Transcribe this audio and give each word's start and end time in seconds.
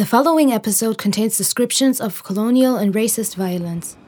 The 0.00 0.06
following 0.06 0.50
episode 0.50 0.96
contains 0.96 1.36
descriptions 1.36 2.00
of 2.00 2.24
colonial 2.24 2.74
and 2.74 2.94
racist 2.94 3.34
violence. 3.34 3.98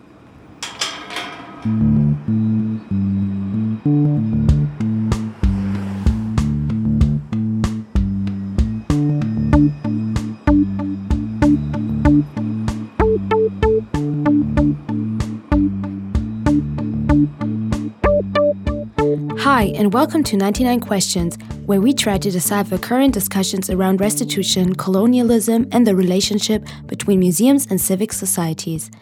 And 19.83 19.92
welcome 19.92 20.23
to 20.23 20.37
99 20.37 20.78
Questions, 20.78 21.37
where 21.66 21.80
we 21.80 21.92
try 21.92 22.16
to 22.16 22.30
decipher 22.30 22.78
current 22.78 23.12
discussions 23.12 23.69
around 23.69 24.01
restitution, 24.01 24.77
colonialism, 24.77 25.66
and 25.73 25.84
the 25.84 25.97
relationship 25.97 26.65
between 26.87 27.19
museums 27.19 27.66
and 27.66 27.80
civic 27.80 28.12
societies. 28.12 28.93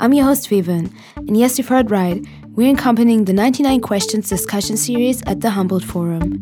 I'm 0.00 0.12
your 0.12 0.24
host, 0.24 0.48
Vivian, 0.48 0.92
and 1.14 1.36
yes, 1.36 1.56
you've 1.56 1.68
heard 1.68 1.92
right, 1.92 2.20
we're 2.48 2.74
accompanying 2.74 3.26
the 3.26 3.32
99 3.32 3.80
Questions 3.82 4.28
discussion 4.28 4.76
series 4.76 5.22
at 5.22 5.40
the 5.40 5.50
Humboldt 5.50 5.84
Forum. 5.84 6.32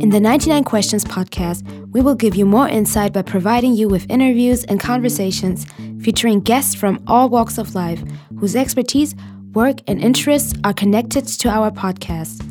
In 0.00 0.10
the 0.10 0.20
99 0.20 0.62
Questions 0.62 1.04
podcast, 1.04 1.66
we 1.90 2.00
will 2.00 2.14
give 2.14 2.36
you 2.36 2.46
more 2.46 2.68
insight 2.68 3.12
by 3.12 3.22
providing 3.22 3.74
you 3.74 3.88
with 3.88 4.08
interviews 4.08 4.62
and 4.66 4.78
conversations 4.78 5.66
featuring 6.00 6.38
guests 6.38 6.76
from 6.76 7.02
all 7.08 7.28
walks 7.28 7.58
of 7.58 7.74
life 7.74 8.00
whose 8.38 8.54
expertise 8.54 9.16
work, 9.56 9.78
and 9.88 10.00
interests 10.00 10.52
are 10.64 10.74
connected 10.74 11.26
to 11.26 11.48
our 11.48 11.70
podcast. 11.70 12.44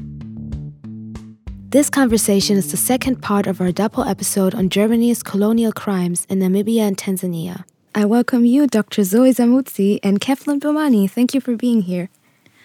This 1.69 1.87
conversation 1.89 2.57
is 2.57 2.71
the 2.71 2.77
second 2.77 3.21
part 3.21 3.45
of 3.45 3.61
our 3.61 3.71
double 3.71 4.03
episode 4.03 4.55
on 4.55 4.69
Germany's 4.69 5.21
colonial 5.21 5.71
crimes 5.71 6.25
in 6.29 6.39
Namibia 6.39 6.81
and 6.81 6.97
Tanzania. 6.97 7.63
I 7.93 8.05
welcome 8.05 8.43
you, 8.43 8.65
Dr. 8.65 9.03
Zoe 9.03 9.31
Samudzi 9.31 9.99
and 10.01 10.20
Kathleen 10.20 10.59
Bomani. 10.59 11.09
Thank 11.09 11.35
you 11.35 11.41
for 11.41 11.55
being 11.55 11.84
here. 11.84 12.09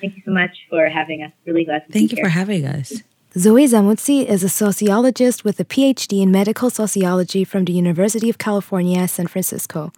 Thank 0.01 0.17
you 0.17 0.23
so 0.25 0.31
much 0.31 0.57
for 0.71 0.89
having 0.89 1.23
us. 1.23 1.33
Really 1.45 1.67
glad 1.67 1.81
to 1.81 1.93
be 1.93 1.99
here. 1.99 2.01
Thank 2.01 2.13
you 2.13 2.17
here. 2.17 2.25
for 2.25 2.31
having 2.31 2.65
us. 2.65 3.03
Zoe 3.37 3.67
Samudzi 3.67 4.25
is 4.25 4.43
a 4.43 4.49
sociologist 4.49 5.45
with 5.45 5.61
a 5.61 5.67
PhD 5.67 6.23
in 6.23 6.33
medical 6.33 6.71
sociology 6.71 7.45
from 7.45 7.67
the 7.67 7.75
University 7.75 8.31
of 8.31 8.39
California, 8.39 9.07
San 9.07 9.27
Francisco. 9.27 9.93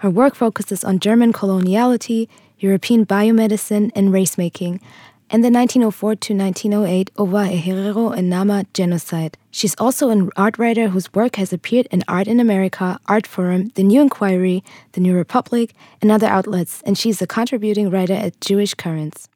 Her 0.00 0.10
work 0.10 0.34
focuses 0.34 0.84
on 0.84 0.98
German 0.98 1.32
coloniality, 1.32 2.28
European 2.58 3.04
biomedicine, 3.04 3.90
and 3.94 4.10
racemaking, 4.10 4.80
and 5.28 5.42
the 5.42 5.50
1904 5.50 6.16
to 6.16 6.34
1908 6.34 7.10
Ova 7.18 7.48
Herero 7.48 8.16
and 8.16 8.30
Nama 8.30 8.64
genocide. 8.72 9.36
She's 9.50 9.74
also 9.76 10.10
an 10.10 10.30
art 10.36 10.58
writer 10.58 10.88
whose 10.88 11.12
work 11.14 11.36
has 11.36 11.52
appeared 11.52 11.88
in 11.90 12.04
Art 12.06 12.28
in 12.28 12.38
America, 12.38 13.00
Art 13.06 13.26
Forum, 13.26 13.68
The 13.74 13.82
New 13.82 14.00
Inquiry, 14.02 14.62
The 14.92 15.00
New 15.00 15.16
Republic, 15.16 15.74
and 16.00 16.10
other 16.10 16.28
outlets, 16.28 16.82
and 16.86 16.96
she's 16.96 17.20
a 17.20 17.26
contributing 17.26 17.90
writer 17.90 18.14
at 18.14 18.40
Jewish 18.40 18.74
Currents. 18.74 19.28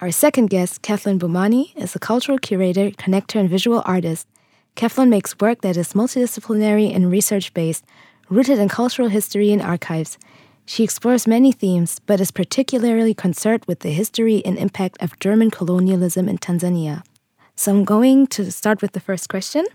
Our 0.00 0.10
second 0.10 0.50
guest, 0.50 0.82
Kathleen 0.82 1.18
Bomani, 1.18 1.74
is 1.76 1.96
a 1.96 1.98
cultural 1.98 2.38
curator, 2.38 2.90
connector, 2.90 3.40
and 3.40 3.48
visual 3.48 3.82
artist. 3.84 4.28
Kathleen 4.74 5.08
makes 5.08 5.38
work 5.38 5.62
that 5.62 5.76
is 5.76 5.92
multidisciplinary 5.92 6.94
and 6.94 7.10
research 7.10 7.54
based, 7.54 7.84
rooted 8.28 8.58
in 8.58 8.68
cultural 8.68 9.08
history 9.08 9.52
and 9.52 9.62
archives. 9.62 10.18
She 10.66 10.82
explores 10.82 11.26
many 11.26 11.52
themes, 11.52 12.00
but 12.06 12.20
is 12.20 12.30
particularly 12.30 13.12
concerned 13.12 13.64
with 13.66 13.80
the 13.80 13.90
history 13.90 14.44
and 14.44 14.56
impact 14.58 14.96
of 15.02 15.18
German 15.20 15.50
colonialism 15.50 16.28
in 16.28 16.38
Tanzania. 16.38 17.02
So 17.54 17.72
I'm 17.72 17.84
going 17.84 18.26
to 18.28 18.50
start 18.50 18.80
with 18.80 18.92
the 18.92 19.00
first 19.00 19.28
question. 19.28 19.66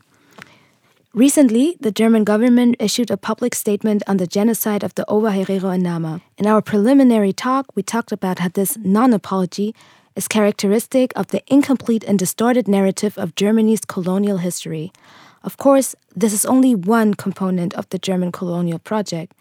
Recently, 1.13 1.77
the 1.79 1.91
German 1.91 2.23
government 2.23 2.75
issued 2.79 3.09
a 3.09 3.17
public 3.17 3.55
statement 3.55 4.03
on 4.07 4.17
the 4.17 4.27
genocide 4.27 4.83
of 4.83 4.93
the 4.95 5.05
Owa 5.07 5.73
and 5.73 5.83
Nama. 5.83 6.21
In 6.37 6.45
our 6.45 6.61
preliminary 6.61 7.33
talk, 7.33 7.67
we 7.75 7.83
talked 7.83 8.11
about 8.11 8.39
how 8.39 8.49
this 8.49 8.77
non 8.77 9.13
apology 9.13 9.73
is 10.15 10.27
characteristic 10.27 11.11
of 11.15 11.27
the 11.27 11.41
incomplete 11.47 12.03
and 12.03 12.19
distorted 12.19 12.67
narrative 12.67 13.17
of 13.17 13.35
Germany's 13.35 13.85
colonial 13.85 14.37
history. 14.37 14.91
Of 15.43 15.57
course, 15.57 15.95
this 16.15 16.33
is 16.33 16.45
only 16.45 16.75
one 16.75 17.13
component 17.13 17.73
of 17.75 17.87
the 17.89 17.99
German 17.99 18.31
colonial 18.31 18.79
project. 18.79 19.33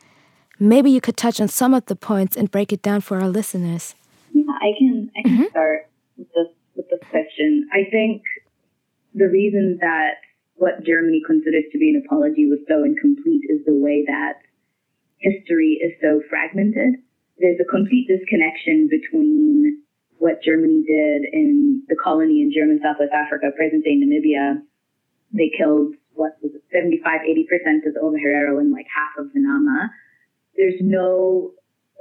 Maybe 0.61 0.91
you 0.91 1.01
could 1.01 1.17
touch 1.17 1.41
on 1.41 1.49
some 1.49 1.73
of 1.73 1.87
the 1.87 1.95
points 1.95 2.37
and 2.37 2.51
break 2.51 2.73
it 2.73 2.83
down 2.83 3.01
for 3.01 3.21
our 3.21 3.29
listeners. 3.29 3.95
Yeah, 4.33 4.45
I 4.61 4.73
can. 4.79 5.11
I 5.17 5.23
can 5.23 5.33
mm-hmm. 5.33 5.51
start 5.51 5.89
with 6.17 6.29
this 6.35 6.49
with 6.75 6.87
this 6.91 7.01
question. 7.11 7.69
I 7.73 7.89
think 7.91 8.23
the 9.15 9.29
reason 9.29 9.79
that 9.81 10.19
what 10.55 10.85
Germany 10.85 11.23
considers 11.27 11.65
to 11.71 11.79
be 11.79 11.95
an 11.95 12.03
apology 12.05 12.47
was 12.47 12.59
so 12.67 12.83
incomplete 12.83 13.43
is 13.49 13.65
the 13.67 13.75
way 13.75 14.05
that 14.07 14.43
history 15.19 15.79
is 15.79 15.95
so 16.03 16.21
fragmented. 16.29 16.99
There's 17.39 17.61
a 17.63 17.71
complete 17.71 18.11
disconnection 18.11 18.91
between 18.91 19.83
what 20.19 20.43
Germany 20.43 20.83
did 20.83 21.23
in 21.33 21.83
the 21.89 21.95
colony 21.95 22.43
in 22.43 22.51
German 22.51 22.81
Southwest 22.83 23.15
Africa, 23.15 23.55
present 23.55 23.85
day 23.85 23.95
Namibia. 23.95 24.59
They 25.31 25.51
killed 25.57 25.95
what 26.15 26.35
was 26.43 26.51
it, 26.51 26.63
75, 26.75 27.23
80% 27.23 27.87
of 27.87 27.95
the 27.95 28.03
Ovaherero 28.03 28.59
and 28.59 28.73
like 28.73 28.87
half 28.91 29.15
of 29.23 29.33
the 29.33 29.39
Nama 29.39 29.91
there's 30.59 30.81
no 30.83 31.53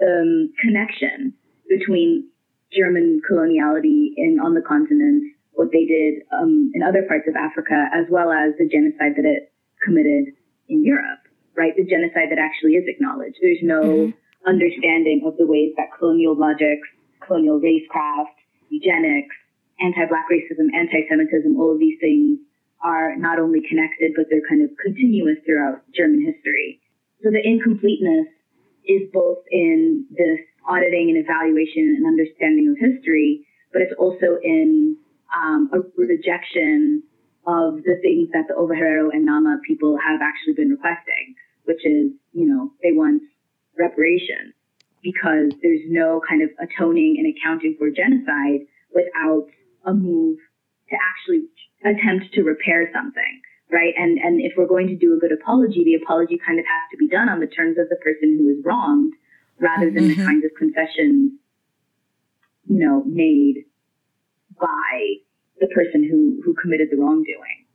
um, 0.01 0.51
connection 0.59 1.33
between 1.69 2.27
German 2.73 3.21
coloniality 3.23 4.11
in 4.17 4.39
on 4.43 4.53
the 4.53 4.61
continent, 4.61 5.23
what 5.53 5.69
they 5.71 5.85
did 5.85 6.25
um, 6.33 6.71
in 6.73 6.83
other 6.83 7.05
parts 7.07 7.29
of 7.29 7.35
Africa, 7.37 7.87
as 7.93 8.05
well 8.09 8.31
as 8.31 8.51
the 8.59 8.67
genocide 8.67 9.15
that 9.15 9.25
it 9.25 9.53
committed 9.85 10.33
in 10.67 10.83
Europe. 10.83 11.21
Right, 11.55 11.73
the 11.73 11.85
genocide 11.85 12.29
that 12.29 12.37
actually 12.37 12.77
is 12.77 12.85
acknowledged. 12.85 13.37
There's 13.41 13.65
no 13.65 13.81
mm-hmm. 13.81 14.49
understanding 14.49 15.25
of 15.25 15.37
the 15.37 15.47
ways 15.47 15.73
that 15.77 15.89
colonial 15.97 16.37
logics, 16.37 16.85
colonial 17.25 17.57
racecraft, 17.57 18.37
eugenics, 18.69 19.33
anti-black 19.81 20.29
racism, 20.29 20.69
anti-Semitism, 20.69 21.57
all 21.57 21.73
of 21.73 21.79
these 21.79 21.97
things 21.99 22.37
are 22.85 23.17
not 23.17 23.39
only 23.39 23.61
connected, 23.65 24.13
but 24.15 24.25
they're 24.29 24.45
kind 24.47 24.61
of 24.61 24.69
continuous 24.77 25.41
throughout 25.45 25.81
German 25.97 26.21
history. 26.21 26.77
So 27.23 27.33
the 27.33 27.41
incompleteness 27.41 28.29
is 28.87 29.09
both 29.13 29.39
in 29.51 30.05
this 30.11 30.39
auditing 30.67 31.09
and 31.09 31.17
evaluation 31.17 31.95
and 31.97 32.05
understanding 32.05 32.69
of 32.69 32.77
history, 32.79 33.45
but 33.71 33.81
it's 33.81 33.93
also 33.97 34.37
in 34.43 34.97
um, 35.35 35.69
a 35.73 35.79
rejection 35.97 37.03
of 37.45 37.83
the 37.83 37.95
things 38.01 38.29
that 38.33 38.45
the 38.47 38.53
Ovaherero 38.53 39.09
and 39.13 39.25
Nama 39.25 39.59
people 39.65 39.97
have 39.97 40.19
actually 40.21 40.53
been 40.53 40.69
requesting, 40.69 41.35
which 41.65 41.85
is, 41.85 42.11
you 42.33 42.45
know, 42.45 42.71
they 42.83 42.91
want 42.91 43.21
reparations 43.77 44.53
because 45.01 45.51
there's 45.61 45.85
no 45.87 46.19
kind 46.27 46.41
of 46.41 46.49
atoning 46.59 47.15
and 47.19 47.33
accounting 47.33 47.75
for 47.79 47.89
genocide 47.89 48.67
without 48.93 49.47
a 49.85 49.93
move 49.93 50.37
to 50.89 50.95
actually 50.95 51.47
attempt 51.85 52.33
to 52.33 52.43
repair 52.43 52.89
something 52.93 53.41
right? 53.71 53.93
And 53.97 54.17
and 54.17 54.41
if 54.41 54.53
we're 54.57 54.67
going 54.67 54.87
to 54.87 54.95
do 54.95 55.15
a 55.15 55.19
good 55.19 55.31
apology, 55.31 55.83
the 55.83 55.95
apology 55.95 56.39
kind 56.45 56.59
of 56.59 56.65
has 56.65 56.91
to 56.91 56.97
be 56.97 57.07
done 57.07 57.29
on 57.29 57.39
the 57.39 57.47
terms 57.47 57.77
of 57.77 57.89
the 57.89 57.97
person 57.97 58.37
who 58.37 58.49
is 58.49 58.63
wronged, 58.63 59.13
rather 59.59 59.91
than 59.91 60.09
mm-hmm. 60.09 60.19
the 60.19 60.25
kinds 60.25 60.45
of 60.45 60.51
concessions, 60.57 61.33
you 62.67 62.79
know, 62.79 63.03
made 63.05 63.65
by 64.59 65.15
the 65.59 65.67
person 65.67 66.03
who 66.03 66.41
who 66.43 66.53
committed 66.53 66.89
the 66.91 66.97
wrongdoing. 66.97 67.65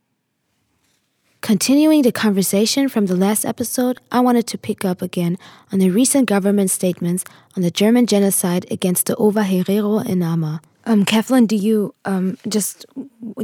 Continuing 1.41 2.03
the 2.03 2.13
conversation 2.13 2.89
from 2.89 3.07
the 3.07 3.17
last 3.17 3.45
episode, 3.45 3.99
I 4.13 4.21
wanted 4.21 4.47
to 4.47 4.57
pick 4.57 4.85
up 4.85 5.03
again 5.03 5.37
on 5.73 5.81
the 5.81 5.91
recent 5.91 6.29
government 6.29 6.71
statements 6.71 7.25
on 7.57 7.65
the 7.65 7.71
German 7.71 8.07
genocide 8.07 8.65
against 8.71 9.07
the 9.07 9.17
Ova 9.17 9.43
Herero 9.43 10.07
in 10.07 10.21
Nama. 10.21 10.61
Um, 10.85 11.05
Kathleen, 11.05 11.47
do 11.47 11.57
you 11.57 11.97
um, 12.05 12.39
just 12.47 12.87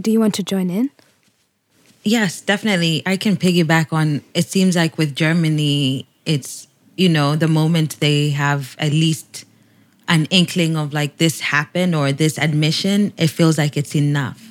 do 0.00 0.12
you 0.12 0.20
want 0.20 0.34
to 0.34 0.44
join 0.44 0.70
in? 0.70 0.90
Yes, 2.08 2.40
definitely. 2.40 3.02
I 3.04 3.18
can 3.18 3.36
piggyback 3.36 3.92
on 3.92 4.22
it 4.32 4.46
seems 4.46 4.74
like 4.74 4.96
with 4.96 5.14
Germany, 5.14 6.06
it's, 6.24 6.66
you 6.96 7.10
know, 7.10 7.36
the 7.36 7.48
moment 7.48 8.00
they 8.00 8.30
have 8.30 8.76
at 8.78 8.92
least 8.92 9.44
an 10.08 10.24
inkling 10.30 10.74
of 10.74 10.94
like 10.94 11.18
this 11.18 11.40
happened 11.40 11.94
or 11.94 12.10
this 12.12 12.38
admission, 12.38 13.12
it 13.18 13.26
feels 13.26 13.58
like 13.58 13.76
it's 13.76 13.94
enough. 13.94 14.42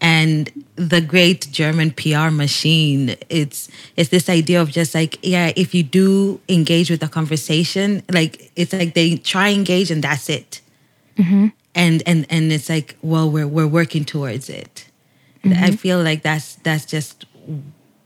And 0.00 0.50
the 0.74 1.00
great 1.00 1.52
German 1.52 1.92
PR 1.92 2.30
machine, 2.30 3.14
it's 3.28 3.68
it's 3.96 4.08
this 4.08 4.28
idea 4.28 4.60
of 4.60 4.72
just 4.72 4.92
like, 4.92 5.20
yeah, 5.22 5.52
if 5.54 5.72
you 5.72 5.84
do 5.84 6.40
engage 6.48 6.90
with 6.90 6.98
the 6.98 7.08
conversation, 7.08 8.02
like 8.10 8.50
it's 8.56 8.72
like 8.72 8.94
they 8.94 9.18
try 9.18 9.50
engage 9.50 9.92
and 9.92 10.02
that's 10.02 10.28
it. 10.28 10.60
Mm-hmm. 11.16 11.46
And 11.76 12.02
and 12.06 12.26
and 12.28 12.50
it's 12.50 12.68
like, 12.68 12.96
well, 13.02 13.30
we're 13.30 13.46
we're 13.46 13.68
working 13.68 14.04
towards 14.04 14.48
it. 14.50 14.86
Mm-hmm. 15.44 15.64
I 15.64 15.70
feel 15.72 16.02
like 16.02 16.22
that's 16.22 16.56
that's 16.56 16.84
just 16.86 17.26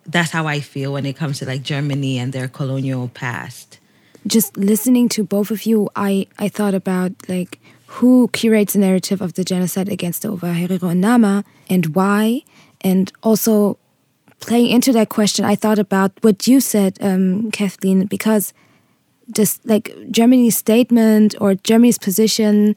that's 0.07 0.31
how 0.31 0.47
I 0.47 0.61
feel 0.61 0.93
when 0.93 1.07
it 1.07 1.17
comes 1.17 1.39
to 1.39 1.47
like 1.47 1.63
Germany 1.63 2.19
and 2.19 2.33
their 2.33 2.49
colonial 2.49 3.09
past. 3.09 3.79
Just 4.27 4.57
listening 4.57 5.09
to 5.11 5.25
both 5.25 5.51
of 5.51 5.65
you, 5.65 5.89
I 5.95 6.27
I 6.39 6.49
thought 6.49 6.75
about 6.75 7.13
like 7.29 7.61
who 7.87 8.29
curates 8.33 8.75
the 8.75 8.81
narrative 8.81 9.21
of 9.21 9.35
the 9.35 9.45
genocide 9.45 9.89
against 9.89 10.23
the 10.23 10.29
Ovaherero 10.29 10.91
and 10.91 11.01
Nama 11.01 11.45
and 11.71 11.95
why, 11.95 12.43
and 12.81 13.13
also 13.23 13.79
playing 14.41 14.69
into 14.69 14.93
that 14.93 15.09
question, 15.09 15.45
I 15.45 15.55
thought 15.55 15.79
about 15.79 16.13
what 16.21 16.47
you 16.47 16.61
said, 16.61 16.99
um, 17.01 17.51
Kathleen, 17.51 18.07
because 18.07 18.53
just 19.33 19.65
like 19.67 19.95
Germany's 20.11 20.57
statement 20.57 21.35
or 21.41 21.55
Germany's 21.55 21.99
position 21.99 22.77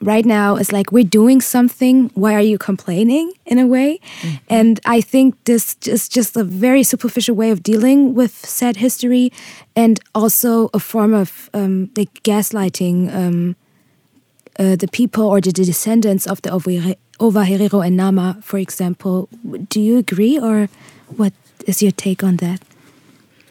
right 0.00 0.24
now 0.24 0.56
is 0.56 0.72
like 0.72 0.92
we're 0.92 1.04
doing 1.04 1.40
something. 1.40 2.10
Why 2.14 2.34
are 2.34 2.40
you 2.40 2.58
complaining 2.58 3.32
in 3.46 3.58
a 3.58 3.66
way? 3.66 3.98
Mm 4.22 4.30
-hmm. 4.30 4.58
and 4.60 4.80
i 4.84 5.02
think 5.02 5.34
this 5.44 5.76
is 5.80 6.08
just 6.08 6.36
a 6.36 6.44
very 6.44 6.82
superficial 6.82 7.36
way 7.36 7.52
of 7.52 7.58
dealing 7.62 8.16
with 8.16 8.32
sad 8.46 8.76
history 8.76 9.32
and 9.74 10.00
also 10.12 10.68
a 10.72 10.78
form 10.78 11.14
of 11.14 11.48
um, 11.52 11.90
like 11.96 12.10
gaslighting 12.22 13.14
um, 13.14 13.56
uh, 14.58 14.76
the 14.76 14.88
people 14.88 15.24
or 15.24 15.40
the 15.40 15.52
descendants 15.52 16.26
of 16.26 16.40
the 16.40 16.50
Ovaherero 17.18 17.86
and 17.86 17.96
Nama 17.96 18.36
for 18.42 18.58
example. 18.58 19.28
Do 19.68 19.80
you 19.80 19.98
agree 19.98 20.38
or 20.38 20.68
what 21.16 21.32
is 21.66 21.82
your 21.82 21.92
take 21.92 22.26
on 22.26 22.36
that? 22.36 22.58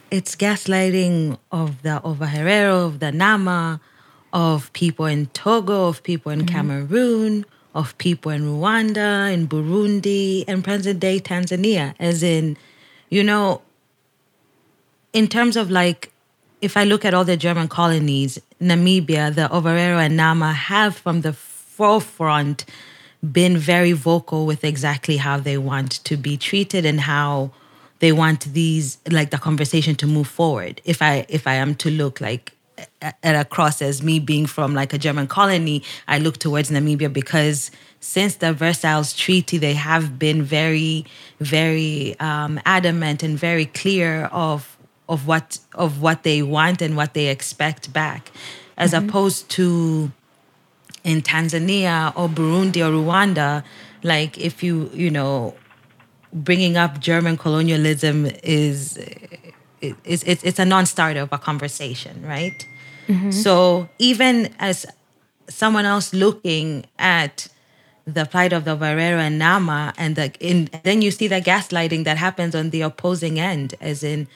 It's 0.10 0.36
gaslighting 0.36 1.38
of 1.50 1.70
the 1.82 2.00
Ovaherero 2.04 2.86
of 2.86 3.00
the 3.00 3.12
Nama 3.12 3.80
of 4.38 4.72
people 4.74 5.08
in 5.08 5.26
Togo, 5.28 5.88
of 5.88 6.04
people 6.04 6.32
in 6.32 6.42
mm-hmm. 6.42 6.56
Cameroon, 6.56 7.44
of 7.74 7.98
people 7.98 8.32
in 8.32 8.44
Rwanda, 8.44 9.34
in 9.34 9.48
Burundi, 9.48 10.46
and 10.48 10.64
present 10.64 11.00
day 11.00 11.20
Tanzania. 11.20 11.96
As 12.00 12.22
in, 12.22 12.56
you 13.10 13.24
know, 13.24 13.64
in 15.12 15.26
terms 15.26 15.58
of 15.58 15.72
like, 15.72 16.12
if 16.62 16.78
I 16.78 16.84
look 16.84 17.04
at 17.04 17.16
all 17.16 17.26
the 17.26 17.36
German 17.36 17.68
colonies, 17.68 18.38
Namibia, 18.62 19.34
the 19.34 19.50
Ovaherero 19.50 20.06
and 20.06 20.16
Nama 20.16 20.54
have 20.54 20.96
from 20.96 21.22
the 21.22 21.34
forefront 21.34 22.64
been 23.32 23.58
very 23.58 23.94
vocal 23.94 24.46
with 24.46 24.64
exactly 24.64 25.18
how 25.18 25.40
they 25.40 25.58
want 25.58 26.04
to 26.04 26.16
be 26.16 26.38
treated 26.38 26.86
and 26.86 27.02
how 27.02 27.50
they 28.00 28.12
want 28.12 28.42
these 28.54 29.00
like 29.10 29.32
the 29.32 29.40
conversation 29.40 29.96
to 29.96 30.06
move 30.06 30.28
forward 30.28 30.80
if 30.86 31.02
i 31.02 31.26
if 31.28 31.48
i 31.48 31.56
am 31.56 31.74
to 31.74 31.90
look 31.90 32.22
like 32.22 32.54
at 33.02 33.16
a 33.24 33.46
cross 33.46 33.82
as 33.82 34.02
me 34.02 34.20
being 34.20 34.46
from 34.46 34.74
like 34.74 34.94
a 34.94 34.98
German 34.98 35.28
colony, 35.28 35.84
I 36.08 36.18
look 36.20 36.38
towards 36.38 36.72
Namibia 36.72 37.12
because 37.12 37.72
since 38.00 38.36
the 38.36 38.54
Versailles 38.54 39.14
Treaty, 39.14 39.58
they 39.58 39.74
have 39.74 40.18
been 40.18 40.44
very, 40.44 41.06
very 41.40 42.20
um, 42.20 42.60
adamant 42.66 43.24
and 43.24 43.38
very 43.38 43.66
clear 43.66 44.26
of 44.26 44.78
of 45.10 45.26
what 45.26 45.60
of 45.74 46.02
what 46.02 46.24
they 46.24 46.42
want 46.42 46.82
and 46.82 46.98
what 46.98 47.14
they 47.14 47.28
expect 47.28 47.94
back, 47.94 48.32
as 48.78 48.94
mm-hmm. 48.94 49.08
opposed 49.08 49.50
to 49.50 50.12
in 51.04 51.22
Tanzania 51.22 52.14
or 52.16 52.28
Burundi 52.28 52.78
or 52.78 52.92
Rwanda. 52.92 53.64
Like 54.04 54.38
if 54.38 54.64
you 54.64 54.90
you 54.94 55.10
know, 55.10 55.56
bringing 56.34 56.78
up 56.78 57.00
German 57.00 57.38
colonialism 57.38 58.26
is 58.44 58.98
it's, 59.82 60.24
it's, 60.24 60.44
it's 60.44 60.60
a 60.60 60.66
non-starter 60.66 61.22
of 61.22 61.32
a 61.32 61.38
conversation, 61.38 62.26
right? 62.26 62.68
Mm-hmm. 63.08 63.32
So 63.32 63.90
even 64.00 64.54
as 64.60 64.86
someone 65.50 65.86
else 65.86 66.14
looking 66.14 66.86
at 67.00 67.48
the 68.06 68.26
plight 68.26 68.54
of 68.54 68.66
the 68.66 68.76
Ovaherero 68.76 69.20
and 69.20 69.38
Nama, 69.38 69.94
and 69.98 70.16
the, 70.16 70.32
in, 70.40 70.70
then 70.84 71.02
you 71.02 71.12
see 71.12 71.28
the 71.28 71.42
gaslighting 71.42 72.06
that 72.06 72.18
happens 72.18 72.56
on 72.56 72.70
the 72.70 72.82
opposing 72.82 73.40
end, 73.40 73.76
as 73.82 74.04
in, 74.04 74.28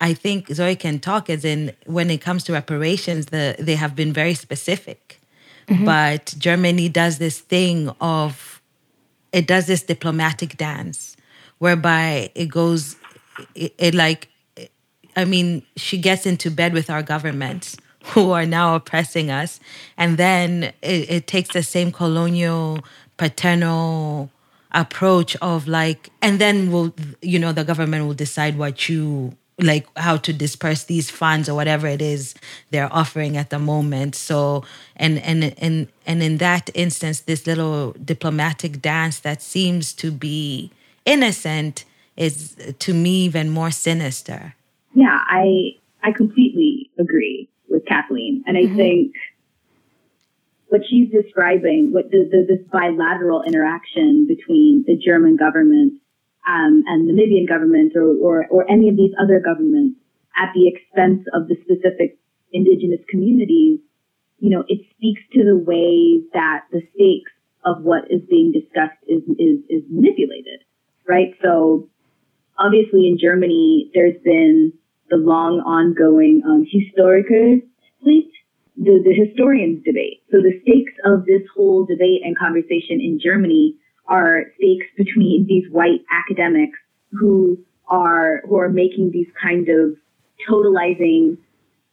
I 0.00 0.12
think 0.12 0.48
Zoe 0.48 0.76
can 0.76 0.98
talk 0.98 1.30
as 1.30 1.44
in 1.44 1.72
when 1.86 2.10
it 2.10 2.20
comes 2.20 2.44
to 2.44 2.52
reparations, 2.52 3.26
the, 3.26 3.56
they 3.58 3.76
have 3.76 3.96
been 3.96 4.12
very 4.12 4.34
specific. 4.34 5.20
Mm-hmm. 5.68 5.84
But 5.86 6.34
Germany 6.38 6.88
does 6.90 7.18
this 7.18 7.40
thing 7.40 7.88
of, 8.00 8.60
it 9.32 9.46
does 9.46 9.66
this 9.66 9.82
diplomatic 9.82 10.56
dance 10.56 11.16
whereby 11.58 12.30
it 12.34 12.46
goes, 12.46 12.96
it, 13.54 13.74
it 13.78 13.94
like 13.94 14.28
I 15.16 15.24
mean, 15.24 15.62
she 15.76 15.96
gets 15.96 16.26
into 16.26 16.50
bed 16.50 16.74
with 16.74 16.90
our 16.90 17.02
government 17.02 17.76
who 18.08 18.30
are 18.30 18.46
now 18.46 18.74
oppressing 18.74 19.30
us. 19.30 19.60
And 19.96 20.16
then 20.16 20.72
it, 20.82 21.10
it 21.10 21.26
takes 21.26 21.50
the 21.50 21.62
same 21.62 21.92
colonial, 21.92 22.80
paternal 23.16 24.30
approach 24.72 25.36
of 25.36 25.66
like, 25.66 26.10
and 26.22 26.38
then 26.38 26.70
we'll, 26.70 26.94
you 27.22 27.38
know, 27.38 27.52
the 27.52 27.64
government 27.64 28.06
will 28.06 28.14
decide 28.14 28.58
what 28.58 28.88
you 28.88 29.36
like 29.58 29.86
how 29.96 30.18
to 30.18 30.34
disperse 30.34 30.84
these 30.84 31.10
funds 31.10 31.48
or 31.48 31.54
whatever 31.54 31.86
it 31.86 32.02
is 32.02 32.34
they're 32.70 32.92
offering 32.92 33.38
at 33.38 33.48
the 33.48 33.58
moment. 33.58 34.14
So 34.14 34.64
and 34.96 35.18
and 35.20 35.54
and 35.56 35.88
and 36.06 36.22
in 36.22 36.36
that 36.38 36.68
instance 36.74 37.20
this 37.20 37.46
little 37.46 37.92
diplomatic 37.92 38.82
dance 38.82 39.20
that 39.20 39.40
seems 39.40 39.94
to 39.94 40.10
be 40.10 40.70
innocent 41.06 41.86
is 42.18 42.54
to 42.80 42.92
me 42.92 43.24
even 43.24 43.48
more 43.48 43.70
sinister. 43.70 44.54
Yeah, 44.94 45.24
I 45.26 45.76
I 46.02 46.12
completely 46.12 46.90
agree 46.98 47.48
Kathleen, 47.86 48.44
and 48.46 48.56
I 48.56 48.62
mm-hmm. 48.62 48.76
think 48.76 49.14
what 50.68 50.82
she's 50.88 51.10
describing, 51.10 51.92
what 51.92 52.10
the, 52.10 52.28
the, 52.30 52.46
this 52.48 52.66
bilateral 52.70 53.42
interaction 53.42 54.26
between 54.26 54.84
the 54.86 54.96
German 54.96 55.36
government 55.36 55.94
um, 56.48 56.82
and 56.86 57.08
the 57.08 57.12
Namibian 57.12 57.48
government, 57.48 57.92
or, 57.96 58.14
or 58.16 58.46
or 58.50 58.70
any 58.70 58.88
of 58.88 58.96
these 58.96 59.12
other 59.20 59.40
governments, 59.40 59.98
at 60.36 60.52
the 60.54 60.68
expense 60.68 61.26
of 61.32 61.48
the 61.48 61.56
specific 61.62 62.18
indigenous 62.52 63.00
communities, 63.10 63.80
you 64.38 64.50
know, 64.50 64.64
it 64.68 64.80
speaks 64.96 65.22
to 65.32 65.44
the 65.44 65.56
way 65.56 66.22
that 66.32 66.64
the 66.70 66.82
stakes 66.94 67.32
of 67.64 67.82
what 67.82 68.04
is 68.10 68.20
being 68.28 68.52
discussed 68.52 68.98
is 69.08 69.22
is 69.38 69.58
is 69.68 69.82
manipulated, 69.90 70.62
right? 71.06 71.34
So 71.42 71.88
obviously 72.58 73.08
in 73.08 73.18
Germany, 73.20 73.90
there's 73.94 74.20
been 74.22 74.72
the 75.10 75.16
long 75.16 75.60
ongoing 75.60 76.42
um, 76.46 76.66
historical 76.68 77.60
split, 78.00 78.30
the, 78.76 79.02
the 79.04 79.14
historians 79.14 79.84
debate. 79.84 80.22
So 80.30 80.38
the 80.38 80.60
stakes 80.62 80.92
of 81.04 81.24
this 81.24 81.42
whole 81.54 81.84
debate 81.84 82.22
and 82.24 82.38
conversation 82.38 83.00
in 83.00 83.18
Germany 83.22 83.76
are 84.06 84.44
stakes 84.56 84.86
between 84.96 85.46
these 85.48 85.64
white 85.70 86.02
academics 86.10 86.78
who 87.12 87.58
are 87.88 88.42
who 88.48 88.56
are 88.56 88.68
making 88.68 89.10
these 89.12 89.28
kind 89.40 89.68
of 89.68 89.96
totalizing 90.48 91.38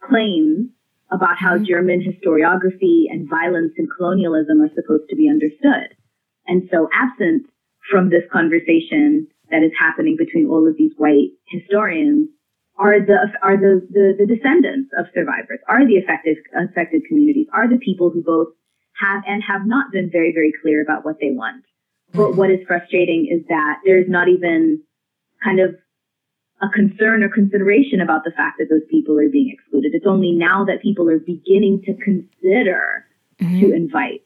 claims 0.01 0.67
about 1.11 1.37
how 1.37 1.55
mm-hmm. 1.55 1.65
German 1.65 2.01
historiography 2.01 3.05
and 3.09 3.29
violence 3.29 3.73
and 3.77 3.87
colonialism 3.95 4.61
are 4.61 4.73
supposed 4.75 5.09
to 5.09 5.15
be 5.15 5.29
understood. 5.29 5.95
And 6.47 6.67
so 6.71 6.89
absent 6.93 7.47
from 7.89 8.09
this 8.09 8.23
conversation 8.31 9.27
that 9.51 9.63
is 9.63 9.71
happening 9.77 10.15
between 10.17 10.47
all 10.47 10.67
of 10.67 10.77
these 10.77 10.91
white 10.97 11.29
historians 11.47 12.29
are 12.77 12.99
the 12.99 13.17
are 13.41 13.57
the, 13.57 13.85
the, 13.91 14.15
the 14.17 14.25
descendants 14.25 14.89
of 14.97 15.05
survivors, 15.13 15.59
are 15.67 15.85
the 15.85 15.97
affected 15.97 16.37
affected 16.57 17.03
communities, 17.07 17.47
are 17.53 17.69
the 17.69 17.77
people 17.77 18.09
who 18.09 18.23
both 18.23 18.47
have 18.99 19.23
and 19.27 19.43
have 19.43 19.65
not 19.65 19.91
been 19.91 20.09
very 20.09 20.33
very 20.33 20.53
clear 20.61 20.81
about 20.81 21.05
what 21.05 21.17
they 21.19 21.31
want. 21.31 21.63
But 22.13 22.35
what 22.35 22.51
is 22.51 22.59
frustrating 22.67 23.27
is 23.31 23.45
that 23.49 23.81
there's 23.85 24.07
not 24.07 24.27
even 24.29 24.81
kind 25.43 25.59
of 25.59 25.75
a 26.61 26.69
concern 26.69 27.23
or 27.23 27.29
consideration 27.29 28.01
about 28.01 28.23
the 28.23 28.31
fact 28.31 28.57
that 28.59 28.69
those 28.69 28.85
people 28.89 29.19
are 29.19 29.29
being 29.29 29.49
excluded. 29.51 29.93
It's 29.93 30.05
only 30.07 30.31
now 30.31 30.63
that 30.65 30.81
people 30.81 31.09
are 31.09 31.19
beginning 31.19 31.81
to 31.85 31.93
consider 31.95 33.05
mm-hmm. 33.39 33.59
to 33.59 33.73
invite 33.73 34.21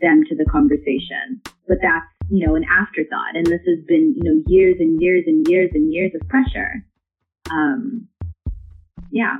them 0.00 0.24
to 0.28 0.36
the 0.36 0.44
conversation. 0.44 1.40
But 1.68 1.78
that's, 1.80 2.06
you 2.28 2.46
know, 2.46 2.54
an 2.54 2.64
afterthought. 2.68 3.34
And 3.34 3.46
this 3.46 3.62
has 3.66 3.78
been, 3.86 4.14
you 4.16 4.22
know, 4.24 4.42
years 4.46 4.76
and 4.80 5.00
years 5.00 5.24
and 5.26 5.46
years 5.48 5.70
and 5.72 5.92
years 5.92 6.12
of 6.20 6.28
pressure 6.28 6.84
um, 7.52 8.08
yeah. 9.10 9.38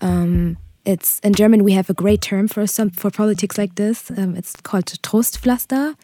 Um, 0.00 0.56
it's 0.84 1.20
in 1.20 1.34
German. 1.34 1.64
We 1.64 1.72
have 1.72 1.90
a 1.90 1.94
great 1.94 2.22
term 2.22 2.48
for 2.48 2.66
some 2.66 2.90
for 2.90 3.10
politics 3.10 3.58
like 3.58 3.74
this. 3.74 4.10
Um, 4.10 4.36
it's 4.36 4.54
called 4.56 4.86
Trostpflaster, 4.86 5.96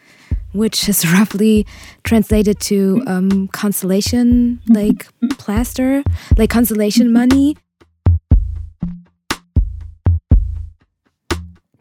which 0.53 0.87
is 0.87 1.11
roughly 1.11 1.65
translated 2.03 2.59
to 2.61 3.01
um, 3.07 3.47
consolation, 3.47 4.61
like 4.67 5.07
plaster, 5.37 6.03
like 6.37 6.49
consolation 6.49 7.11
money. 7.11 7.57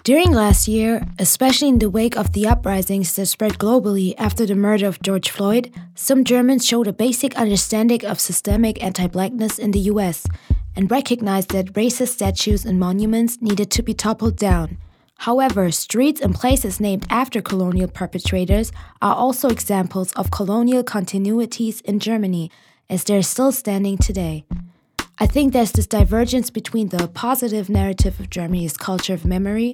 During 0.04 0.32
last 0.32 0.68
year, 0.68 1.00
especially 1.18 1.68
in 1.68 1.78
the 1.78 1.88
wake 1.88 2.14
of 2.14 2.34
the 2.34 2.46
uprisings 2.46 3.16
that 3.16 3.24
spread 3.24 3.52
globally 3.52 4.12
after 4.18 4.44
the 4.44 4.54
murder 4.54 4.86
of 4.86 5.00
George 5.00 5.30
Floyd, 5.30 5.72
some 5.94 6.24
Germans 6.24 6.66
showed 6.66 6.86
a 6.86 6.92
basic 6.92 7.34
understanding 7.38 8.04
of 8.04 8.20
systemic 8.20 8.84
anti 8.84 9.06
blackness 9.06 9.58
in 9.58 9.70
the 9.70 9.88
US 9.92 10.26
and 10.76 10.90
recognized 10.90 11.52
that 11.52 11.72
racist 11.72 12.08
statues 12.08 12.66
and 12.66 12.78
monuments 12.78 13.40
needed 13.40 13.70
to 13.70 13.82
be 13.82 13.94
toppled 13.94 14.36
down. 14.36 14.76
However, 15.20 15.70
streets 15.70 16.20
and 16.20 16.34
places 16.34 16.80
named 16.80 17.06
after 17.08 17.40
colonial 17.40 17.88
perpetrators 17.88 18.72
are 19.00 19.14
also 19.14 19.48
examples 19.48 20.12
of 20.12 20.30
colonial 20.30 20.84
continuities 20.84 21.80
in 21.80 21.98
Germany, 21.98 22.50
as 22.90 23.04
they're 23.04 23.22
still 23.22 23.52
standing 23.52 23.96
today. 23.96 24.44
I 25.18 25.26
think 25.26 25.52
there's 25.52 25.72
this 25.72 25.86
divergence 25.86 26.50
between 26.50 26.88
the 26.88 27.06
positive 27.08 27.68
narrative 27.68 28.18
of 28.18 28.30
Germany's 28.30 28.76
culture 28.76 29.14
of 29.14 29.24
memory 29.24 29.72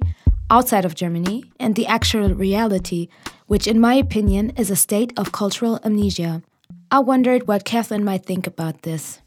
outside 0.51 0.85
of 0.85 0.93
Germany 0.93 1.45
and 1.59 1.75
the 1.75 1.87
actual 1.87 2.33
reality, 2.35 3.07
which, 3.47 3.65
in 3.65 3.79
my 3.79 3.95
opinion, 3.95 4.51
is 4.51 4.69
a 4.69 4.75
state 4.75 5.13
of 5.17 5.31
cultural 5.31 5.79
amnesia. 5.83 6.43
I 6.91 6.99
wondered 6.99 7.47
what 7.47 7.65
Kathleen 7.65 8.03
might 8.03 8.25
think 8.25 8.45
about 8.45 8.83
this. 8.83 9.19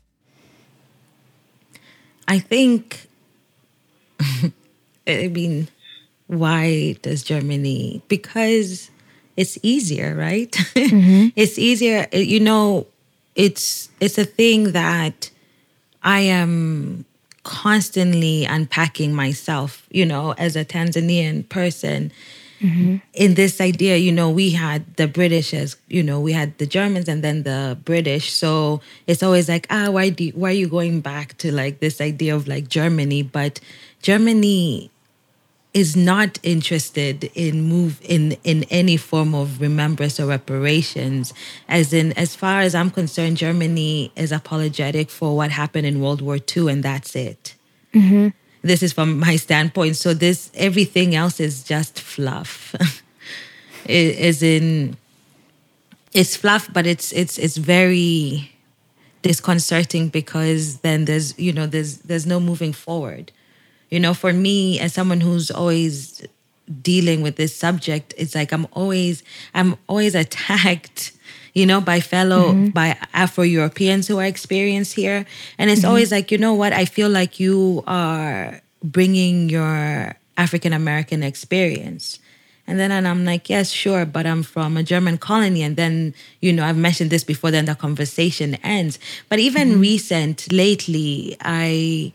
I 2.29 2.39
think, 2.39 3.09
I 5.07 5.29
mean, 5.29 5.69
why 6.29 6.97
does 7.03 7.23
Germany? 7.23 8.03
Because 8.09 8.91
it's 9.37 9.59
easier, 9.63 10.15
right? 10.15 10.53
Mm-hmm. 10.75 11.29
it's 11.35 11.59
easier. 11.59 12.07
You 12.13 12.41
know, 12.41 12.87
it's 13.35 13.89
it's 14.01 14.17
a 14.19 14.25
thing 14.25 14.73
that 14.73 15.31
I 16.05 16.21
am 16.21 17.05
constantly 17.43 18.45
unpacking 18.45 19.15
myself. 19.15 19.87
You 19.91 20.07
know, 20.07 20.33
as 20.39 20.57
a 20.57 20.65
Tanzanian 20.65 21.49
person. 21.49 22.13
Mm-hmm. 22.61 22.97
In 23.13 23.35
this 23.35 23.61
idea, 23.61 23.97
you 23.97 24.11
know, 24.11 24.31
we 24.31 24.51
had 24.51 24.97
the 24.97 25.07
British 25.07 25.53
as 25.53 25.77
you 25.89 26.03
know, 26.03 26.19
we 26.19 26.33
had 26.33 26.57
the 26.57 26.67
Germans 26.67 27.09
and 27.09 27.23
then 27.23 27.43
the 27.43 27.77
British. 27.85 28.33
So 28.33 28.81
it's 29.07 29.23
always 29.23 29.49
like, 29.49 29.67
ah, 29.69 29.91
why 29.91 30.09
do 30.09 30.25
you, 30.25 30.33
why 30.33 30.51
are 30.51 30.53
you 30.53 30.69
going 30.69 31.01
back 31.01 31.37
to 31.39 31.53
like 31.53 31.81
this 31.81 32.01
idea 32.01 32.35
of 32.35 32.49
like 32.49 32.69
Germany? 32.69 33.23
But 33.23 33.61
Germany 34.01 34.91
is 35.75 35.97
not 35.97 36.39
interested 36.45 37.25
in 37.35 37.63
move 37.63 38.01
in 38.03 38.37
in 38.45 38.65
any 38.71 38.97
form 38.97 39.35
of 39.35 39.61
remembrance 39.61 40.21
or 40.21 40.27
reparations. 40.27 41.35
As 41.69 41.93
in 41.93 42.13
as 42.13 42.37
far 42.37 42.61
as 42.61 42.75
i'm 42.75 42.91
concerned 42.91 43.37
germany 43.37 44.13
is 44.17 44.31
apologetic 44.31 45.11
for 45.11 45.37
what 45.37 45.51
happened 45.51 45.87
in 45.87 46.01
world 46.01 46.23
war 46.23 46.39
ii 46.57 46.69
and 46.71 46.83
that's 46.83 47.15
it. 47.17 47.55
Mm-hmm. 47.93 48.29
this 48.63 48.83
is 48.83 48.93
from 48.93 49.19
my 49.19 49.37
standpoint. 49.37 49.97
So 49.97 50.15
this 50.15 50.51
everything 50.55 51.15
else 51.15 51.39
is 51.41 51.65
just 51.65 52.01
fluff. 52.01 52.75
It 53.87 54.19
is 54.19 54.43
in 54.43 54.97
it's 56.15 56.37
fluff 56.37 56.73
but 56.73 56.87
it's 56.87 57.13
it's 57.13 57.37
it's 57.37 57.59
very 57.59 58.51
disconcerting 59.21 60.09
because 60.09 60.79
then 60.79 61.05
there's 61.05 61.39
you 61.39 61.53
know 61.53 61.67
there's 61.67 61.99
there's 61.99 62.27
no 62.27 62.41
moving 62.41 62.73
forward 62.73 63.31
you 63.95 64.01
know, 64.01 64.13
for 64.13 64.33
me 64.33 64.81
as 64.81 64.93
someone 64.93 65.21
who's 65.21 65.53
always 65.53 66.27
dealing 66.83 67.23
with 67.23 67.37
this 67.37 67.55
subject, 67.55 68.13
it's 68.19 68.35
like 68.35 68.53
I'm 68.53 68.67
always 68.73 69.23
I'm 69.55 69.77
always 69.87 70.15
attacked 70.25 71.13
you 71.55 71.65
know, 71.65 71.81
by 71.81 72.01
fellow, 72.01 72.49
mm-hmm. 72.49 72.71
by 72.71 72.99
Afro 73.13 73.45
Europeans 73.45 74.09
who 74.09 74.19
are 74.19 74.25
experienced 74.25 74.93
here. 74.95 75.25
And 75.57 75.71
it's 75.71 75.83
mm-hmm. 75.83 75.89
always 75.89 76.11
like, 76.11 76.33
you 76.33 76.39
know 76.39 76.53
what? 76.53 76.73
I 76.73 76.85
feel 76.85 77.09
like 77.09 77.39
you 77.39 77.85
are 77.87 78.61
bringing 78.83 79.49
your 79.49 80.17
African 80.37 80.73
American 80.73 81.23
experience. 81.23 82.19
And 82.67 82.81
then 82.81 82.91
and 82.91 83.07
I'm 83.07 83.25
like, 83.25 83.49
yes, 83.49 83.71
sure, 83.71 84.05
but 84.05 84.27
I'm 84.27 84.43
from 84.43 84.77
a 84.77 84.83
German 84.83 85.17
colony. 85.17 85.63
And 85.63 85.77
then, 85.77 86.13
you 86.41 86.53
know, 86.53 86.65
I've 86.65 86.77
mentioned 86.77 87.11
this 87.11 87.23
before, 87.23 87.53
then 87.53 87.67
the 87.67 87.77
conversation 87.77 88.57
ends. 88.57 88.99
But 89.29 89.39
even 89.39 89.69
mm-hmm. 89.69 89.81
recent, 89.81 90.53
lately, 90.53 91.37
I 91.41 92.13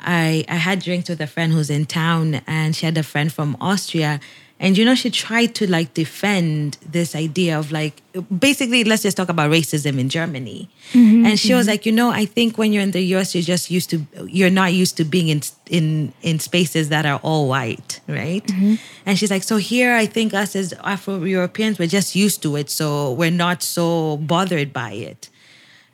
I, 0.00 0.44
I 0.48 0.56
had 0.56 0.80
drinks 0.80 1.08
with 1.08 1.20
a 1.20 1.26
friend 1.26 1.52
who's 1.52 1.70
in 1.70 1.86
town 1.86 2.40
and 2.46 2.74
she 2.74 2.86
had 2.86 2.96
a 2.98 3.02
friend 3.02 3.32
from 3.32 3.56
Austria. 3.60 4.20
And 4.60 4.76
you 4.76 4.84
know, 4.84 4.96
she 4.96 5.08
tried 5.10 5.54
to 5.56 5.70
like 5.70 5.94
defend 5.94 6.78
this 6.84 7.14
idea 7.14 7.56
of 7.56 7.70
like 7.70 8.02
basically, 8.36 8.82
let's 8.82 9.02
just 9.04 9.16
talk 9.16 9.28
about 9.28 9.50
racism 9.52 9.98
in 9.98 10.08
Germany. 10.08 10.68
Mm-hmm, 10.92 11.26
and 11.26 11.38
she 11.38 11.48
mm-hmm. 11.50 11.58
was 11.58 11.68
like, 11.68 11.86
you 11.86 11.92
know, 11.92 12.10
I 12.10 12.24
think 12.24 12.58
when 12.58 12.72
you're 12.72 12.82
in 12.82 12.90
the 12.90 13.02
US, 13.14 13.36
you're 13.36 13.42
just 13.42 13.70
used 13.70 13.88
to 13.90 14.04
you're 14.26 14.50
not 14.50 14.72
used 14.72 14.96
to 14.96 15.04
being 15.04 15.28
in 15.28 15.42
in 15.70 16.12
in 16.22 16.40
spaces 16.40 16.88
that 16.88 17.06
are 17.06 17.20
all 17.22 17.48
white, 17.48 18.00
right? 18.08 18.44
Mm-hmm. 18.44 18.74
And 19.06 19.16
she's 19.16 19.30
like, 19.30 19.44
so 19.44 19.58
here 19.58 19.94
I 19.94 20.06
think 20.06 20.34
us 20.34 20.56
as 20.56 20.72
Afro 20.82 21.22
Europeans, 21.22 21.78
we're 21.78 21.86
just 21.86 22.16
used 22.16 22.42
to 22.42 22.56
it, 22.56 22.68
so 22.68 23.12
we're 23.12 23.30
not 23.30 23.62
so 23.62 24.16
bothered 24.16 24.72
by 24.72 24.92
it. 24.92 25.30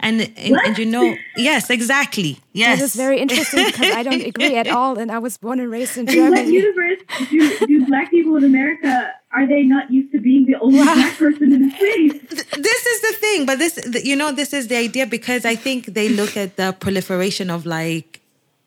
And, 0.05 0.21
and, 0.37 0.55
and, 0.67 0.79
you 0.79 0.85
know, 0.85 1.17
yes, 1.35 1.71
exactly. 1.71 2.39
Yes. 2.53 2.79
That 2.79 2.85
is 2.85 2.95
very 2.95 3.19
interesting 3.19 3.65
because 3.67 3.95
I 3.95 4.03
don't 4.03 4.21
agree 4.21 4.55
at 4.55 4.69
all. 4.69 4.99
And 4.99 5.11
I 5.11 5.19
was 5.19 5.39
born 5.39 5.61
and 5.61 5.71
raised 5.71 5.97
in 5.97 6.07
Germany. 6.07 6.41
In 6.41 6.47
what 6.47 6.53
universe 6.53 7.31
do, 7.31 7.67
do 7.67 7.87
black 7.87 8.11
people 8.11 8.37
in 8.37 8.45
America, 8.45 9.15
are 9.33 9.47
they 9.47 9.63
not 9.63 9.91
used 9.91 10.13
to 10.13 10.21
being 10.21 10.45
the 10.45 10.57
only 10.61 10.79
wow. 10.79 10.93
black 10.93 11.17
person 11.17 11.55
in 11.55 11.63
the 11.63 11.71
space? 11.71 12.45
This 12.53 12.87
is 12.87 13.01
the 13.01 13.17
thing. 13.19 13.47
But 13.47 13.59
this, 13.59 14.05
you 14.05 14.15
know, 14.15 14.31
this 14.31 14.53
is 14.53 14.69
the 14.69 14.77
idea 14.77 15.07
because 15.07 15.47
I 15.47 15.55
think 15.55 15.87
they 15.87 16.11
look 16.11 16.37
at 16.37 16.57
the 16.57 16.77
proliferation 16.79 17.49
of 17.49 17.65
like 17.65 18.21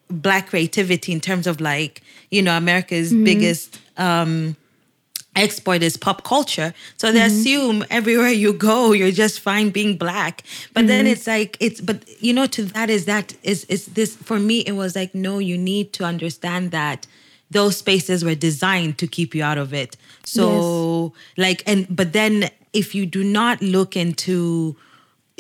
black 0.09 0.47
creativity 0.47 1.11
in 1.11 1.21
terms 1.21 1.45
of 1.45 1.61
like, 1.61 2.01
you 2.31 2.41
know, 2.41 2.57
America's 2.57 3.13
mm-hmm. 3.13 3.25
biggest, 3.25 3.79
um, 3.97 4.55
export 5.37 5.83
is 5.83 5.95
pop 5.95 6.23
culture. 6.23 6.73
So 6.97 7.11
they 7.11 7.19
mm-hmm. 7.19 7.27
assume 7.27 7.85
everywhere 7.89 8.29
you 8.29 8.53
go, 8.53 8.91
you're 8.97 9.11
just 9.11 9.39
fine 9.39 9.69
being 9.69 9.97
black. 9.97 10.43
But 10.73 10.81
mm-hmm. 10.81 10.87
then 10.87 11.07
it's 11.07 11.27
like 11.27 11.55
it's 11.59 11.79
but 11.79 12.03
you 12.21 12.33
know, 12.33 12.47
to 12.47 12.65
that 12.65 12.89
is 12.89 13.05
that 13.05 13.33
is 13.43 13.63
is 13.65 13.85
this 13.87 14.15
for 14.15 14.39
me 14.39 14.59
it 14.61 14.73
was 14.73 14.95
like, 14.95 15.15
no, 15.15 15.39
you 15.39 15.57
need 15.57 15.93
to 15.93 16.03
understand 16.03 16.71
that 16.71 17.07
those 17.49 17.77
spaces 17.77 18.25
were 18.25 18.35
designed 18.35 18.97
to 18.97 19.07
keep 19.07 19.33
you 19.33 19.43
out 19.43 19.57
of 19.57 19.73
it. 19.73 19.95
So 20.25 21.13
yes. 21.15 21.37
like 21.37 21.63
and 21.65 21.87
but 21.95 22.13
then 22.13 22.49
if 22.73 22.93
you 22.93 23.05
do 23.05 23.23
not 23.23 23.61
look 23.61 23.95
into 23.95 24.75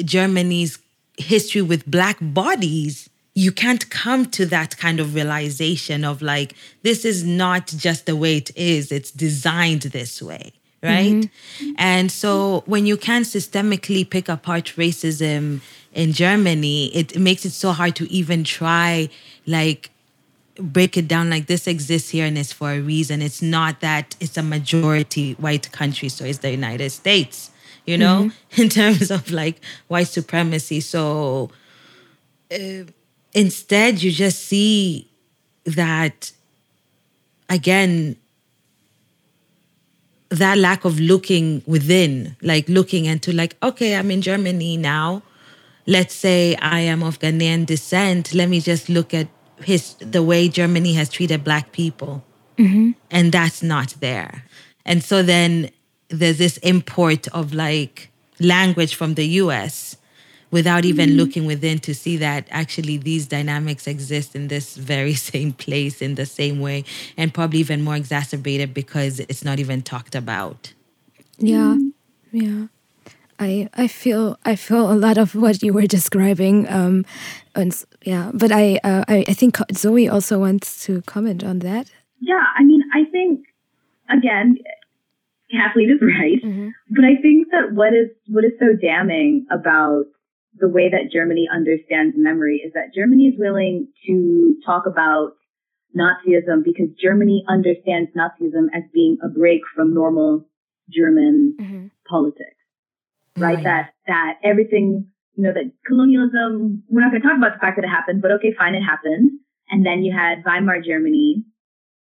Germany's 0.03 0.79
history 1.17 1.61
with 1.61 1.85
black 1.89 2.17
bodies, 2.21 3.09
you 3.37 3.51
can't 3.51 3.87
come 3.91 4.25
to 4.25 4.47
that 4.47 4.75
kind 4.77 4.99
of 4.99 5.13
realization 5.13 6.03
of 6.03 6.23
like 6.23 6.55
this 6.81 7.05
is 7.05 7.23
not 7.23 7.67
just 7.67 8.07
the 8.07 8.15
way 8.15 8.37
it 8.37 8.49
is 8.55 8.91
it's 8.91 9.11
designed 9.11 9.83
this 9.83 10.23
way 10.23 10.51
right 10.81 11.13
mm-hmm. 11.13 11.71
and 11.77 12.11
so 12.11 12.63
when 12.65 12.87
you 12.87 12.97
can 12.97 13.21
systemically 13.21 14.09
pick 14.09 14.27
apart 14.27 14.73
racism 14.75 15.61
in 15.93 16.13
germany 16.13 16.87
it 16.95 17.19
makes 17.19 17.45
it 17.45 17.51
so 17.51 17.71
hard 17.71 17.95
to 17.95 18.11
even 18.11 18.43
try 18.43 19.07
like 19.45 19.91
break 20.59 20.97
it 20.97 21.07
down 21.07 21.29
like 21.29 21.45
this 21.45 21.67
exists 21.67 22.09
here 22.09 22.25
and 22.25 22.39
it's 22.39 22.51
for 22.51 22.71
a 22.71 22.81
reason 22.81 23.21
it's 23.21 23.43
not 23.43 23.81
that 23.81 24.15
it's 24.19 24.35
a 24.35 24.43
majority 24.43 25.33
white 25.33 25.71
country 25.71 26.09
so 26.09 26.25
it's 26.25 26.39
the 26.39 26.49
united 26.49 26.89
states 26.89 27.51
you 27.85 27.99
know 27.99 28.31
mm-hmm. 28.31 28.61
in 28.63 28.67
terms 28.67 29.11
of 29.11 29.29
like 29.29 29.61
white 29.89 30.07
supremacy 30.07 30.79
so 30.79 31.51
uh, 32.51 32.83
instead 33.33 34.01
you 34.01 34.11
just 34.11 34.45
see 34.45 35.07
that 35.65 36.31
again 37.49 38.15
that 40.29 40.57
lack 40.57 40.85
of 40.85 40.99
looking 40.99 41.61
within 41.65 42.35
like 42.41 42.67
looking 42.67 43.05
into 43.05 43.31
like 43.31 43.55
okay 43.63 43.95
i'm 43.95 44.11
in 44.11 44.21
germany 44.21 44.77
now. 44.77 45.21
Let's 45.89 46.13
say 46.13 46.55
i 46.57 46.79
am 46.81 47.01
of 47.01 47.19
ghanaian 47.19 47.65
descent. 47.65 48.33
Let 48.33 48.49
me 48.49 48.59
just 48.59 48.89
look 48.89 49.13
at 49.13 49.27
his 49.63 49.93
the 49.95 50.21
way 50.21 50.49
germany 50.49 50.93
has 50.93 51.09
treated 51.09 51.43
black 51.43 51.71
people. 51.71 52.23
Mm-hmm. 52.57 52.91
and 53.11 53.31
that's 53.31 53.61
not 53.61 53.93
there. 53.99 54.43
And 54.83 55.03
so 55.03 55.21
then 55.21 55.69
there's 56.09 56.39
this 56.39 56.57
import 56.57 57.27
of 57.27 57.53
like 57.53 58.09
language 58.39 58.95
from 58.95 59.13
the 59.13 59.25
us 59.25 59.96
without 60.51 60.85
even 60.85 61.09
mm-hmm. 61.09 61.17
looking 61.17 61.45
within 61.45 61.79
to 61.79 61.93
see 61.93 62.17
that 62.17 62.47
actually 62.51 62.97
these 62.97 63.27
dynamics 63.27 63.87
exist 63.87 64.35
in 64.35 64.47
this 64.47 64.77
very 64.77 65.13
same 65.31 65.53
place 65.53 66.01
in 66.01 66.15
the 66.15 66.25
same 66.25 66.59
way 66.59 66.83
and 67.17 67.33
probably 67.33 67.59
even 67.59 67.81
more 67.81 67.95
exacerbated 67.95 68.73
because 68.73 69.19
it's 69.19 69.43
not 69.43 69.59
even 69.59 69.81
talked 69.81 70.15
about 70.15 70.73
yeah 71.37 71.77
yeah 72.31 72.67
I, 73.39 73.69
I 73.75 73.87
feel 73.87 74.39
I 74.45 74.55
feel 74.55 74.91
a 74.91 74.95
lot 74.95 75.17
of 75.17 75.35
what 75.35 75.61
you 75.61 75.71
were 75.71 75.85
describing, 75.85 76.67
um, 76.69 77.05
and 77.53 77.71
yeah. 78.03 78.31
But 78.33 78.51
I, 78.51 78.79
uh, 78.83 79.03
I 79.07 79.25
I 79.27 79.33
think 79.33 79.57
Zoe 79.73 80.09
also 80.09 80.39
wants 80.39 80.83
to 80.85 81.01
comment 81.03 81.43
on 81.43 81.59
that. 81.59 81.91
Yeah, 82.19 82.43
I 82.57 82.63
mean, 82.63 82.81
I 82.93 83.03
think 83.11 83.45
again, 84.09 84.57
Kathleen 85.51 85.91
is 85.91 86.01
right, 86.01 86.41
mm-hmm. 86.43 86.69
but 86.89 87.05
I 87.05 87.21
think 87.21 87.49
that 87.51 87.73
what 87.73 87.93
is 87.93 88.09
what 88.27 88.43
is 88.43 88.53
so 88.59 88.73
damning 88.73 89.45
about 89.51 90.05
the 90.59 90.69
way 90.69 90.89
that 90.89 91.11
Germany 91.11 91.47
understands 91.51 92.15
memory 92.17 92.61
is 92.65 92.73
that 92.73 92.93
Germany 92.93 93.25
is 93.25 93.35
willing 93.37 93.87
to 94.07 94.55
talk 94.65 94.83
about 94.85 95.33
Nazism 95.95 96.63
because 96.63 96.89
Germany 97.01 97.43
understands 97.47 98.09
Nazism 98.15 98.67
as 98.73 98.83
being 98.93 99.17
a 99.23 99.29
break 99.29 99.61
from 99.75 99.93
normal 99.93 100.45
German 100.89 101.55
mm-hmm. 101.59 101.87
politics, 102.09 102.57
right? 103.37 103.63
That, 103.63 103.91
that 104.07 104.39
everything, 104.43 105.07
you 105.35 105.43
know, 105.43 105.53
that 105.53 105.71
colonialism, 105.85 106.83
we're 106.89 107.01
not 107.01 107.11
going 107.11 107.21
to 107.21 107.27
talk 107.27 107.37
about 107.37 107.53
the 107.53 107.59
fact 107.59 107.77
that 107.77 107.85
it 107.85 107.89
happened, 107.89 108.21
but 108.21 108.31
okay, 108.31 108.53
fine, 108.57 108.75
it 108.75 108.83
happened. 108.83 109.31
And 109.69 109.85
then 109.85 110.03
you 110.03 110.15
had 110.15 110.43
Weimar 110.45 110.81
Germany, 110.81 111.43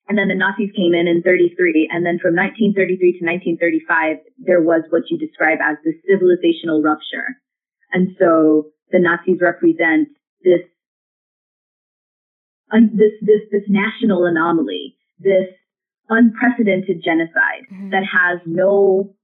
and 0.08 0.18
then 0.18 0.28
the 0.28 0.36
Nazis 0.36 0.70
came 0.76 0.94
in 0.94 1.08
in 1.08 1.24
33. 1.24 1.90
And 1.92 2.06
then 2.06 2.22
from 2.22 2.38
1933 2.38 3.18
to 3.18 3.26
1935, 3.58 4.18
there 4.38 4.62
was 4.62 4.86
what 4.90 5.10
you 5.10 5.18
describe 5.18 5.58
as 5.66 5.78
the 5.82 5.98
civilizational 6.06 6.84
rupture 6.84 7.42
and 7.96 8.12
so 8.20 8.76
the 8.92 9.00
Nazis 9.00 9.40
represent 9.40 10.10
this, 10.44 10.68
un, 12.70 12.92
this, 12.92 13.16
this, 13.24 13.48
this 13.56 13.64
national 13.70 14.26
anomaly, 14.26 14.98
this 15.18 15.48
unprecedented 16.10 17.00
genocide 17.00 17.72
mm-hmm. 17.72 17.92
that 17.92 18.04
has 18.04 18.44
no, 18.46 19.16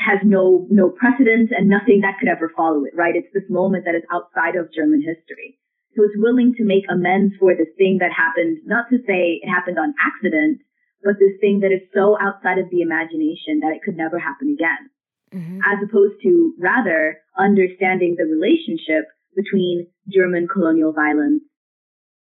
has 0.00 0.24
no 0.24 0.66
no 0.70 0.88
precedent 0.88 1.52
and 1.52 1.68
nothing 1.68 2.00
that 2.00 2.16
could 2.18 2.32
ever 2.32 2.50
follow 2.56 2.84
it, 2.88 2.96
right? 2.96 3.14
It's 3.14 3.28
this 3.36 3.48
moment 3.52 3.84
that 3.84 3.94
is 3.94 4.08
outside 4.08 4.56
of 4.56 4.72
German 4.72 5.04
history. 5.04 5.60
So 5.92 6.04
it's 6.04 6.16
willing 6.16 6.56
to 6.56 6.64
make 6.64 6.88
amends 6.88 7.36
for 7.36 7.52
this 7.52 7.72
thing 7.76 8.00
that 8.00 8.16
happened, 8.16 8.64
not 8.64 8.88
to 8.88 8.96
say 9.04 9.44
it 9.44 9.48
happened 9.48 9.78
on 9.78 9.92
accident, 10.00 10.64
but 11.04 11.20
this 11.20 11.36
thing 11.40 11.60
that 11.60 11.72
is 11.72 11.84
so 11.92 12.16
outside 12.16 12.56
of 12.56 12.72
the 12.72 12.80
imagination 12.80 13.60
that 13.60 13.76
it 13.76 13.84
could 13.84 13.96
never 13.96 14.18
happen 14.18 14.56
again. 14.56 14.88
Mm-hmm. 15.34 15.58
As 15.66 15.78
opposed 15.82 16.22
to 16.22 16.54
rather 16.58 17.18
understanding 17.36 18.16
the 18.16 18.24
relationship 18.24 19.10
between 19.34 19.88
German 20.08 20.46
colonial 20.46 20.92
violence 20.92 21.42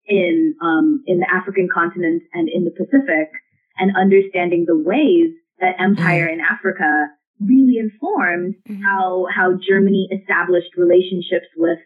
in 0.06 0.54
um, 0.62 1.02
in 1.06 1.18
the 1.18 1.26
African 1.30 1.68
continent 1.72 2.22
and 2.32 2.48
in 2.48 2.64
the 2.64 2.70
Pacific, 2.70 3.28
and 3.76 3.96
understanding 3.96 4.64
the 4.66 4.78
ways 4.78 5.34
that 5.58 5.80
empire 5.80 6.26
mm-hmm. 6.26 6.40
in 6.40 6.46
Africa 6.46 7.08
really 7.40 7.78
informed 7.78 8.54
mm-hmm. 8.68 8.82
how 8.82 9.26
how 9.34 9.58
Germany 9.68 10.08
established 10.12 10.76
relationships 10.76 11.46
with 11.56 11.78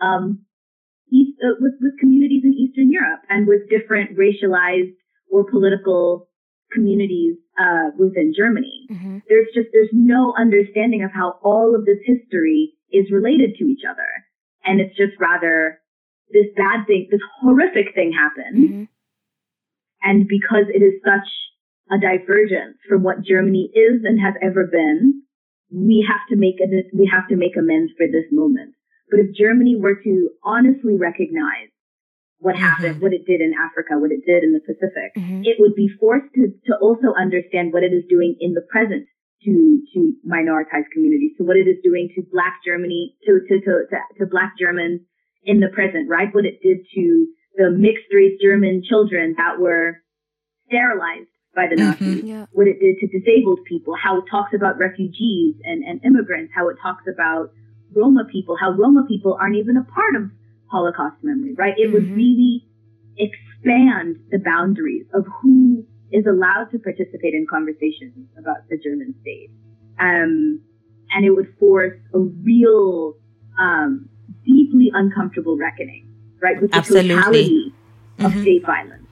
um, 0.00 0.44
East, 1.12 1.38
uh, 1.44 1.54
with, 1.60 1.74
with 1.80 1.98
communities 2.00 2.42
in 2.44 2.54
Eastern 2.54 2.90
Europe 2.90 3.20
and 3.28 3.46
with 3.46 3.68
different 3.68 4.16
racialized 4.16 4.94
or 5.30 5.44
political 5.48 6.28
communities 6.74 7.36
uh, 7.58 7.90
within 7.98 8.34
Germany. 8.36 8.86
Mm-hmm. 8.90 9.18
There's 9.28 9.48
just 9.54 9.68
there's 9.72 9.92
no 9.92 10.34
understanding 10.38 11.04
of 11.04 11.10
how 11.14 11.38
all 11.42 11.74
of 11.74 11.84
this 11.86 12.02
history 12.04 12.74
is 12.92 13.10
related 13.10 13.54
to 13.58 13.64
each 13.64 13.82
other, 13.88 14.08
and 14.64 14.80
it's 14.80 14.96
just 14.96 15.14
rather 15.20 15.78
this 16.30 16.46
bad 16.56 16.86
thing, 16.86 17.08
this 17.10 17.22
horrific 17.40 17.94
thing 17.94 18.12
happened, 18.12 18.58
mm-hmm. 18.58 18.84
and 20.02 20.26
because 20.28 20.66
it 20.68 20.82
is 20.82 21.00
such 21.04 21.28
a 21.92 22.00
divergence 22.00 22.78
from 22.88 23.02
what 23.02 23.22
Germany 23.22 23.70
is 23.74 24.04
and 24.04 24.18
has 24.18 24.34
ever 24.42 24.66
been, 24.66 25.22
we 25.70 26.06
have 26.08 26.24
to 26.30 26.36
make 26.36 26.56
a, 26.60 26.68
we 26.96 27.10
have 27.12 27.28
to 27.28 27.36
make 27.36 27.56
amends 27.56 27.92
for 27.96 28.06
this 28.06 28.26
moment. 28.32 28.74
But 29.10 29.20
if 29.20 29.36
Germany 29.36 29.76
were 29.76 29.96
to 30.02 30.30
honestly 30.42 30.96
recognize 30.96 31.73
what 32.38 32.54
mm-hmm. 32.54 32.64
happened, 32.64 33.00
what 33.00 33.12
it 33.12 33.26
did 33.26 33.40
in 33.40 33.54
Africa, 33.54 33.98
what 33.98 34.10
it 34.10 34.24
did 34.26 34.42
in 34.44 34.52
the 34.52 34.60
Pacific, 34.60 35.14
mm-hmm. 35.16 35.42
it 35.44 35.56
would 35.58 35.74
be 35.74 35.88
forced 36.00 36.32
to, 36.34 36.52
to 36.66 36.72
also 36.80 37.14
understand 37.18 37.72
what 37.72 37.82
it 37.82 37.92
is 37.92 38.04
doing 38.08 38.36
in 38.40 38.54
the 38.54 38.64
present 38.70 39.06
to, 39.44 39.80
to 39.94 40.12
minoritized 40.26 40.90
communities, 40.92 41.32
to 41.38 41.44
what 41.44 41.56
it 41.56 41.68
is 41.68 41.76
doing 41.84 42.08
to 42.14 42.22
black 42.32 42.60
Germany, 42.64 43.16
to, 43.24 43.40
to, 43.48 43.60
to, 43.60 43.72
to, 43.90 43.96
to 44.18 44.26
black 44.26 44.54
Germans 44.58 45.00
in 45.44 45.60
the 45.60 45.68
present, 45.68 46.08
right? 46.08 46.28
What 46.32 46.44
it 46.44 46.60
did 46.62 46.78
to 46.94 47.26
the 47.56 47.70
mixed 47.70 48.08
race 48.12 48.38
German 48.42 48.82
children 48.88 49.34
that 49.38 49.60
were 49.60 50.02
sterilized 50.66 51.28
by 51.54 51.66
the 51.70 51.76
Nazis, 51.76 52.18
mm-hmm. 52.18 52.26
yeah. 52.26 52.46
what 52.52 52.66
it 52.66 52.80
did 52.80 52.98
to 52.98 53.06
disabled 53.06 53.60
people, 53.68 53.94
how 53.94 54.18
it 54.18 54.24
talks 54.30 54.52
about 54.54 54.76
refugees 54.78 55.54
and, 55.62 55.84
and 55.84 56.04
immigrants, 56.04 56.52
how 56.54 56.68
it 56.68 56.76
talks 56.82 57.04
about 57.06 57.50
Roma 57.94 58.24
people, 58.30 58.56
how 58.58 58.72
Roma 58.72 59.04
people 59.06 59.38
aren't 59.40 59.56
even 59.56 59.76
a 59.76 59.84
part 59.84 60.16
of 60.16 60.30
Holocaust 60.74 61.22
memory, 61.22 61.54
right? 61.54 61.74
It 61.76 61.86
mm-hmm. 61.86 61.94
would 61.94 62.10
really 62.10 62.66
expand 63.16 64.18
the 64.30 64.38
boundaries 64.38 65.06
of 65.14 65.24
who 65.40 65.86
is 66.10 66.26
allowed 66.26 66.70
to 66.72 66.78
participate 66.78 67.32
in 67.32 67.46
conversations 67.48 68.26
about 68.36 68.68
the 68.68 68.76
German 68.76 69.14
state. 69.22 69.50
Um, 70.00 70.60
and 71.12 71.24
it 71.24 71.30
would 71.30 71.54
force 71.60 71.94
a 72.12 72.18
real, 72.18 73.14
um, 73.60 74.08
deeply 74.44 74.90
uncomfortable 74.92 75.56
reckoning, 75.56 76.12
right, 76.42 76.60
with 76.60 76.72
the 76.72 76.76
Absolutely. 76.76 77.14
totality 77.14 77.74
of 78.18 78.32
mm-hmm. 78.32 78.42
state 78.42 78.66
violence. 78.66 79.04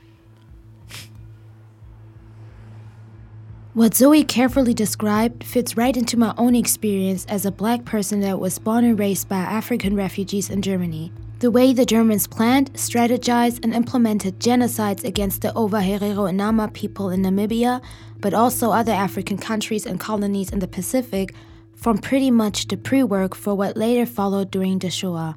What 3.74 3.94
Zoe 3.94 4.22
carefully 4.22 4.74
described 4.74 5.44
fits 5.44 5.78
right 5.78 5.96
into 5.96 6.18
my 6.18 6.34
own 6.36 6.54
experience 6.54 7.24
as 7.24 7.46
a 7.46 7.50
black 7.50 7.86
person 7.86 8.20
that 8.20 8.38
was 8.38 8.58
born 8.58 8.84
and 8.84 8.98
raised 8.98 9.30
by 9.30 9.38
African 9.38 9.96
refugees 9.96 10.50
in 10.50 10.60
Germany. 10.60 11.10
The 11.42 11.50
way 11.50 11.72
the 11.72 11.84
Germans 11.84 12.28
planned, 12.28 12.72
strategized, 12.74 13.64
and 13.64 13.74
implemented 13.74 14.38
genocides 14.38 15.02
against 15.02 15.42
the 15.42 15.48
Owa 15.48 15.82
Herero 15.82 16.28
and 16.28 16.38
Nama 16.38 16.68
people 16.68 17.10
in 17.10 17.22
Namibia, 17.22 17.82
but 18.20 18.32
also 18.32 18.70
other 18.70 18.92
African 18.92 19.38
countries 19.38 19.84
and 19.84 19.98
colonies 19.98 20.52
in 20.52 20.60
the 20.60 20.68
Pacific, 20.68 21.34
formed 21.74 22.04
pretty 22.04 22.30
much 22.30 22.68
the 22.68 22.76
pre 22.76 23.02
work 23.02 23.34
for 23.34 23.56
what 23.56 23.76
later 23.76 24.06
followed 24.06 24.52
during 24.52 24.78
the 24.78 24.88
Shoah. 24.88 25.36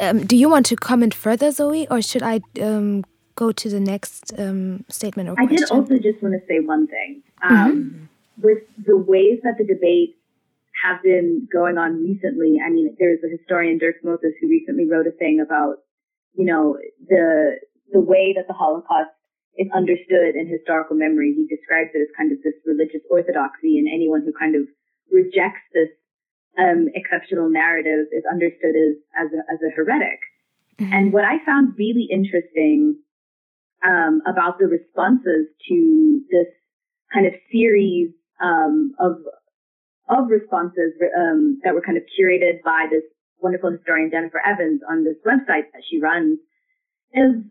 Um, 0.00 0.24
do 0.24 0.34
you 0.34 0.48
want 0.48 0.64
to 0.66 0.76
comment 0.76 1.12
further, 1.12 1.50
Zoe, 1.50 1.86
or 1.90 2.00
should 2.00 2.22
I 2.22 2.40
um, 2.62 3.04
go 3.34 3.52
to 3.52 3.68
the 3.68 3.78
next 3.78 4.32
um, 4.38 4.86
statement 4.88 5.28
or 5.28 5.32
I 5.32 5.44
question. 5.48 5.66
did 5.66 5.70
also 5.70 5.98
just 5.98 6.22
want 6.22 6.32
to 6.32 6.40
say 6.48 6.60
one 6.60 6.86
thing. 6.86 7.22
Um, 7.42 7.50
mm-hmm. 7.52 8.46
With 8.46 8.62
the 8.86 8.96
ways 8.96 9.40
that 9.42 9.58
the 9.58 9.64
debates 9.64 10.16
have 10.82 11.02
been 11.02 11.48
going 11.52 11.78
on 11.78 12.02
recently, 12.02 12.58
I 12.64 12.70
mean, 12.70 12.94
there's 12.98 13.20
a 13.24 13.30
historian, 13.30 13.78
Dirk 13.78 13.96
Moses, 14.04 14.32
who 14.40 14.48
recently 14.48 14.88
wrote 14.88 15.06
a 15.06 15.16
thing 15.16 15.40
about, 15.40 15.76
you 16.34 16.44
know, 16.44 16.76
the 17.08 17.56
the 17.92 18.00
way 18.00 18.34
that 18.36 18.46
the 18.48 18.54
Holocaust 18.54 19.14
is 19.56 19.68
understood 19.74 20.34
in 20.34 20.46
historical 20.46 20.96
memory. 20.96 21.32
He 21.32 21.46
describes 21.46 21.90
it 21.94 22.02
as 22.02 22.08
kind 22.16 22.32
of 22.32 22.38
this 22.42 22.54
religious 22.66 23.00
orthodoxy, 23.10 23.78
and 23.78 23.88
anyone 23.88 24.22
who 24.22 24.32
kind 24.38 24.54
of 24.54 24.68
rejects 25.10 25.64
this 25.72 25.88
um, 26.58 26.88
exceptional 26.94 27.48
narrative 27.48 28.06
is 28.12 28.24
understood 28.30 28.76
as 28.76 28.94
as 29.16 29.28
a, 29.32 29.40
as 29.52 29.58
a 29.64 29.70
heretic. 29.74 30.20
Mm-hmm. 30.78 30.92
And 30.92 31.12
what 31.12 31.24
I 31.24 31.44
found 31.44 31.74
really 31.78 32.08
interesting 32.10 33.00
um, 33.86 34.20
about 34.26 34.58
the 34.58 34.66
responses 34.66 35.48
to 35.68 36.20
this 36.30 36.48
kind 37.12 37.26
of 37.26 37.32
series 37.50 38.10
um, 38.42 38.92
of 39.00 39.16
of 40.08 40.30
responses 40.30 40.94
um, 41.16 41.60
that 41.64 41.74
were 41.74 41.82
kind 41.82 41.98
of 41.98 42.04
curated 42.18 42.62
by 42.64 42.86
this 42.90 43.02
wonderful 43.38 43.70
historian 43.70 44.10
Jennifer 44.10 44.40
Evans 44.44 44.80
on 44.88 45.04
this 45.04 45.16
website 45.26 45.70
that 45.72 45.82
she 45.88 46.00
runs 46.00 46.38
is 47.12 47.44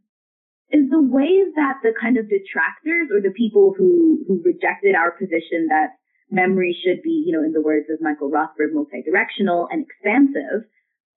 is 0.71 0.89
the 0.89 1.01
ways 1.01 1.53
that 1.55 1.77
the 1.83 1.93
kind 1.99 2.17
of 2.17 2.25
detractors 2.27 3.13
or 3.13 3.21
the 3.21 3.33
people 3.35 3.73
who 3.77 4.23
who 4.27 4.41
rejected 4.43 4.95
our 4.95 5.11
position 5.11 5.67
that 5.69 5.95
memory 6.31 6.75
should 6.83 7.01
be, 7.03 7.23
you 7.25 7.31
know, 7.31 7.43
in 7.43 7.53
the 7.53 7.61
words 7.61 7.85
of 7.89 8.01
Michael 8.01 8.31
Rothberg, 8.31 8.73
multidirectional 8.73 9.67
and 9.69 9.85
expansive, 9.85 10.67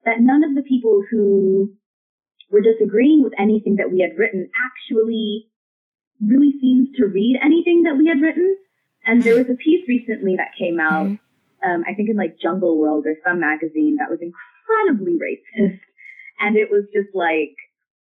that 0.05 0.21
none 0.21 0.45
of 0.45 0.55
the 0.55 0.63
people 0.63 1.03
who 1.11 1.73
were 2.51 2.61
disagreeing 2.61 3.23
with 3.23 3.33
anything 3.39 3.77
that 3.77 3.91
we 3.91 4.01
had 4.01 4.19
written 4.19 4.49
actually 4.65 5.49
really 6.21 6.53
seems 6.61 6.89
to 6.97 7.07
read 7.07 7.39
anything 7.43 7.85
that 7.85 7.97
we 7.97 8.07
had 8.07 8.21
written. 8.21 8.57
And 9.05 9.23
there 9.23 9.37
was 9.37 9.49
a 9.49 9.57
piece 9.57 9.87
recently 9.89 10.37
that 10.37 10.57
came 10.59 10.81
out, 10.81 11.07
mm-hmm. 11.07 11.28
Um, 11.65 11.85
I 11.89 11.95
think 11.95 12.09
in 12.09 12.17
like 12.17 12.39
Jungle 12.41 12.79
World 12.79 13.07
or 13.07 13.17
some 13.27 13.41
magazine 13.41 13.97
that 13.99 14.11
was 14.11 14.21
incredibly 14.21 15.19
racist. 15.19 15.81
And 16.41 16.57
it 16.57 16.71
was 16.71 16.85
just 16.95 17.11
like 17.15 17.57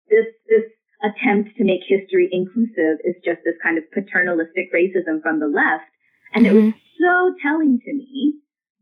this, 0.10 0.30
this 0.47 0.69
attempt 1.01 1.58
to 1.58 1.63
make 1.63 1.82
history 1.88 2.30
inclusive 2.32 3.01
is 3.04 3.15
just 3.25 3.41
this 3.43 3.58
kind 3.63 3.77
of 3.77 3.89
paternalistic 3.91 4.69
racism 4.73 5.21
from 5.21 5.39
the 5.39 5.49
left. 5.49 5.89
And 6.34 6.45
mm-hmm. 6.45 6.56
it 6.56 6.60
was 6.60 6.69
mm-hmm. 6.73 7.01
so 7.01 7.34
telling 7.41 7.80
to 7.82 7.93
me 7.93 8.38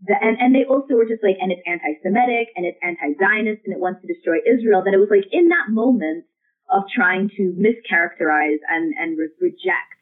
the, 0.06 0.16
and, 0.20 0.36
and 0.40 0.56
they 0.56 0.68
also 0.68 0.96
were 0.96 1.08
just 1.08 1.24
like, 1.24 1.38
and 1.40 1.52
it's 1.52 1.64
anti-Semitic 1.66 2.52
and 2.56 2.66
it's 2.66 2.80
anti-Zionist 2.84 3.64
and 3.64 3.74
it 3.74 3.80
wants 3.80 4.02
to 4.02 4.08
destroy 4.08 4.44
Israel. 4.44 4.84
That 4.84 4.94
it 4.94 5.00
was 5.00 5.12
like 5.12 5.28
in 5.32 5.48
that 5.50 5.72
moment 5.72 6.26
of 6.70 6.84
trying 6.94 7.30
to 7.36 7.56
mischaracterize 7.56 8.60
and, 8.70 8.94
and 9.00 9.18
re- 9.18 9.34
reject 9.42 9.96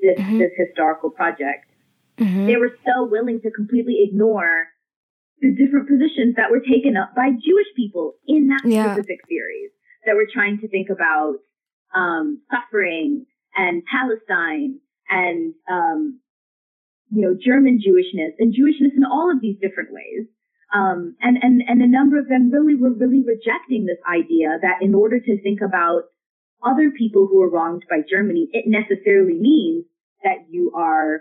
this, 0.00 0.18
mm-hmm. 0.18 0.38
this 0.38 0.50
historical 0.58 1.10
project, 1.10 1.66
mm-hmm. 2.22 2.46
they 2.46 2.56
were 2.56 2.76
so 2.84 3.04
willing 3.04 3.40
to 3.42 3.50
completely 3.50 3.98
ignore 4.08 4.66
the 5.40 5.50
different 5.54 5.88
positions 5.88 6.36
that 6.36 6.50
were 6.50 6.60
taken 6.60 6.96
up 6.96 7.14
by 7.14 7.30
Jewish 7.30 7.70
people 7.74 8.14
in 8.26 8.48
that 8.48 8.62
yeah. 8.64 8.94
specific 8.94 9.18
series 9.28 9.70
that 10.06 10.14
were 10.14 10.28
trying 10.32 10.58
to 10.58 10.68
think 10.68 10.88
about 10.88 11.34
um, 11.94 12.40
suffering 12.50 13.26
and 13.56 13.82
Palestine 13.90 14.78
and 15.10 15.54
um, 15.70 16.20
you 17.12 17.20
know, 17.20 17.36
German 17.36 17.78
Jewishness 17.78 18.32
and 18.38 18.54
Jewishness 18.54 18.96
in 18.96 19.04
all 19.04 19.30
of 19.30 19.42
these 19.42 19.56
different 19.60 19.90
ways. 19.92 20.26
Um, 20.72 21.14
and, 21.20 21.36
and, 21.42 21.62
and 21.68 21.82
a 21.82 21.86
number 21.86 22.18
of 22.18 22.28
them 22.28 22.50
really 22.50 22.74
were 22.74 22.92
really 22.92 23.20
rejecting 23.20 23.84
this 23.84 24.00
idea 24.08 24.56
that 24.62 24.80
in 24.80 24.94
order 24.94 25.20
to 25.20 25.42
think 25.42 25.60
about 25.60 26.04
other 26.64 26.90
people 26.96 27.28
who 27.30 27.42
are 27.42 27.50
wronged 27.50 27.84
by 27.90 27.98
Germany, 28.08 28.48
it 28.52 28.64
necessarily 28.66 29.34
means 29.34 29.84
that 30.24 30.46
you 30.48 30.72
are 30.74 31.20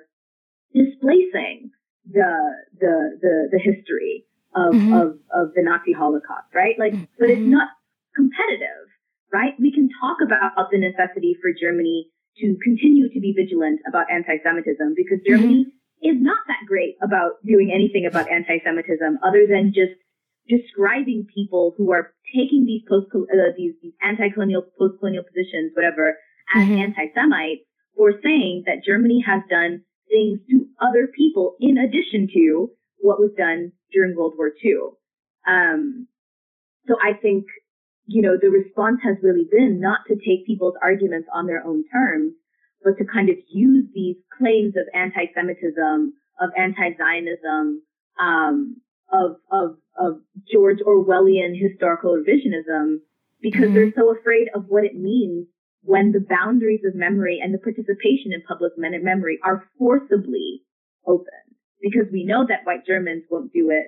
displacing 0.73 1.71
the, 2.09 2.31
the, 2.79 3.19
the, 3.21 3.49
the 3.51 3.59
history 3.59 4.25
of, 4.55 4.73
mm-hmm. 4.73 4.93
of, 4.93 5.07
of 5.31 5.53
the 5.55 5.63
Nazi 5.63 5.93
Holocaust, 5.93 6.51
right? 6.53 6.75
Like, 6.79 6.93
mm-hmm. 6.93 7.19
but 7.19 7.29
it's 7.29 7.41
not 7.41 7.69
competitive, 8.15 8.89
right? 9.31 9.53
We 9.59 9.71
can 9.71 9.89
talk 9.99 10.17
about 10.25 10.71
the 10.71 10.79
necessity 10.79 11.37
for 11.41 11.51
Germany 11.53 12.09
to 12.39 12.55
continue 12.63 13.11
to 13.13 13.19
be 13.19 13.33
vigilant 13.35 13.79
about 13.87 14.11
anti-Semitism 14.11 14.93
because 14.95 15.19
Germany 15.27 15.65
mm-hmm 15.67 15.77
is 16.01 16.17
not 16.19 16.39
that 16.47 16.65
great 16.67 16.97
about 17.01 17.37
doing 17.45 17.71
anything 17.73 18.05
about 18.09 18.29
anti-Semitism 18.29 19.19
other 19.23 19.45
than 19.47 19.71
just 19.73 19.93
describing 20.49 21.27
people 21.33 21.73
who 21.77 21.91
are 21.91 22.13
taking 22.33 22.65
these 22.65 22.81
post 22.89 23.07
uh, 23.13 23.53
these, 23.55 23.73
these 23.81 23.93
anti-colonial 24.01 24.63
post-colonial 24.77 25.23
positions 25.23 25.71
whatever 25.75 26.17
as 26.55 26.65
mm-hmm. 26.65 26.89
anti-Semites 26.89 27.61
or 27.95 28.13
saying 28.23 28.63
that 28.65 28.83
Germany 28.83 29.23
has 29.25 29.41
done 29.49 29.83
things 30.11 30.39
to 30.49 30.67
other 30.79 31.07
people 31.15 31.55
in 31.59 31.77
addition 31.77 32.27
to 32.33 32.69
what 32.97 33.19
was 33.19 33.31
done 33.37 33.71
during 33.91 34.15
World 34.15 34.33
War 34.37 34.51
II. 34.63 34.93
Um, 35.47 36.07
so 36.87 36.95
I 37.01 37.13
think, 37.13 37.45
you 38.05 38.21
know, 38.21 38.37
the 38.39 38.49
response 38.49 38.99
has 39.03 39.17
really 39.23 39.47
been 39.49 39.79
not 39.79 39.99
to 40.07 40.15
take 40.15 40.45
people's 40.45 40.75
arguments 40.81 41.27
on 41.33 41.47
their 41.47 41.65
own 41.65 41.83
terms, 41.91 42.33
but 42.83 42.97
to 42.97 43.05
kind 43.05 43.29
of 43.29 43.37
use 43.51 43.85
these 43.93 44.17
claims 44.37 44.73
of 44.75 44.87
anti-Semitism, 44.93 46.13
of 46.41 46.49
anti-Zionism, 46.57 47.81
um, 48.19 48.81
of, 49.11 49.37
of, 49.51 49.77
of 49.97 50.19
George 50.51 50.79
Orwellian 50.85 51.59
historical 51.59 52.17
revisionism, 52.17 52.97
because 53.41 53.65
mm-hmm. 53.65 53.73
they're 53.73 53.93
so 53.95 54.15
afraid 54.15 54.47
of 54.55 54.65
what 54.67 54.83
it 54.83 54.95
means 54.95 55.47
when 55.83 56.11
the 56.11 56.25
boundaries 56.27 56.81
of 56.85 56.95
memory 56.95 57.39
and 57.41 57.53
the 57.53 57.57
participation 57.57 58.33
in 58.33 58.41
public 58.47 58.73
memory 58.77 59.39
are 59.43 59.65
forcibly 59.77 60.61
opened. 61.05 61.27
Because 61.81 62.11
we 62.11 62.23
know 62.23 62.45
that 62.47 62.65
white 62.65 62.85
Germans 62.85 63.23
won't 63.29 63.51
do 63.53 63.71
it 63.71 63.87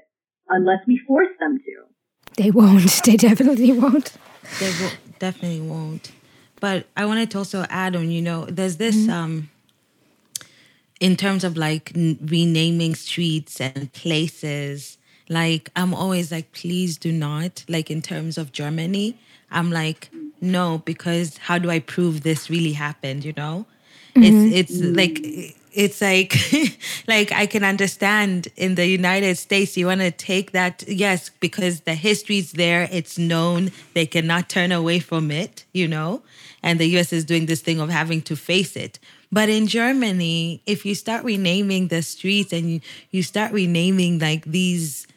unless 0.49 0.79
we 0.87 0.99
force 1.07 1.29
them 1.39 1.59
to. 1.59 1.93
They 2.37 2.51
won't. 2.51 3.01
They 3.05 3.17
definitely 3.17 3.71
won't. 3.73 4.13
They 4.59 4.71
will, 4.79 4.91
definitely 5.19 5.61
won't. 5.61 6.11
But 6.59 6.87
I 6.97 7.05
wanted 7.05 7.29
to 7.31 7.39
also 7.39 7.65
add 7.69 7.95
on, 7.95 8.09
you 8.09 8.21
know, 8.21 8.45
there's 8.45 8.77
this 8.77 8.95
mm-hmm. 8.95 9.11
um 9.11 9.49
in 10.99 11.17
terms 11.17 11.43
of 11.43 11.57
like 11.57 11.91
n- 11.95 12.17
renaming 12.21 12.95
streets 12.95 13.59
and 13.59 13.91
places, 13.93 14.97
like 15.29 15.69
I'm 15.75 15.93
always 15.93 16.31
like 16.31 16.51
please 16.53 16.97
do 16.97 17.11
not 17.11 17.65
like 17.67 17.91
in 17.91 18.01
terms 18.01 18.37
of 18.37 18.51
Germany, 18.51 19.17
I'm 19.51 19.69
like 19.69 20.09
no 20.43 20.81
because 20.85 21.37
how 21.37 21.57
do 21.57 21.69
I 21.69 21.79
prove 21.79 22.21
this 22.21 22.49
really 22.49 22.73
happened, 22.73 23.25
you 23.25 23.33
know? 23.35 23.65
Mm-hmm. 24.15 24.53
It's 24.53 24.71
it's 24.71 24.81
like 24.81 25.55
it's 25.73 26.01
like 26.01 26.35
like 27.07 27.31
i 27.31 27.45
can 27.45 27.63
understand 27.63 28.47
in 28.55 28.75
the 28.75 28.85
united 28.85 29.35
states 29.37 29.75
you 29.75 29.87
want 29.87 30.01
to 30.01 30.11
take 30.11 30.51
that 30.51 30.83
yes 30.87 31.29
because 31.39 31.81
the 31.81 31.95
history's 31.95 32.51
there 32.53 32.87
it's 32.91 33.17
known 33.17 33.71
they 33.93 34.05
cannot 34.05 34.49
turn 34.49 34.71
away 34.71 34.99
from 34.99 35.31
it 35.31 35.65
you 35.73 35.87
know 35.87 36.21
and 36.61 36.79
the 36.79 36.85
us 36.85 37.11
is 37.11 37.25
doing 37.25 37.47
this 37.47 37.61
thing 37.61 37.79
of 37.79 37.89
having 37.89 38.21
to 38.21 38.35
face 38.35 38.75
it 38.75 38.99
but 39.31 39.49
in 39.49 39.65
germany 39.67 40.61
if 40.65 40.85
you 40.85 40.93
start 40.93 41.23
renaming 41.23 41.87
the 41.87 42.01
streets 42.01 42.53
and 42.53 42.69
you, 42.69 42.79
you 43.09 43.23
start 43.23 43.51
renaming 43.51 44.19
like 44.19 44.45
these 44.45 45.07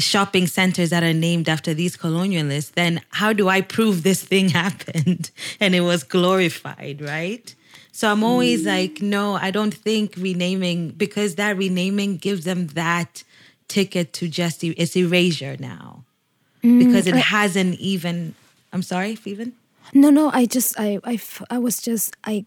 shopping 0.00 0.46
centers 0.46 0.90
that 0.90 1.02
are 1.02 1.12
named 1.12 1.48
after 1.48 1.74
these 1.74 1.96
colonialists 1.96 2.72
then 2.72 3.00
how 3.10 3.32
do 3.32 3.48
i 3.48 3.60
prove 3.60 4.02
this 4.02 4.22
thing 4.22 4.48
happened 4.64 5.30
and 5.60 5.74
it 5.74 5.82
was 5.82 6.02
glorified 6.02 7.00
right 7.00 7.54
so 7.92 8.10
I'm 8.10 8.24
always 8.24 8.62
mm. 8.62 8.66
like, 8.66 9.02
no, 9.02 9.34
I 9.34 9.50
don't 9.50 9.74
think 9.74 10.14
renaming 10.16 10.90
because 10.90 11.34
that 11.34 11.56
renaming 11.56 12.16
gives 12.16 12.44
them 12.44 12.68
that 12.68 13.24
ticket 13.68 14.12
to 14.14 14.28
just 14.28 14.64
it's 14.64 14.96
erasure 14.96 15.56
now 15.58 16.04
mm, 16.62 16.78
because 16.78 17.06
it 17.06 17.14
I, 17.14 17.18
hasn't 17.18 17.78
even. 17.78 18.34
I'm 18.72 18.82
sorry, 18.82 19.18
even. 19.24 19.52
No, 19.92 20.10
no. 20.10 20.30
I 20.32 20.46
just 20.46 20.78
I 20.78 20.98
I 21.04 21.20
I 21.50 21.58
was 21.58 21.82
just 21.82 22.16
I. 22.24 22.44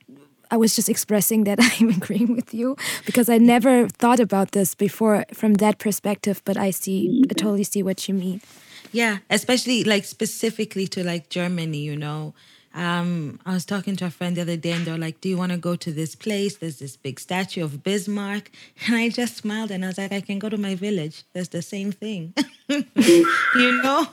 I 0.53 0.57
was 0.57 0.75
just 0.75 0.87
expressing 0.87 1.45
that 1.45 1.57
I'm 1.79 1.89
agreeing 1.89 2.35
with 2.35 2.53
you 2.53 2.77
because 3.07 3.27
I 3.27 3.39
never 3.39 3.87
thought 3.87 4.19
about 4.19 4.51
this 4.51 4.75
before 4.75 5.25
from 5.33 5.55
that 5.55 5.79
perspective, 5.79 6.43
but 6.45 6.57
I 6.57 6.69
see, 6.69 7.23
I 7.31 7.33
totally 7.33 7.63
see 7.63 7.81
what 7.81 8.07
you 8.07 8.13
mean. 8.13 8.39
Yeah, 8.91 9.17
especially 9.31 9.83
like 9.83 10.05
specifically 10.05 10.85
to 10.89 11.03
like 11.03 11.29
Germany, 11.29 11.79
you 11.79 11.97
know, 11.97 12.35
um, 12.75 13.39
I 13.45 13.53
was 13.53 13.65
talking 13.65 13.95
to 13.97 14.05
a 14.07 14.09
friend 14.09 14.35
the 14.35 14.41
other 14.41 14.57
day, 14.57 14.71
and 14.71 14.83
they're 14.83 14.97
like, 14.97 15.21
"Do 15.21 15.29
you 15.29 15.37
want 15.37 15.51
to 15.51 15.57
go 15.59 15.75
to 15.75 15.91
this 15.91 16.15
place? 16.15 16.57
There's 16.57 16.79
this 16.79 16.97
big 16.97 17.19
statue 17.19 17.63
of 17.63 17.83
Bismarck." 17.83 18.49
And 18.87 18.95
I 18.95 19.09
just 19.09 19.37
smiled, 19.37 19.69
and 19.69 19.83
I 19.85 19.87
was 19.89 19.97
like, 19.99 20.11
"I 20.11 20.21
can 20.21 20.39
go 20.39 20.49
to 20.49 20.57
my 20.57 20.73
village. 20.73 21.23
There's 21.33 21.49
the 21.49 21.61
same 21.61 21.91
thing, 21.91 22.33
you 22.67 23.81
know." 23.83 24.07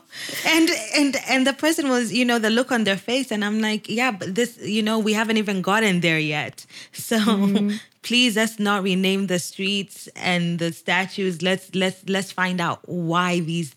And 0.47 0.69
and 0.95 1.17
and 1.29 1.47
the 1.47 1.55
person 1.55 1.89
was, 1.89 2.13
you 2.13 2.25
know, 2.27 2.39
the 2.39 2.51
look 2.51 2.71
on 2.71 2.85
their 2.85 2.99
face, 2.99 3.33
and 3.33 3.43
I'm 3.45 3.61
like, 3.63 3.89
"Yeah, 3.89 4.11
but 4.11 4.35
this, 4.35 4.59
you 4.59 4.83
know, 4.83 4.99
we 4.99 5.15
haven't 5.15 5.39
even 5.39 5.63
gotten 5.63 6.01
there 6.01 6.19
yet. 6.19 6.67
So 6.93 7.19
mm-hmm. 7.19 7.77
please, 8.03 8.37
let's 8.37 8.59
not 8.59 8.83
rename 8.83 9.27
the 9.27 9.39
streets 9.39 10.07
and 10.15 10.59
the 10.59 10.73
statues. 10.73 11.41
Let's 11.41 11.75
let's 11.75 12.07
let's 12.07 12.31
find 12.31 12.61
out 12.61 12.87
why 12.87 13.41
these 13.41 13.75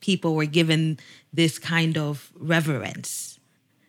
people 0.00 0.34
were 0.34 0.46
given 0.46 0.98
this 1.34 1.58
kind 1.58 1.98
of 1.98 2.32
reverence." 2.38 3.31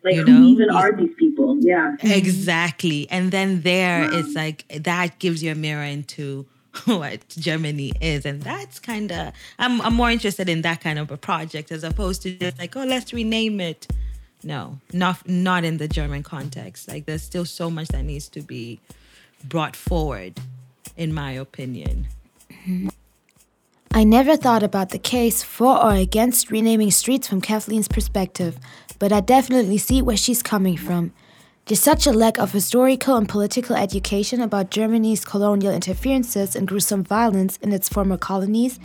Like, 0.04 0.16
you 0.16 0.24
know? 0.24 0.32
who 0.32 0.48
even 0.48 0.70
are 0.70 0.92
these 0.92 1.14
people? 1.14 1.58
Yeah. 1.60 1.96
Exactly. 2.02 3.08
And 3.10 3.32
then 3.32 3.62
there, 3.62 4.02
wow. 4.02 4.18
it's 4.18 4.34
like 4.34 4.66
that 4.68 5.18
gives 5.18 5.42
you 5.42 5.52
a 5.52 5.54
mirror 5.54 5.82
into 5.82 6.46
what 6.84 7.26
Germany 7.30 7.92
is. 8.00 8.26
And 8.26 8.42
that's 8.42 8.78
kind 8.78 9.10
of, 9.10 9.32
I'm, 9.58 9.80
I'm 9.80 9.94
more 9.94 10.10
interested 10.10 10.48
in 10.48 10.62
that 10.62 10.80
kind 10.82 10.98
of 10.98 11.10
a 11.10 11.16
project 11.16 11.72
as 11.72 11.84
opposed 11.84 12.22
to 12.22 12.36
just 12.36 12.58
like, 12.58 12.76
oh, 12.76 12.84
let's 12.84 13.12
rename 13.12 13.60
it. 13.60 13.86
No, 14.44 14.78
not 14.92 15.26
not 15.26 15.64
in 15.64 15.78
the 15.78 15.88
German 15.88 16.22
context. 16.22 16.86
Like 16.86 17.06
there's 17.06 17.22
still 17.22 17.46
so 17.46 17.70
much 17.70 17.88
that 17.88 18.02
needs 18.02 18.28
to 18.28 18.42
be 18.42 18.78
brought 19.42 19.74
forward, 19.74 20.38
in 20.98 21.14
my 21.14 21.30
opinion. 21.32 22.08
Mm-hmm. 22.50 22.88
I 23.96 24.04
never 24.04 24.36
thought 24.36 24.62
about 24.62 24.90
the 24.90 24.98
case 24.98 25.42
for 25.42 25.82
or 25.82 25.92
against 25.92 26.50
renaming 26.50 26.90
streets 26.90 27.28
from 27.28 27.40
Kathleen's 27.40 27.88
perspective 27.88 28.58
but 28.98 29.12
I 29.12 29.20
definitely 29.20 29.78
see 29.78 30.02
where 30.02 30.16
she's 30.16 30.42
coming 30.42 30.76
from. 30.76 31.12
There's 31.66 31.80
such 31.80 32.06
a 32.06 32.12
lack 32.12 32.38
of 32.38 32.52
historical 32.52 33.16
and 33.16 33.28
political 33.28 33.76
education 33.76 34.40
about 34.40 34.70
Germany's 34.70 35.24
colonial 35.24 35.72
interferences 35.72 36.54
and 36.54 36.68
gruesome 36.68 37.04
violence 37.04 37.56
in 37.58 37.72
its 37.72 37.88
former 37.88 38.18
colonies, 38.18 38.78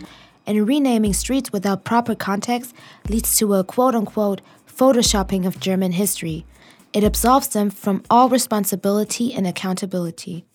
and 0.45 0.67
renaming 0.67 1.13
streets 1.13 1.51
without 1.51 1.83
proper 1.83 2.15
context 2.15 2.73
leads 3.07 3.37
to 3.37 3.53
a 3.53 3.63
quote 3.63 3.95
unquote 3.95 4.41
photoshopping 4.67 5.45
of 5.45 5.59
German 5.59 5.91
history. 5.91 6.45
It 6.93 7.03
absolves 7.03 7.49
them 7.49 7.69
from 7.69 8.03
all 8.09 8.29
responsibility 8.29 9.33
and 9.33 9.45
accountability. 9.45 10.45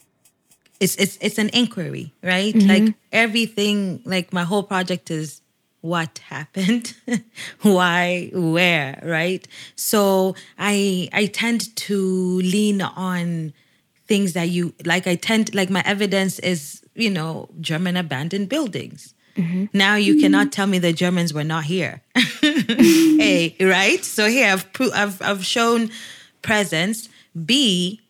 It's, 0.81 0.97
it's, 0.97 1.19
it's 1.21 1.39
an 1.39 1.51
inquiry, 1.51 2.13
right? 2.23 2.55
Mm-hmm. 2.55 2.69
Like 2.69 2.95
everything, 3.13 4.03
like 4.05 4.33
my 4.33 4.45
whole 4.45 4.63
project 4.63 5.11
is 5.11 5.41
what 5.85 6.19
happened 6.31 6.95
why 7.61 8.31
where 8.33 8.99
right 9.05 9.47
so 9.77 10.35
i 10.59 11.11
i 11.13 11.27
tend 11.27 11.77
to 11.77 12.39
lean 12.39 12.81
on 12.81 13.53
things 14.07 14.33
that 14.33 14.49
you 14.49 14.73
like 14.87 15.07
i 15.07 15.15
tend 15.15 15.55
like 15.55 15.69
my 15.69 15.83
evidence 15.85 16.39
is 16.39 16.83
you 16.95 17.11
know 17.11 17.51
german 17.61 17.99
abandoned 17.99 18.49
buildings 18.49 19.13
mm-hmm. 19.37 19.67
now 19.75 19.95
you 19.95 20.15
mm-hmm. 20.15 20.23
cannot 20.23 20.51
tell 20.51 20.67
me 20.67 20.79
the 20.79 20.91
germans 20.91 21.35
were 21.35 21.45
not 21.45 21.65
here 21.65 22.01
a 22.43 23.55
right 23.61 24.07
so 24.07 24.27
here 24.27 24.51
i've 24.51 24.73
pro- 24.73 24.91
I've, 24.95 25.21
I've 25.21 25.45
shown 25.45 25.91
presence 26.41 27.11
b 27.45 28.01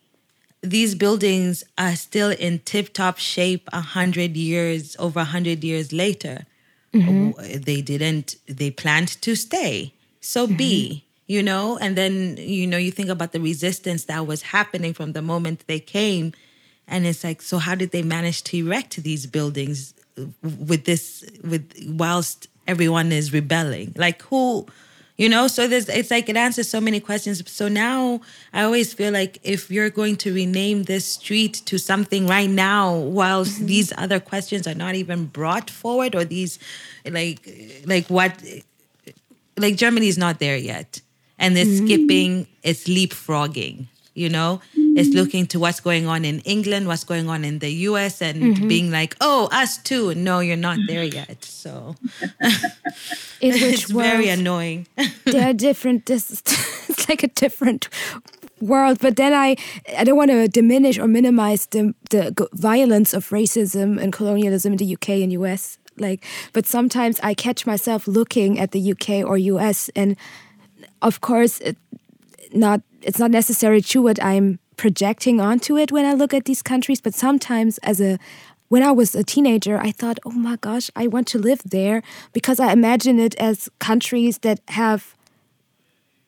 these 0.69 0.95
buildings 0.95 1.63
are 1.77 1.95
still 1.95 2.31
in 2.31 2.59
tip 2.59 2.93
top 2.93 3.17
shape 3.17 3.69
a 3.71 3.81
hundred 3.81 4.35
years 4.35 4.95
over 4.99 5.21
a 5.21 5.25
hundred 5.25 5.63
years 5.63 5.93
later 5.93 6.45
Mm-hmm. 6.95 7.61
They 7.61 7.81
didn't, 7.81 8.35
they 8.47 8.71
planned 8.71 9.21
to 9.21 9.35
stay. 9.35 9.93
So 10.21 10.47
mm-hmm. 10.47 10.55
be, 10.55 11.03
you 11.27 11.43
know, 11.43 11.77
and 11.77 11.97
then, 11.97 12.37
you 12.37 12.65
know, 12.67 12.77
you 12.77 12.91
think 12.91 13.09
about 13.09 13.31
the 13.33 13.41
resistance 13.41 14.05
that 14.05 14.25
was 14.25 14.41
happening 14.41 14.93
from 14.93 15.13
the 15.13 15.21
moment 15.21 15.65
they 15.67 15.79
came. 15.79 16.33
And 16.87 17.05
it's 17.05 17.23
like, 17.23 17.41
so 17.41 17.57
how 17.57 17.75
did 17.75 17.91
they 17.91 18.03
manage 18.03 18.43
to 18.45 18.57
erect 18.57 18.95
these 19.03 19.25
buildings 19.25 19.93
with 20.41 20.85
this, 20.85 21.25
with 21.43 21.69
whilst 21.87 22.47
everyone 22.67 23.11
is 23.11 23.33
rebelling? 23.33 23.93
Like, 23.97 24.21
who, 24.23 24.65
you 25.17 25.29
know 25.29 25.47
so 25.47 25.67
there's 25.67 25.87
it's 25.89 26.11
like 26.11 26.27
it 26.29 26.35
answers 26.35 26.67
so 26.67 26.81
many 26.81 26.99
questions 26.99 27.41
so 27.49 27.67
now 27.67 28.19
i 28.53 28.63
always 28.63 28.93
feel 28.93 29.11
like 29.11 29.37
if 29.43 29.71
you're 29.71 29.89
going 29.89 30.15
to 30.15 30.33
rename 30.33 30.83
this 30.83 31.05
street 31.05 31.61
to 31.65 31.77
something 31.77 32.27
right 32.27 32.49
now 32.49 32.95
whilst 32.95 33.57
mm-hmm. 33.57 33.67
these 33.67 33.93
other 33.97 34.19
questions 34.19 34.67
are 34.67 34.75
not 34.75 34.95
even 34.95 35.25
brought 35.25 35.69
forward 35.69 36.15
or 36.15 36.25
these 36.25 36.59
like 37.09 37.47
like 37.85 38.07
what 38.07 38.43
like 39.57 39.75
germany's 39.75 40.17
not 40.17 40.39
there 40.39 40.57
yet 40.57 41.01
and 41.39 41.57
it's 41.57 41.69
mm-hmm. 41.69 41.85
skipping 41.85 42.47
it's 42.63 42.85
leapfrogging 42.85 43.85
you 44.13 44.29
know 44.29 44.61
it's 44.95 45.13
looking 45.13 45.45
to 45.47 45.59
what's 45.59 45.81
going 45.81 46.07
on 46.07 46.23
in 46.23 46.39
England, 46.41 46.87
what's 46.87 47.03
going 47.03 47.27
on 47.27 47.43
in 47.43 47.59
the 47.59 47.69
US, 47.89 48.21
and 48.21 48.41
mm-hmm. 48.41 48.67
being 48.69 48.91
like, 48.91 49.13
oh, 49.19 49.49
us 49.51 49.77
too. 49.77 50.15
No, 50.15 50.39
you're 50.39 50.55
not 50.55 50.79
there 50.87 51.03
yet. 51.03 51.43
So 51.43 51.97
it's 53.41 53.91
very 53.91 54.29
annoying. 54.29 54.87
They're 55.25 55.53
different. 55.53 56.05
This 56.05 56.31
is, 56.31 56.41
it's 56.89 57.09
like 57.09 57.23
a 57.23 57.27
different 57.27 57.89
world. 58.61 58.99
But 58.99 59.15
then 59.15 59.33
I, 59.33 59.55
I 59.97 60.03
don't 60.03 60.17
want 60.17 60.31
to 60.31 60.47
diminish 60.47 60.97
or 60.97 61.07
minimize 61.07 61.67
the, 61.67 61.93
the 62.09 62.47
violence 62.53 63.13
of 63.13 63.29
racism 63.29 64.01
and 64.01 64.13
colonialism 64.13 64.73
in 64.73 64.77
the 64.77 64.93
UK 64.93 65.09
and 65.09 65.31
US. 65.33 65.77
Like, 65.97 66.25
but 66.53 66.65
sometimes 66.65 67.19
I 67.21 67.33
catch 67.33 67.65
myself 67.65 68.07
looking 68.07 68.59
at 68.59 68.71
the 68.71 68.91
UK 68.91 69.25
or 69.25 69.37
US, 69.37 69.89
and 69.95 70.17
of 71.01 71.21
course, 71.21 71.59
it, 71.61 71.77
not 72.53 72.81
it's 73.01 73.19
not 73.19 73.31
necessarily 73.31 73.81
true 73.81 74.01
what 74.01 74.21
I'm 74.21 74.59
projecting 74.77 75.39
onto 75.39 75.77
it 75.77 75.91
when 75.91 76.05
I 76.05 76.13
look 76.13 76.33
at 76.33 76.45
these 76.45 76.61
countries, 76.61 76.99
but 76.99 77.13
sometimes 77.13 77.77
as 77.79 78.01
a 78.01 78.19
when 78.69 78.83
I 78.83 78.91
was 78.91 79.15
a 79.15 79.23
teenager, 79.23 79.77
I 79.77 79.91
thought, 79.91 80.19
oh 80.25 80.31
my 80.31 80.55
gosh, 80.57 80.89
I 80.95 81.07
want 81.07 81.27
to 81.27 81.39
live 81.39 81.61
there 81.63 82.01
because 82.33 82.59
I 82.59 82.71
imagine 82.71 83.19
it 83.19 83.35
as 83.35 83.69
countries 83.79 84.39
that 84.39 84.59
have 84.69 85.15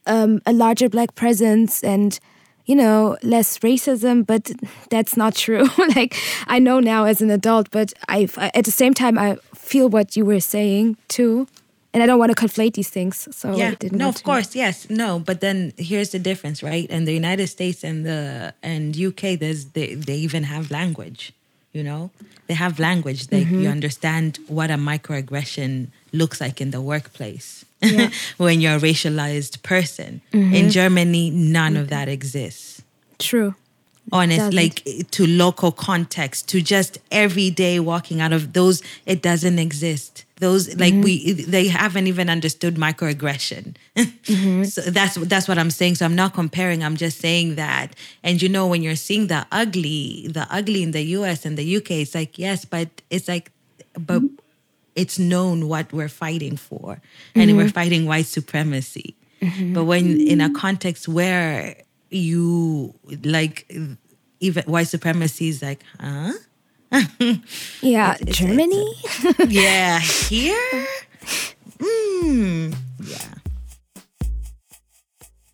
um, 0.05 0.41
a 0.45 0.53
larger 0.53 0.89
black 0.89 1.15
presence 1.15 1.83
and 1.83 2.19
you 2.65 2.75
know 2.75 3.17
less 3.23 3.59
racism 3.59 4.25
but 4.25 4.51
that's 4.89 5.15
not 5.15 5.33
true 5.33 5.65
like 5.95 6.17
i 6.47 6.59
know 6.59 6.81
now 6.81 7.05
as 7.05 7.21
an 7.21 7.29
adult 7.31 7.71
but 7.71 7.93
i 8.09 8.27
at 8.53 8.65
the 8.65 8.71
same 8.71 8.93
time 8.93 9.17
i 9.17 9.37
feel 9.55 9.87
what 9.87 10.17
you 10.17 10.25
were 10.25 10.41
saying 10.41 10.97
too 11.07 11.47
and 11.93 12.03
I 12.03 12.05
don't 12.05 12.19
want 12.19 12.35
to 12.35 12.45
conflate 12.45 12.73
these 12.73 12.89
things. 12.89 13.27
So 13.31 13.55
yeah, 13.55 13.73
no, 13.91 14.09
of 14.09 14.21
course, 14.21 14.55
yes, 14.55 14.87
no. 14.87 15.17
But 15.17 15.41
then 15.41 15.73
here's 15.77 16.11
the 16.11 16.19
difference, 16.19 16.61
right? 16.61 16.87
In 16.91 17.05
the 17.05 17.13
United 17.13 17.47
States 17.47 17.83
and 17.83 18.05
the 18.05 18.53
and 18.61 18.95
UK, 18.95 19.39
there's 19.39 19.65
they 19.67 19.95
they 19.95 20.17
even 20.17 20.43
have 20.43 20.69
language. 20.69 21.33
You 21.77 21.83
know, 21.83 22.09
they 22.47 22.55
have 22.55 22.79
language. 22.79 23.27
They 23.27 23.43
mm-hmm. 23.43 23.61
you 23.61 23.69
understand 23.69 24.39
what 24.47 24.71
a 24.71 24.79
microaggression 24.91 25.87
looks 26.11 26.41
like 26.41 26.59
in 26.59 26.71
the 26.71 26.81
workplace 26.81 27.65
yeah. 27.81 28.09
when 28.37 28.61
you're 28.61 28.77
a 28.77 28.79
racialized 28.79 29.61
person. 29.61 30.21
Mm-hmm. 30.33 30.55
In 30.55 30.69
Germany, 30.71 31.29
none 31.29 31.73
mm-hmm. 31.73 31.81
of 31.83 31.89
that 31.89 32.07
exists. 32.07 32.81
True 33.19 33.53
honest 34.11 34.53
like 34.53 34.81
to 35.11 35.27
local 35.27 35.69
context 35.69 36.47
to 36.47 36.61
just 36.61 36.97
everyday 37.11 37.77
walking 37.77 38.21
out 38.21 38.31
of 38.31 38.53
those 38.53 38.81
it 39.05 39.21
doesn't 39.21 39.59
exist 39.59 40.23
those 40.39 40.75
like 40.77 40.93
mm-hmm. 40.93 41.01
we 41.01 41.33
they 41.33 41.67
haven't 41.67 42.07
even 42.07 42.29
understood 42.29 42.75
microaggression 42.75 43.75
mm-hmm. 43.95 44.63
so 44.73 44.81
that's 44.81 45.15
that's 45.15 45.47
what 45.47 45.57
i'm 45.57 45.71
saying 45.71 45.95
so 45.95 46.05
i'm 46.05 46.15
not 46.15 46.33
comparing 46.33 46.83
i'm 46.83 46.95
just 46.95 47.19
saying 47.19 47.55
that 47.55 47.95
and 48.23 48.41
you 48.41 48.49
know 48.49 48.67
when 48.67 48.81
you're 48.81 48.95
seeing 48.95 49.27
the 49.27 49.45
ugly 49.51 50.27
the 50.29 50.47
ugly 50.49 50.83
in 50.83 50.91
the 50.91 51.01
us 51.01 51.45
and 51.45 51.57
the 51.57 51.77
uk 51.77 51.89
it's 51.89 52.15
like 52.15 52.37
yes 52.37 52.65
but 52.65 52.89
it's 53.09 53.27
like 53.27 53.51
but 53.93 54.21
mm-hmm. 54.21 54.35
it's 54.95 55.17
known 55.17 55.67
what 55.67 55.91
we're 55.91 56.09
fighting 56.09 56.55
for 56.55 57.01
and 57.35 57.55
we're 57.55 57.63
mm-hmm. 57.63 57.71
fighting 57.71 58.05
white 58.05 58.25
supremacy 58.25 59.15
mm-hmm. 59.41 59.73
but 59.73 59.85
when 59.85 60.19
in 60.19 60.41
a 60.41 60.53
context 60.53 61.07
where 61.07 61.75
you 62.09 62.93
like 63.23 63.71
even 64.39 64.63
white 64.65 64.87
supremacy 64.87 65.49
is 65.49 65.61
like, 65.61 65.83
huh? 65.99 66.33
Yeah, 67.81 68.15
Germany? 68.25 68.93
Yeah, 69.47 69.99
here? 69.99 70.87
Mm, 71.79 72.75
yeah. 73.03 73.33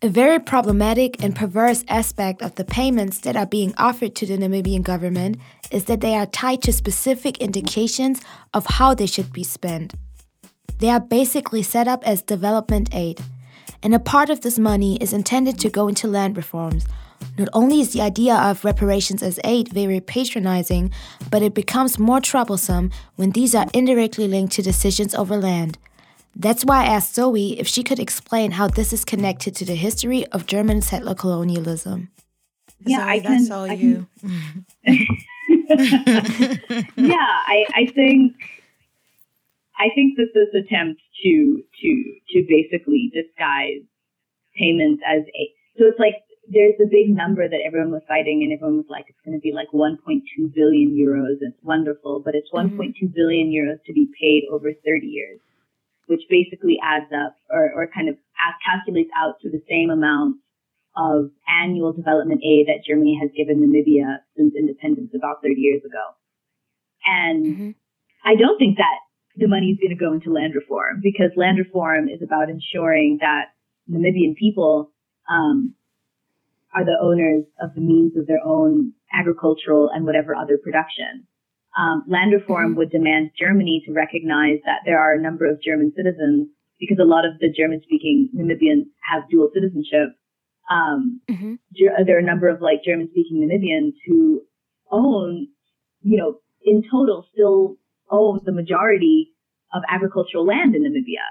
A 0.02 0.08
very 0.08 0.38
problematic 0.38 1.22
and 1.22 1.34
perverse 1.34 1.82
aspect 1.88 2.42
of 2.42 2.56
the 2.56 2.64
payments 2.64 3.20
that 3.20 3.36
are 3.36 3.46
being 3.46 3.72
offered 3.78 4.14
to 4.16 4.26
the 4.26 4.36
Namibian 4.36 4.82
government 4.82 5.38
is 5.70 5.86
that 5.86 6.02
they 6.02 6.14
are 6.14 6.26
tied 6.26 6.60
to 6.62 6.72
specific 6.72 7.38
indications 7.38 8.20
of 8.52 8.66
how 8.66 8.94
they 8.94 9.06
should 9.06 9.32
be 9.32 9.42
spent. 9.42 9.94
They 10.78 10.90
are 10.90 11.00
basically 11.00 11.62
set 11.62 11.88
up 11.88 12.06
as 12.06 12.20
development 12.20 12.94
aid, 12.94 13.20
and 13.82 13.94
a 13.94 13.98
part 13.98 14.28
of 14.28 14.42
this 14.42 14.58
money 14.58 14.98
is 14.98 15.12
intended 15.12 15.58
to 15.60 15.70
go 15.70 15.88
into 15.88 16.06
land 16.06 16.36
reforms. 16.36 16.86
Not 17.36 17.48
only 17.52 17.80
is 17.80 17.92
the 17.92 18.00
idea 18.00 18.34
of 18.34 18.64
reparations 18.64 19.22
as 19.22 19.40
aid 19.44 19.68
very 19.68 20.00
patronizing, 20.00 20.92
but 21.30 21.42
it 21.42 21.54
becomes 21.54 21.98
more 21.98 22.20
troublesome 22.20 22.90
when 23.16 23.30
these 23.30 23.54
are 23.54 23.66
indirectly 23.72 24.28
linked 24.28 24.52
to 24.54 24.62
decisions 24.62 25.14
over 25.14 25.36
land. 25.36 25.78
That's 26.36 26.64
why 26.64 26.84
I 26.84 26.86
asked 26.86 27.14
Zoe 27.14 27.58
if 27.58 27.66
she 27.66 27.82
could 27.82 28.00
explain 28.00 28.52
how 28.52 28.68
this 28.68 28.92
is 28.92 29.04
connected 29.04 29.54
to 29.56 29.64
the 29.64 29.74
history 29.74 30.26
of 30.28 30.46
German 30.46 30.82
settler 30.82 31.14
colonialism. 31.14 32.10
Yeah, 32.80 32.98
Zoe, 32.98 33.08
I 33.08 33.20
can. 33.20 33.32
That's 33.32 33.50
all 33.50 33.70
I 33.70 33.74
you. 33.74 34.06
Can, 34.20 34.66
yeah, 36.96 37.16
I, 37.16 37.64
I 37.74 37.86
think 37.94 38.34
I 39.78 39.88
think 39.94 40.16
that 40.16 40.28
this 40.34 40.48
attempt 40.54 41.00
to 41.22 41.62
to 41.82 42.14
to 42.30 42.46
basically 42.48 43.12
disguise 43.14 43.82
payments 44.56 45.02
as 45.06 45.22
aid. 45.22 45.50
so 45.78 45.86
it's 45.86 45.98
like 45.98 46.14
there's 46.48 46.78
a 46.80 46.90
big 46.90 47.08
number 47.08 47.48
that 47.48 47.62
everyone 47.66 47.92
was 47.92 48.02
citing 48.08 48.42
and 48.42 48.52
everyone 48.52 48.78
was 48.78 48.90
like 48.90 49.06
it's 49.08 49.18
going 49.24 49.36
to 49.36 49.40
be 49.40 49.52
like 49.52 49.68
1.2 49.72 49.98
billion 50.54 50.92
euros 50.92 51.40
it's 51.40 51.56
wonderful 51.62 52.20
but 52.24 52.34
it's 52.34 52.50
mm-hmm. 52.50 52.80
1.2 52.80 53.14
billion 53.14 53.48
euros 53.48 53.82
to 53.86 53.92
be 53.92 54.08
paid 54.20 54.44
over 54.50 54.72
30 54.84 55.06
years 55.06 55.40
which 56.06 56.22
basically 56.28 56.78
adds 56.82 57.10
up 57.12 57.36
or, 57.50 57.72
or 57.74 57.88
kind 57.88 58.08
of 58.08 58.16
calculates 58.64 59.10
out 59.16 59.40
to 59.40 59.50
the 59.50 59.62
same 59.68 59.90
amount 59.90 60.36
of 60.96 61.30
annual 61.48 61.92
development 61.92 62.40
aid 62.44 62.66
that 62.68 62.84
Germany 62.86 63.18
has 63.20 63.30
given 63.36 63.58
Namibia 63.58 64.18
since 64.36 64.54
independence 64.54 65.10
about 65.14 65.42
30 65.42 65.54
years 65.58 65.82
ago. 65.84 66.04
And 67.04 67.46
mm-hmm. 67.46 67.70
I 68.24 68.36
don't 68.36 68.58
think 68.58 68.78
that 68.78 68.98
the 69.36 69.48
money 69.48 69.70
is 69.70 69.78
going 69.78 69.96
to 69.96 69.98
go 69.98 70.12
into 70.12 70.30
land 70.30 70.54
reform 70.54 71.00
because 71.02 71.30
land 71.36 71.58
reform 71.58 72.08
is 72.08 72.22
about 72.22 72.48
ensuring 72.48 73.18
that 73.20 73.46
Namibian 73.90 74.36
people 74.36 74.92
um, 75.28 75.74
are 76.74 76.84
the 76.84 76.98
owners 77.00 77.44
of 77.60 77.74
the 77.74 77.80
means 77.80 78.16
of 78.16 78.26
their 78.26 78.42
own 78.44 78.92
agricultural 79.12 79.90
and 79.94 80.04
whatever 80.04 80.34
other 80.34 80.58
production. 80.62 81.26
Um, 81.78 82.04
land 82.08 82.32
reform 82.32 82.76
would 82.76 82.90
demand 82.90 83.30
Germany 83.38 83.82
to 83.86 83.92
recognize 83.92 84.58
that 84.64 84.80
there 84.84 84.98
are 84.98 85.14
a 85.14 85.20
number 85.20 85.44
of 85.46 85.62
German 85.62 85.92
citizens 85.96 86.48
because 86.78 86.98
a 87.00 87.06
lot 87.06 87.24
of 87.24 87.38
the 87.40 87.50
German 87.50 87.80
speaking 87.82 88.28
Namibians 88.34 88.86
have 89.10 89.28
dual 89.30 89.50
citizenship. 89.54 90.14
Um, 90.70 91.20
mm-hmm. 91.30 91.54
There 92.06 92.16
are 92.16 92.20
a 92.20 92.22
number 92.22 92.48
of 92.48 92.60
like 92.60 92.84
German 92.84 93.08
speaking 93.10 93.38
Namibians 93.38 93.94
who 94.06 94.42
own, 94.90 95.48
you 96.02 96.18
know, 96.18 96.38
in 96.64 96.82
total 96.90 97.26
still 97.32 97.76
own 98.10 98.40
the 98.44 98.52
majority 98.52 99.32
of 99.72 99.82
agricultural 99.90 100.46
land 100.46 100.74
in 100.74 100.82
Namibia. 100.82 101.26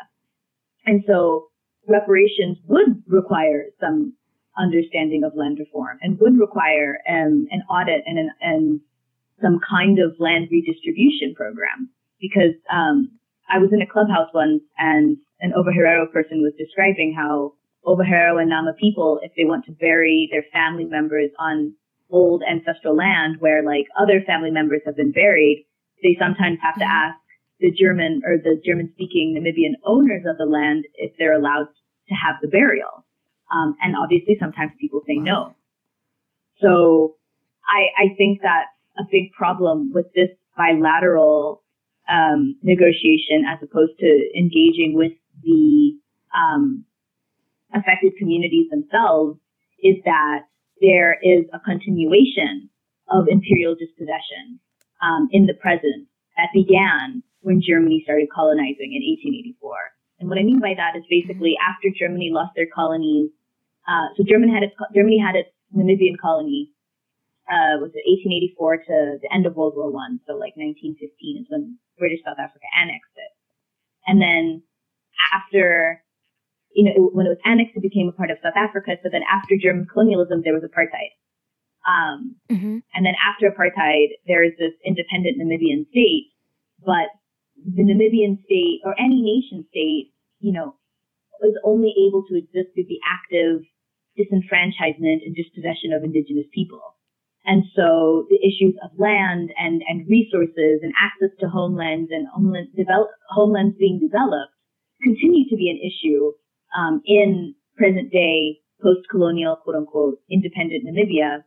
And 0.86 1.04
so 1.08 1.48
reparations 1.88 2.58
would 2.68 3.04
require 3.08 3.66
some 3.80 4.14
understanding 4.58 5.24
of 5.24 5.36
land 5.36 5.58
reform 5.60 5.98
and 6.02 6.20
would 6.20 6.40
require 6.40 7.00
um, 7.10 7.48
an 7.52 7.64
audit 7.70 8.04
and, 8.06 8.20
an, 8.20 8.30
and 8.42 8.80
some 9.42 9.60
kind 9.68 10.00
of 10.00 10.16
land 10.20 10.48
redistribution 10.52 11.34
program. 11.36 11.90
Because 12.20 12.56
um, 12.72 13.12
I 13.50 13.60
was 13.60 13.70
in 13.74 13.82
a 13.82 13.88
clubhouse 13.88 14.30
once 14.34 14.62
and 14.78 15.18
an 15.42 15.52
Ovaherero 15.52 16.12
person 16.12 16.42
was 16.42 16.54
describing 16.58 17.14
how 17.16 17.54
Ovaherero 17.86 18.40
and 18.40 18.50
Nama 18.50 18.74
people, 18.80 19.20
if 19.24 19.32
they 19.36 19.44
want 19.44 19.66
to 19.66 19.72
bury 19.74 20.30
their 20.32 20.46
family 20.54 20.86
members 20.86 21.32
on 21.38 21.76
old 22.10 22.44
ancestral 22.50 22.96
land 22.96 23.38
where 23.40 23.64
like 23.64 23.88
other 24.00 24.22
family 24.26 24.52
members 24.52 24.82
have 24.86 24.96
been 24.96 25.12
buried, 25.12 25.66
they 26.02 26.16
sometimes 26.20 26.60
have 26.62 26.76
to 26.76 26.86
ask 26.86 27.18
the 27.60 27.72
German 27.72 28.22
or 28.26 28.38
the 28.38 28.62
German 28.66 28.90
speaking 28.94 29.36
Namibian 29.36 29.76
owners 29.86 30.24
of 30.28 30.38
the 30.38 30.46
land 30.46 30.86
if 30.96 31.12
they're 31.18 31.34
allowed 31.34 31.68
to 32.08 32.14
have 32.14 32.36
the 32.42 32.48
burial. 32.48 33.06
Um, 33.52 33.76
and 33.82 33.96
obviously 33.96 34.38
sometimes 34.40 34.72
people 34.80 35.02
say 35.08 35.16
no. 35.16 35.56
So 36.62 37.16
I, 37.68 38.06
I 38.06 38.16
think 38.16 38.42
that 38.42 38.66
a 38.98 39.04
big 39.12 39.32
problem 39.32 39.92
with 39.94 40.06
this 40.14 40.30
bilateral 40.56 41.64
um, 42.10 42.56
negotiation 42.62 43.46
as 43.48 43.60
opposed 43.62 43.98
to 44.00 44.30
engaging 44.38 44.94
with 44.96 45.14
the 45.44 45.98
um, 46.36 46.86
affected 47.74 48.14
communities 48.18 48.70
themselves 48.70 49.40
is 49.82 49.96
that 50.06 50.46
there 50.82 51.18
is 51.22 51.46
a 51.54 51.60
continuation 51.60 52.70
of 53.10 53.26
imperial 53.28 53.76
dispossession 53.76 54.60
um, 55.02 55.28
in 55.32 55.46
the 55.46 55.54
present 55.54 56.08
that 56.38 56.50
began 56.54 57.24
when 57.42 57.62
Germany 57.62 58.02
started 58.04 58.28
colonizing 58.34 58.94
in 58.96 59.04
1884. 59.04 59.93
And 60.24 60.32
what 60.32 60.40
I 60.40 60.48
mean 60.48 60.64
by 60.64 60.74
that 60.80 60.96
is 60.96 61.04
basically 61.12 61.60
after 61.60 61.92
Germany 61.92 62.32
lost 62.32 62.56
their 62.56 62.72
colonies 62.72 63.30
uh, 63.88 64.16
so 64.16 64.24
German 64.24 64.50
had 64.50 64.64
its, 64.64 64.76
Germany 64.96 65.20
had 65.20 65.36
its 65.36 65.52
Namibian 65.76 66.16
colony, 66.20 66.72
uh, 67.52 67.84
was 67.84 67.92
it 67.92 68.08
1884 68.08 68.88
to 68.88 68.96
the 69.20 69.30
end 69.34 69.46
of 69.46 69.56
World 69.56 69.76
War 69.76 69.92
One. 69.92 70.20
So 70.28 70.40
like 70.40 70.56
1915 70.56 71.44
is 71.44 71.48
when 71.52 71.78
British 72.00 72.24
South 72.24 72.40
Africa 72.40 72.64
annexed 72.80 73.16
it. 73.20 73.32
And 74.08 74.22
then 74.22 74.64
after, 75.36 76.00
you 76.72 76.88
know, 76.88 77.12
when 77.12 77.28
it 77.28 77.36
was 77.36 77.44
annexed, 77.44 77.76
it 77.76 77.84
became 77.84 78.08
a 78.08 78.16
part 78.16 78.32
of 78.32 78.40
South 78.40 78.56
Africa. 78.56 78.96
So 79.04 79.12
then 79.12 79.28
after 79.28 79.60
German 79.60 79.88
colonialism, 79.92 80.44
there 80.44 80.56
was 80.56 80.64
apartheid. 80.64 81.12
Um, 81.84 82.40
mm-hmm. 82.48 82.80
and 82.96 83.04
then 83.04 83.16
after 83.20 83.52
apartheid, 83.52 84.16
there 84.26 84.40
is 84.40 84.56
this 84.56 84.72
independent 84.88 85.36
Namibian 85.36 85.84
state, 85.92 86.32
but 86.80 87.12
the 87.60 87.84
Namibian 87.84 88.40
state 88.48 88.80
or 88.88 88.96
any 88.96 89.20
nation 89.20 89.68
state, 89.68 90.13
you 90.44 90.52
know, 90.52 90.76
was 91.40 91.56
only 91.64 91.96
able 92.08 92.24
to 92.28 92.36
exist 92.36 92.76
through 92.76 92.92
the 92.92 93.00
active 93.08 93.64
disenfranchisement 94.20 95.24
and 95.26 95.36
dispossession 95.36 95.96
of 95.96 96.04
indigenous 96.04 96.46
people. 96.54 96.84
And 97.46 97.64
so 97.76 98.28
the 98.30 98.40
issues 98.40 98.76
of 98.84 98.92
land 99.00 99.52
and, 99.58 99.82
and 99.88 100.08
resources 100.08 100.80
and 100.84 100.94
access 101.00 101.36
to 101.40 101.48
homelands 101.48 102.12
and 102.12 102.28
homeland 102.28 102.68
develop, 102.76 103.10
homelands 103.30 103.76
being 103.80 104.00
developed 104.00 104.54
continue 105.02 105.50
to 105.50 105.56
be 105.56 105.72
an 105.72 105.80
issue 105.80 106.32
um, 106.78 107.02
in 107.06 107.56
present 107.76 108.12
day 108.12 108.60
post-colonial, 108.82 109.58
quote 109.64 109.76
unquote, 109.76 110.20
independent 110.30 110.84
Namibia 110.86 111.44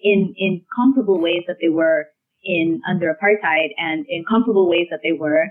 in, 0.00 0.34
in 0.36 0.62
comparable 0.74 1.20
ways 1.20 1.42
that 1.46 1.58
they 1.60 1.68
were 1.68 2.06
in 2.42 2.80
under 2.88 3.14
apartheid 3.14 3.70
and 3.78 4.06
in 4.08 4.24
comparable 4.28 4.68
ways 4.68 4.88
that 4.90 5.00
they 5.02 5.12
were 5.12 5.46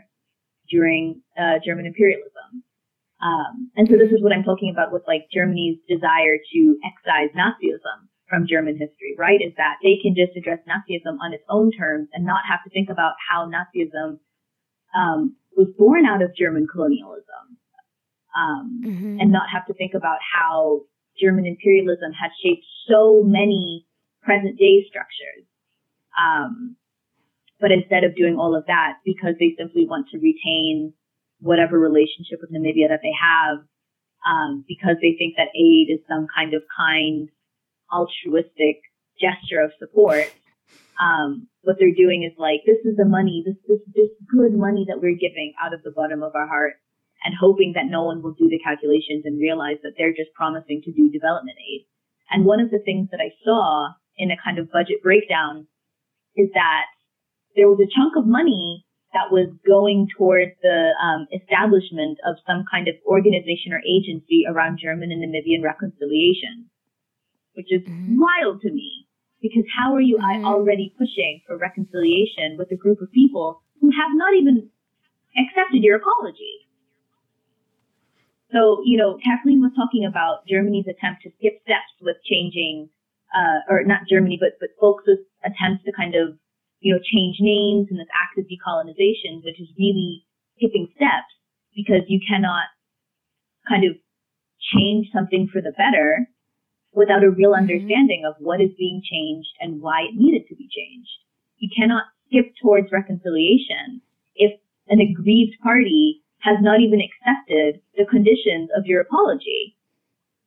during 0.72 1.22
uh, 1.38 1.60
German 1.66 1.86
imperialism. 1.86 2.64
Um, 3.22 3.70
and 3.76 3.88
so 3.88 3.98
this 3.98 4.10
is 4.10 4.24
what 4.24 4.34
I'm 4.34 4.44
talking 4.44 4.72
about 4.74 4.92
with 4.92 5.04
like 5.08 5.30
Germany's 5.32 5.78
desire 5.88 6.42
to 6.42 6.60
excise 6.82 7.30
Nazism 7.38 8.10
from 8.28 8.48
German 8.48 8.80
history, 8.80 9.14
right? 9.20 9.42
Is 9.44 9.54
that 9.58 9.76
they 9.84 10.00
can 10.02 10.16
just 10.16 10.34
address 10.40 10.60
Nazism 10.66 11.20
on 11.22 11.34
its 11.34 11.44
own 11.50 11.70
terms 11.72 12.08
and 12.14 12.26
not 12.26 12.42
have 12.50 12.64
to 12.64 12.72
think 12.72 12.90
about 12.90 13.14
how 13.30 13.46
Nazism 13.46 14.18
um, 14.96 15.36
was 15.56 15.68
born 15.78 16.06
out 16.06 16.24
of 16.24 16.36
German 16.36 16.66
colonialism, 16.66 17.60
um, 18.36 18.82
mm-hmm. 18.84 19.18
and 19.20 19.32
not 19.32 19.50
have 19.52 19.66
to 19.68 19.74
think 19.74 19.94
about 19.94 20.18
how 20.24 20.82
German 21.20 21.46
imperialism 21.46 22.12
had 22.14 22.32
shaped 22.42 22.66
so 22.90 23.22
many 23.24 23.86
present 24.24 24.58
day 24.58 24.86
structures. 24.88 25.46
Um, 26.18 26.76
but 27.62 27.72
instead 27.72 28.04
of 28.04 28.16
doing 28.16 28.36
all 28.36 28.56
of 28.58 28.66
that, 28.66 28.98
because 29.06 29.36
they 29.40 29.54
simply 29.58 29.86
want 29.86 30.10
to 30.10 30.18
retain 30.18 30.94
whatever 31.40 31.78
relationship 31.80 32.42
with 32.42 32.52
Namibia 32.52 32.90
that 32.90 33.02
they 33.02 33.14
have, 33.14 33.62
um, 34.26 34.66
because 34.68 34.98
they 35.02 35.14
think 35.18 35.38
that 35.38 35.54
aid 35.56 35.94
is 35.94 36.02
some 36.10 36.28
kind 36.34 36.54
of 36.54 36.64
kind, 36.76 37.30
altruistic 37.94 38.82
gesture 39.22 39.62
of 39.62 39.72
support. 39.78 40.34
Um, 41.00 41.48
what 41.62 41.78
they're 41.80 41.94
doing 41.94 42.24
is 42.24 42.34
like, 42.38 42.62
this 42.66 42.82
is 42.84 42.98
the 42.98 43.06
money, 43.06 43.44
this, 43.46 43.58
this, 43.68 43.82
this 43.94 44.10
good 44.30 44.54
money 44.58 44.86
that 44.90 45.02
we're 45.02 45.18
giving 45.18 45.54
out 45.62 45.74
of 45.74 45.82
the 45.84 45.92
bottom 45.92 46.22
of 46.22 46.36
our 46.36 46.48
heart 46.48 46.74
and 47.24 47.34
hoping 47.40 47.74
that 47.76 47.86
no 47.90 48.04
one 48.04 48.22
will 48.22 48.34
do 48.34 48.50
the 48.50 48.60
calculations 48.60 49.26
and 49.26 49.40
realize 49.40 49.78
that 49.84 49.94
they're 49.98 50.14
just 50.14 50.34
promising 50.34 50.82
to 50.86 50.92
do 50.92 51.10
development 51.10 51.58
aid. 51.62 51.86
And 52.30 52.46
one 52.46 52.60
of 52.60 52.72
the 52.72 52.82
things 52.86 53.10
that 53.12 53.22
I 53.22 53.30
saw 53.46 53.90
in 54.18 54.32
a 54.32 54.38
kind 54.44 54.58
of 54.58 54.72
budget 54.72 55.02
breakdown 55.04 55.68
is 56.36 56.50
that 56.54 56.86
there 57.56 57.70
was 57.70 57.80
a 57.80 57.90
chunk 57.90 58.16
of 58.16 58.26
money 58.26 58.86
that 59.14 59.32
was 59.32 59.52
going 59.68 60.08
towards 60.18 60.52
the 60.64 60.92
um, 61.04 61.28
establishment 61.36 62.18
of 62.26 62.40
some 62.48 62.64
kind 62.72 62.88
of 62.88 62.96
organization 63.06 63.76
or 63.76 63.84
agency 63.84 64.48
around 64.48 64.80
German 64.82 65.12
and 65.12 65.20
Namibian 65.20 65.64
reconciliation, 65.64 66.72
which 67.54 67.68
is 67.72 67.82
mm-hmm. 67.84 68.16
wild 68.20 68.62
to 68.62 68.72
me. 68.72 69.08
Because 69.42 69.66
how 69.76 69.94
are 69.96 70.02
you 70.02 70.18
mm-hmm. 70.18 70.46
already 70.46 70.94
pushing 70.98 71.42
for 71.46 71.58
reconciliation 71.58 72.56
with 72.58 72.72
a 72.72 72.78
group 72.78 73.02
of 73.02 73.12
people 73.12 73.62
who 73.82 73.92
have 73.92 74.12
not 74.14 74.34
even 74.36 74.70
accepted 75.36 75.84
your 75.84 75.98
apology? 75.98 76.70
So, 78.54 78.84
you 78.86 78.98
know, 78.98 79.18
Kathleen 79.24 79.62
was 79.62 79.72
talking 79.76 80.06
about 80.06 80.46
Germany's 80.48 80.88
attempt 80.88 81.24
to 81.24 81.32
skip 81.40 81.60
steps 81.64 81.96
with 82.02 82.18
changing, 82.24 82.90
uh, 83.34 83.64
or 83.68 83.84
not 83.84 84.08
Germany, 84.10 84.38
but, 84.40 84.60
but 84.60 84.70
folks' 84.80 85.08
attempts 85.44 85.84
to 85.86 85.92
kind 85.92 86.16
of 86.16 86.38
you 86.82 86.94
know, 86.94 87.00
change 87.00 87.38
names 87.40 87.88
and 87.90 88.00
this 88.00 88.10
act 88.12 88.38
of 88.38 88.46
decolonization, 88.46 89.46
which 89.46 89.62
is 89.62 89.70
really 89.78 90.26
skipping 90.58 90.90
steps 90.96 91.32
because 91.76 92.02
you 92.08 92.20
cannot 92.28 92.66
kind 93.70 93.86
of 93.86 93.96
change 94.74 95.08
something 95.14 95.48
for 95.52 95.62
the 95.62 95.72
better 95.78 96.28
without 96.94 97.24
a 97.24 97.30
real 97.30 97.52
mm-hmm. 97.54 97.70
understanding 97.70 98.26
of 98.26 98.36
what 98.40 98.60
is 98.60 98.74
being 98.78 99.02
changed 99.06 99.54
and 99.62 99.82
why 99.82 100.02
it 100.10 100.16
needed 100.18 100.48
to 100.50 100.56
be 100.56 100.68
changed. 100.68 101.10
You 101.58 101.70
cannot 101.78 102.04
skip 102.28 102.52
towards 102.62 102.92
reconciliation 102.92 104.02
if 104.36 104.60
an 104.90 105.00
aggrieved 105.00 105.56
party 105.64 106.22
has 106.40 106.58
not 106.62 106.82
even 106.82 107.00
accepted 107.00 107.82
the 107.96 108.10
conditions 108.10 108.70
of 108.76 108.86
your 108.86 109.02
apology. 109.02 109.78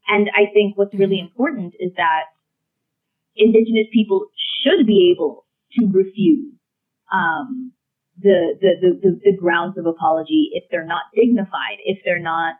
And 0.08 0.28
I 0.34 0.52
think 0.52 0.76
what's 0.76 0.94
really 0.94 1.16
mm-hmm. 1.16 1.30
important 1.30 1.74
is 1.78 1.92
that 1.96 2.34
indigenous 3.36 3.86
people 3.92 4.26
should 4.62 4.86
be 4.86 5.14
able 5.14 5.43
to 5.78 5.86
refuse 5.92 6.52
um, 7.12 7.72
the, 8.20 8.54
the, 8.60 8.98
the, 9.02 9.20
the, 9.24 9.36
grounds 9.36 9.76
of 9.76 9.86
apology 9.86 10.50
if 10.52 10.64
they're 10.70 10.86
not 10.86 11.02
dignified, 11.14 11.78
if 11.84 11.98
they're 12.04 12.22
not 12.22 12.54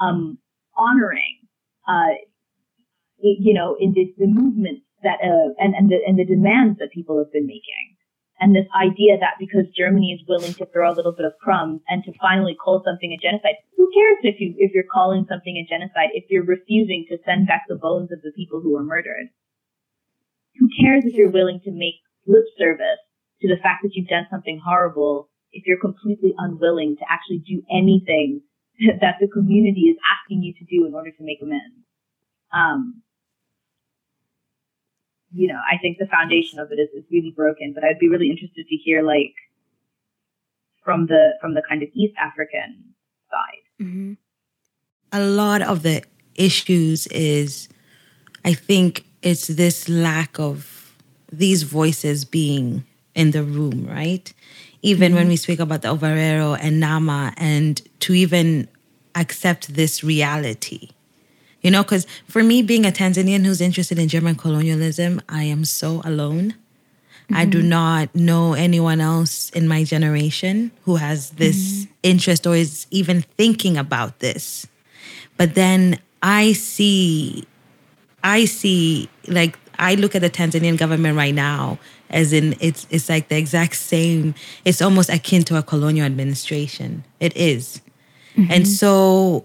um, 0.00 0.38
honoring, 0.76 1.40
uh, 1.88 2.14
you 3.18 3.54
know, 3.54 3.76
in 3.80 3.92
the, 3.92 4.12
the 4.18 4.26
movements 4.26 4.82
that 5.02 5.18
uh, 5.24 5.52
and 5.58 5.74
and 5.74 5.88
the 5.88 5.98
and 6.06 6.18
the 6.18 6.24
demands 6.24 6.78
that 6.78 6.92
people 6.92 7.18
have 7.18 7.32
been 7.32 7.46
making. 7.46 7.96
And 8.40 8.56
this 8.56 8.68
idea 8.72 9.20
that 9.20 9.36
because 9.36 9.68
Germany 9.76 10.16
is 10.16 10.24
willing 10.26 10.54
to 10.54 10.66
throw 10.72 10.88
a 10.88 10.96
little 10.96 11.12
bit 11.12 11.26
of 11.28 11.36
crumbs 11.44 11.82
and 11.88 12.02
to 12.04 12.12
finally 12.20 12.56
call 12.56 12.80
something 12.80 13.12
a 13.12 13.20
genocide, 13.20 13.60
who 13.76 13.84
cares 13.92 14.24
if 14.24 14.40
you 14.40 14.54
if 14.56 14.72
you're 14.72 14.88
calling 14.92 15.26
something 15.28 15.56
a 15.56 15.68
genocide 15.68 16.08
if 16.16 16.24
you're 16.30 16.44
refusing 16.44 17.04
to 17.10 17.18
send 17.24 17.46
back 17.46 17.64
the 17.68 17.76
bones 17.76 18.12
of 18.12 18.22
the 18.22 18.32
people 18.32 18.60
who 18.60 18.72
were 18.72 18.84
murdered? 18.84 19.28
Who 20.58 20.68
cares 20.80 21.04
if 21.04 21.14
you're 21.14 21.32
willing 21.32 21.60
to 21.64 21.70
make 21.70 22.00
lip 22.30 22.46
service 22.56 23.02
to 23.42 23.48
the 23.48 23.60
fact 23.62 23.82
that 23.82 23.90
you've 23.94 24.08
done 24.08 24.26
something 24.30 24.60
horrible 24.62 25.28
if 25.52 25.66
you're 25.66 25.80
completely 25.80 26.32
unwilling 26.38 26.96
to 26.96 27.04
actually 27.10 27.38
do 27.38 27.62
anything 27.70 28.40
that 29.00 29.16
the 29.20 29.28
community 29.28 29.90
is 29.90 29.96
asking 30.06 30.42
you 30.42 30.54
to 30.54 30.64
do 30.64 30.86
in 30.86 30.94
order 30.94 31.10
to 31.10 31.22
make 31.22 31.38
amends. 31.42 31.82
Um, 32.52 33.02
you 35.32 35.48
know, 35.48 35.58
I 35.58 35.78
think 35.78 35.98
the 35.98 36.06
foundation 36.06 36.58
of 36.58 36.72
it 36.72 36.76
is, 36.76 36.88
is 36.90 37.04
really 37.10 37.32
broken, 37.34 37.72
but 37.74 37.84
I'd 37.84 37.98
be 37.98 38.08
really 38.08 38.30
interested 38.30 38.66
to 38.66 38.76
hear 38.76 39.02
like 39.02 39.34
from 40.84 41.06
the 41.06 41.34
from 41.40 41.54
the 41.54 41.62
kind 41.68 41.82
of 41.82 41.88
East 41.94 42.14
African 42.18 42.94
side. 43.30 43.64
Mm-hmm. 43.80 44.12
A 45.12 45.20
lot 45.20 45.62
of 45.62 45.82
the 45.82 46.02
issues 46.34 47.06
is, 47.08 47.68
I 48.44 48.54
think, 48.54 49.04
it's 49.22 49.48
this 49.48 49.88
lack 49.88 50.38
of 50.38 50.79
these 51.32 51.62
voices 51.62 52.24
being 52.24 52.84
in 53.14 53.30
the 53.32 53.42
room, 53.42 53.86
right? 53.88 54.32
Even 54.82 55.10
mm-hmm. 55.10 55.16
when 55.16 55.28
we 55.28 55.36
speak 55.36 55.60
about 55.60 55.82
the 55.82 55.88
Ovaherero 55.88 56.58
and 56.60 56.80
Nama, 56.80 57.32
and 57.36 57.80
to 58.00 58.14
even 58.14 58.68
accept 59.14 59.74
this 59.74 60.02
reality. 60.02 60.90
You 61.62 61.70
know, 61.70 61.82
because 61.82 62.06
for 62.26 62.42
me, 62.42 62.62
being 62.62 62.86
a 62.86 62.90
Tanzanian 62.90 63.44
who's 63.44 63.60
interested 63.60 63.98
in 63.98 64.08
German 64.08 64.34
colonialism, 64.34 65.20
I 65.28 65.44
am 65.44 65.64
so 65.64 66.00
alone. 66.04 66.54
Mm-hmm. 67.30 67.36
I 67.36 67.44
do 67.44 67.58
mm-hmm. 67.58 67.68
not 67.68 68.14
know 68.14 68.54
anyone 68.54 69.00
else 69.00 69.50
in 69.50 69.68
my 69.68 69.84
generation 69.84 70.70
who 70.84 70.96
has 70.96 71.30
this 71.30 71.56
mm-hmm. 71.84 71.92
interest 72.02 72.46
or 72.46 72.56
is 72.56 72.86
even 72.90 73.22
thinking 73.22 73.76
about 73.76 74.20
this. 74.20 74.66
But 75.36 75.54
then 75.54 75.98
I 76.22 76.52
see, 76.52 77.44
I 78.24 78.46
see 78.46 79.10
like 79.28 79.58
I 79.80 79.94
look 79.94 80.14
at 80.14 80.22
the 80.22 80.30
Tanzanian 80.30 80.76
government 80.76 81.16
right 81.16 81.34
now 81.34 81.78
as 82.10 82.32
in 82.32 82.54
it's 82.60 82.86
it's 82.90 83.08
like 83.08 83.28
the 83.28 83.36
exact 83.36 83.76
same. 83.76 84.34
It's 84.64 84.82
almost 84.82 85.08
akin 85.10 85.42
to 85.44 85.56
a 85.56 85.62
colonial 85.62 86.06
administration. 86.06 87.04
It 87.18 87.36
is. 87.36 87.80
Mm-hmm. 88.36 88.52
and 88.52 88.68
so 88.68 89.44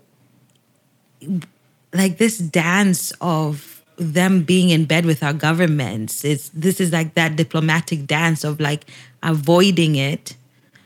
like 1.91 2.17
this 2.19 2.37
dance 2.37 3.11
of 3.19 3.83
them 3.97 4.43
being 4.43 4.69
in 4.69 4.85
bed 4.85 5.05
with 5.05 5.23
our 5.23 5.33
governments. 5.33 6.23
It's 6.23 6.49
this 6.49 6.79
is 6.79 6.91
like 6.91 7.15
that 7.15 7.35
diplomatic 7.35 8.05
dance 8.05 8.43
of 8.43 8.59
like 8.59 8.85
avoiding 9.23 9.95
it, 9.95 10.35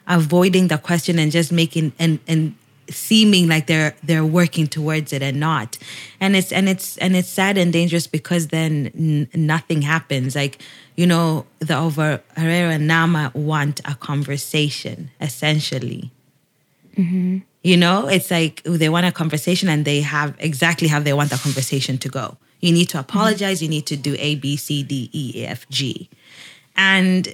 avoiding 0.08 0.68
the 0.68 0.78
question 0.78 1.20
and 1.20 1.32
just 1.32 1.52
making 1.52 1.94
and 2.00 2.20
and 2.28 2.56
seeming 2.90 3.48
like 3.48 3.68
they're 3.68 3.96
they're 4.04 4.26
working 4.26 4.68
towards 4.68 5.14
it 5.14 5.22
and 5.22 5.40
not. 5.40 5.78
And 6.20 6.36
it's 6.36 6.52
and 6.52 6.68
it's 6.68 6.98
and 6.98 7.16
it's 7.16 7.30
sad 7.30 7.58
and 7.58 7.72
dangerous 7.72 8.08
because 8.08 8.48
then 8.48 8.92
n- 8.96 9.30
nothing 9.34 9.82
happens. 9.82 10.36
Like 10.36 10.62
you 10.96 11.08
know 11.08 11.46
the 11.60 11.78
over 11.78 12.22
herrera 12.36 12.74
and 12.74 12.88
nama 12.88 13.32
want 13.34 13.82
a 13.86 13.96
conversation 13.96 15.12
essentially. 15.22 16.12
Mm-hmm. 16.98 17.38
you 17.64 17.78
know 17.78 18.08
it's 18.08 18.30
like 18.30 18.62
they 18.64 18.90
want 18.90 19.06
a 19.06 19.12
conversation 19.12 19.70
and 19.70 19.86
they 19.86 20.02
have 20.02 20.36
exactly 20.40 20.90
how 20.90 21.00
they 21.00 21.14
want 21.14 21.30
the 21.30 21.38
conversation 21.38 21.98
to 22.00 22.10
go. 22.10 22.38
You 22.60 22.74
need 22.74 22.90
to 22.90 23.00
apologize 23.00 23.58
mm-hmm. 23.58 23.64
you 23.64 23.70
need 23.70 23.86
to 23.88 23.96
do 23.96 24.16
a 24.20 24.36
b 24.36 24.58
c 24.58 24.84
d 24.84 25.10
e 25.14 25.46
f 25.46 25.70
g. 25.70 26.10
And 26.76 27.28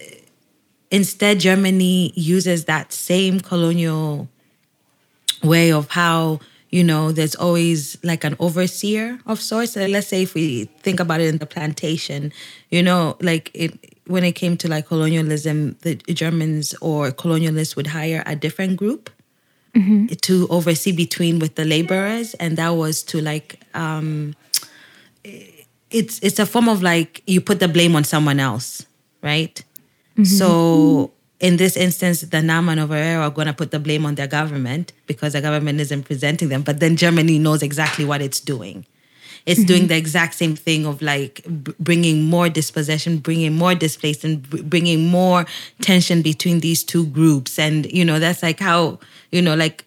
instead 0.92 1.40
germany 1.40 2.14
uses 2.16 2.66
that 2.66 2.94
same 2.94 3.40
colonial 3.40 4.30
way 5.44 5.72
of 5.72 5.90
how 5.90 6.40
you 6.70 6.84
know 6.84 7.12
there's 7.12 7.36
always 7.36 7.98
like 8.04 8.24
an 8.24 8.36
overseer 8.40 9.20
of 9.26 9.40
sorts 9.40 9.76
let's 9.76 10.08
say 10.08 10.24
if 10.24 10.34
we 10.34 10.66
think 10.82 11.00
about 11.00 11.22
it 11.22 11.28
in 11.28 11.38
the 11.38 11.46
plantation 11.46 12.32
you 12.70 12.82
know 12.82 13.16
like 13.22 13.52
it 13.54 13.74
when 14.08 14.24
it 14.24 14.34
came 14.34 14.58
to 14.58 14.68
like 14.68 14.88
colonialism 14.88 15.78
the 15.82 15.96
germans 16.14 16.74
or 16.82 17.12
colonialists 17.12 17.76
would 17.76 17.88
hire 17.88 18.24
a 18.26 18.36
different 18.36 18.78
group 18.78 19.10
mm-hmm. 19.74 20.08
to 20.08 20.48
oversee 20.50 20.92
between 20.92 21.40
with 21.40 21.56
the 21.56 21.66
laborers 21.66 22.34
and 22.36 22.58
that 22.58 22.70
was 22.70 23.04
to 23.04 23.22
like 23.22 23.62
um 23.74 24.36
it's 25.92 26.20
it's 26.20 26.40
a 26.40 26.46
form 26.46 26.68
of 26.68 26.84
like 26.84 27.24
you 27.26 27.40
put 27.40 27.60
the 27.60 27.68
blame 27.68 27.96
on 27.96 28.04
someone 28.04 28.40
else 28.40 28.86
right 29.22 29.64
mm-hmm. 30.14 30.24
so 30.24 31.12
in 31.46 31.58
this 31.58 31.78
instance, 31.78 32.22
the 32.22 32.42
Nama 32.42 32.72
and 32.72 32.82
Ovaherero 32.82 33.22
are 33.22 33.30
going 33.30 33.46
to 33.46 33.54
put 33.54 33.70
the 33.70 33.80
blame 33.80 34.04
on 34.04 34.16
their 34.16 34.26
government 34.26 34.94
because 35.06 35.34
the 35.34 35.42
government 35.42 35.80
isn't 35.80 36.04
presenting 36.04 36.50
them. 36.50 36.64
But 36.64 36.80
then 36.80 36.96
Germany 36.96 37.38
knows 37.38 37.62
exactly 37.62 38.04
what 38.04 38.20
it's 38.20 38.40
doing. 38.40 38.86
it's 39.46 39.60
mm-hmm. 39.60 39.68
doing 39.68 39.88
the 39.88 39.96
exact 39.96 40.34
same 40.34 40.56
thing 40.56 40.88
of 40.88 41.04
like 41.04 41.44
b- 41.64 41.74
bringing 41.80 42.24
more 42.24 42.50
dispossession, 42.50 43.20
bringing 43.20 43.54
more 43.54 43.76
displaced, 43.76 44.24
and 44.24 44.50
b- 44.50 44.64
bringing 44.64 45.08
more 45.08 45.46
tension 45.82 46.24
between 46.24 46.62
these 46.62 46.84
two 46.84 47.06
groups. 47.08 47.60
And 47.60 47.86
you 47.92 48.04
know, 48.04 48.18
that's 48.18 48.42
like 48.42 48.60
how 48.60 49.00
you 49.32 49.44
know, 49.44 49.56
like 49.56 49.86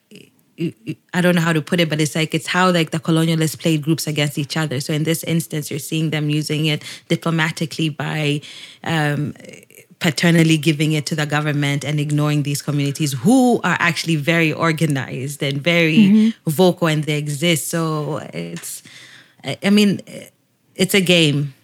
I 1.14 1.20
don't 1.20 1.34
know 1.34 1.40
how 1.40 1.52
to 1.52 1.62
put 1.62 1.80
it, 1.80 1.88
but 1.88 2.00
it's 2.00 2.14
like 2.14 2.34
it's 2.34 2.46
how 2.46 2.70
like 2.70 2.90
the 2.90 3.00
colonialists 3.00 3.58
played 3.58 3.82
groups 3.82 4.06
against 4.06 4.38
each 4.38 4.56
other. 4.56 4.80
So 4.80 4.92
in 4.92 5.04
this 5.04 5.24
instance, 5.24 5.70
you're 5.70 5.78
seeing 5.78 6.10
them 6.10 6.30
using 6.30 6.66
it 6.66 6.84
diplomatically 7.08 7.88
by 7.88 8.40
um, 8.84 9.34
paternally 10.00 10.56
giving 10.56 10.92
it 10.92 11.06
to 11.06 11.16
the 11.16 11.26
government 11.26 11.84
and 11.84 11.98
ignoring 11.98 12.44
these 12.44 12.62
communities 12.62 13.12
who 13.12 13.60
are 13.64 13.76
actually 13.80 14.16
very 14.16 14.52
organized 14.52 15.42
and 15.42 15.60
very 15.60 15.96
mm-hmm. 15.96 16.50
vocal 16.50 16.86
and 16.86 17.04
they 17.04 17.18
exist. 17.18 17.68
So 17.68 18.18
it's, 18.32 18.82
I 19.44 19.70
mean, 19.70 20.00
it's 20.76 20.94
a 20.94 21.00
game. 21.00 21.54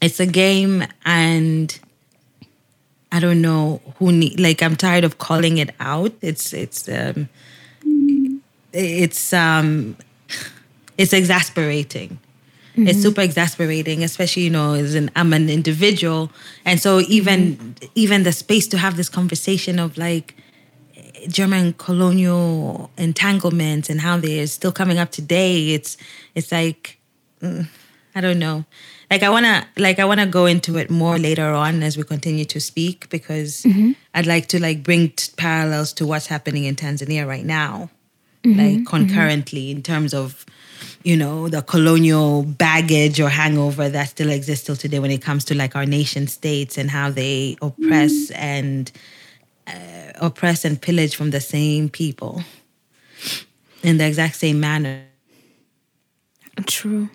It's 0.00 0.20
a 0.20 0.26
game, 0.26 0.84
and 1.06 1.78
I 3.10 3.20
don't 3.20 3.40
know 3.40 3.80
who 3.98 4.12
need. 4.12 4.38
Like, 4.38 4.62
I'm 4.62 4.76
tired 4.76 5.04
of 5.04 5.16
calling 5.16 5.56
it 5.56 5.70
out. 5.80 6.12
It's 6.20 6.52
it's 6.52 6.88
um, 6.90 7.30
it's 8.72 9.32
um, 9.32 9.96
it's 10.98 11.14
exasperating 11.14 12.18
Mm-hmm. 12.76 12.88
It's 12.88 13.02
super 13.02 13.20
exasperating, 13.20 14.02
especially 14.02 14.42
you 14.42 14.50
know, 14.50 14.74
as 14.74 14.96
an 14.96 15.10
I'm 15.14 15.32
an 15.32 15.48
individual, 15.48 16.32
and 16.64 16.80
so 16.80 17.00
even 17.02 17.56
mm-hmm. 17.56 17.86
even 17.94 18.24
the 18.24 18.32
space 18.32 18.66
to 18.68 18.78
have 18.78 18.96
this 18.96 19.08
conversation 19.08 19.78
of 19.78 19.96
like 19.96 20.34
German 21.28 21.74
colonial 21.74 22.90
entanglements 22.96 23.88
and 23.88 24.00
how 24.00 24.16
they're 24.16 24.46
still 24.46 24.72
coming 24.72 24.98
up 24.98 25.12
today. 25.12 25.74
It's 25.74 25.96
it's 26.34 26.50
like 26.50 26.98
mm, 27.40 27.68
I 28.14 28.20
don't 28.20 28.38
know. 28.38 28.64
Like 29.10 29.22
I 29.22 29.28
wanna 29.28 29.66
like 29.76 29.98
I 29.98 30.04
wanna 30.04 30.26
go 30.26 30.46
into 30.46 30.76
it 30.76 30.90
more 30.90 31.18
later 31.18 31.50
on 31.50 31.82
as 31.82 31.96
we 31.96 32.02
continue 32.02 32.44
to 32.46 32.60
speak 32.60 33.08
because 33.08 33.62
mm-hmm. 33.62 33.92
I'd 34.14 34.26
like 34.26 34.48
to 34.48 34.60
like 34.60 34.82
bring 34.82 35.10
t- 35.10 35.32
parallels 35.36 35.92
to 35.94 36.06
what's 36.06 36.26
happening 36.26 36.64
in 36.64 36.76
Tanzania 36.76 37.26
right 37.26 37.44
now, 37.44 37.90
mm-hmm. 38.42 38.58
like 38.58 38.76
mm-hmm. 38.78 38.84
concurrently 38.84 39.70
in 39.70 39.82
terms 39.82 40.12
of 40.12 40.44
you 41.02 41.16
know, 41.16 41.48
the 41.48 41.62
colonial 41.62 42.42
baggage 42.42 43.20
or 43.20 43.28
hangover 43.28 43.88
that 43.88 44.08
still 44.08 44.30
exists 44.30 44.66
till 44.66 44.76
today 44.76 44.98
when 44.98 45.10
it 45.10 45.22
comes 45.22 45.44
to 45.46 45.54
like 45.54 45.76
our 45.76 45.86
nation 45.86 46.26
states 46.26 46.78
and 46.78 46.90
how 46.90 47.10
they 47.10 47.56
oppress 47.60 48.12
mm. 48.12 48.36
and 48.36 48.92
uh, 49.66 50.12
oppress 50.20 50.64
and 50.64 50.80
pillage 50.80 51.16
from 51.16 51.30
the 51.30 51.40
same 51.40 51.88
people 51.88 52.42
in 53.82 53.98
the 53.98 54.06
exact 54.06 54.36
same 54.36 54.60
manner. 54.60 55.02
True. 56.66 57.08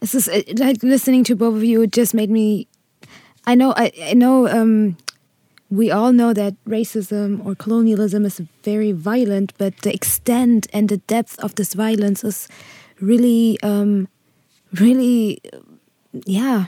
This 0.00 0.14
is 0.14 0.28
like 0.58 0.82
listening 0.82 1.24
to 1.24 1.36
both 1.36 1.56
of 1.56 1.64
you. 1.64 1.82
It 1.82 1.92
just 1.92 2.14
made 2.14 2.30
me. 2.30 2.66
I 3.46 3.54
know. 3.54 3.74
I, 3.76 3.92
I 4.02 4.14
know. 4.14 4.48
Um, 4.48 4.96
we 5.70 5.90
all 5.90 6.12
know 6.12 6.32
that 6.32 6.54
racism 6.64 7.44
or 7.46 7.54
colonialism 7.54 8.26
is 8.26 8.42
very 8.64 8.90
violent, 8.90 9.52
but 9.56 9.76
the 9.78 9.94
extent 9.94 10.66
and 10.72 10.88
the 10.88 10.96
depth 10.96 11.38
of 11.38 11.54
this 11.54 11.74
violence 11.74 12.24
is 12.24 12.48
really, 13.00 13.58
um, 13.62 14.08
really, 14.74 15.40
yeah, 16.26 16.66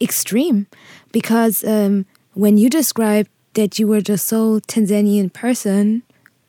extreme. 0.00 0.66
Because 1.12 1.64
um, 1.64 2.04
when 2.34 2.58
you 2.58 2.68
describe 2.68 3.26
that 3.54 3.78
you 3.78 3.86
were 3.86 4.02
just 4.02 4.26
so 4.26 4.60
Tanzanian 4.60 5.32
person, 5.32 6.02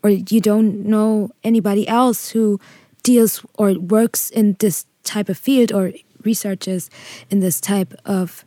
or 0.04 0.10
you 0.10 0.42
don't 0.42 0.86
know 0.86 1.30
anybody 1.44 1.88
else 1.88 2.30
who 2.32 2.60
deals 3.04 3.46
or 3.58 3.74
works 3.80 4.30
in 4.30 4.58
this 4.60 4.86
type 5.04 5.30
of 5.30 5.38
field 5.38 5.72
or 5.72 5.94
researches 6.24 6.90
in 7.30 7.40
this 7.40 7.62
type 7.62 7.94
of, 8.06 8.44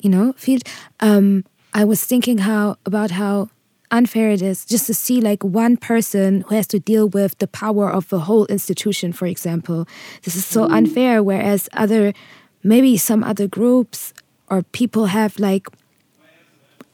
you 0.00 0.10
know, 0.10 0.32
field. 0.32 0.62
Um, 0.98 1.44
I 1.76 1.84
was 1.84 2.02
thinking 2.02 2.38
how 2.38 2.78
about 2.86 3.10
how 3.10 3.50
unfair 3.90 4.30
it 4.30 4.40
is 4.40 4.64
just 4.64 4.86
to 4.86 4.94
see 4.94 5.20
like 5.20 5.44
one 5.44 5.76
person 5.76 6.40
who 6.40 6.54
has 6.54 6.66
to 6.68 6.80
deal 6.80 7.06
with 7.06 7.36
the 7.36 7.46
power 7.46 7.90
of 7.90 8.08
the 8.08 8.20
whole 8.20 8.46
institution 8.46 9.12
for 9.12 9.26
example 9.26 9.86
this 10.22 10.34
is 10.34 10.44
so 10.44 10.64
unfair 10.64 11.22
whereas 11.22 11.68
other 11.74 12.14
maybe 12.62 12.96
some 12.96 13.22
other 13.22 13.46
groups 13.46 14.14
or 14.48 14.62
people 14.62 15.06
have 15.06 15.38
like 15.38 15.68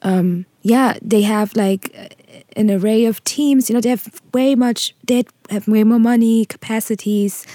um 0.03 0.45
yeah 0.63 0.99
they 1.01 1.23
have 1.23 1.55
like 1.55 1.85
an 2.57 2.69
array 2.69 3.07
of 3.07 3.23
teams 3.23 3.71
you 3.71 3.75
know 3.75 3.81
they 3.81 3.89
have 3.89 4.21
way 4.35 4.55
much 4.57 4.95
they 5.07 5.25
have 5.49 5.67
way 5.69 5.85
more 5.85 6.01
money 6.01 6.45
capacities 6.45 7.47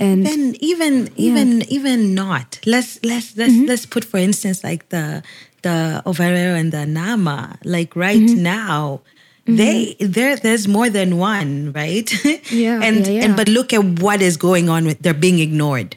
and 0.00 0.26
even 0.26 0.56
even 0.56 1.06
yeah. 1.06 1.12
even 1.16 1.62
even 1.70 2.14
not 2.14 2.58
let's 2.64 2.98
let's 3.04 3.36
let's 3.36 3.52
mm-hmm. 3.52 3.66
let's 3.66 3.86
put 3.86 4.02
for 4.04 4.16
instance 4.16 4.64
like 4.64 4.88
the 4.88 5.22
the 5.62 6.02
Ovaherero 6.06 6.58
and 6.58 6.72
the 6.72 6.86
Nama, 6.86 7.58
like 7.64 7.94
right 7.96 8.20
mm-hmm. 8.20 8.42
now, 8.42 9.00
mm-hmm. 9.46 9.56
they 9.56 9.96
there 10.00 10.36
there's 10.36 10.68
more 10.68 10.90
than 10.90 11.18
one, 11.18 11.72
right? 11.72 12.10
Yeah. 12.50 12.80
and 12.82 13.06
yeah, 13.06 13.12
yeah. 13.12 13.24
and 13.24 13.36
but 13.36 13.48
look 13.48 13.72
at 13.72 13.84
what 14.00 14.22
is 14.22 14.36
going 14.36 14.68
on 14.68 14.84
with 14.84 15.00
they're 15.00 15.14
being 15.14 15.38
ignored. 15.38 15.96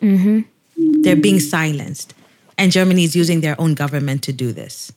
Mm-hmm. 0.00 1.02
They're 1.02 1.16
being 1.16 1.40
silenced. 1.40 2.14
And 2.56 2.72
Germany 2.72 3.04
is 3.04 3.16
using 3.16 3.40
their 3.40 3.58
own 3.60 3.74
government 3.74 4.22
to 4.24 4.32
do 4.32 4.52
this. 4.52 4.92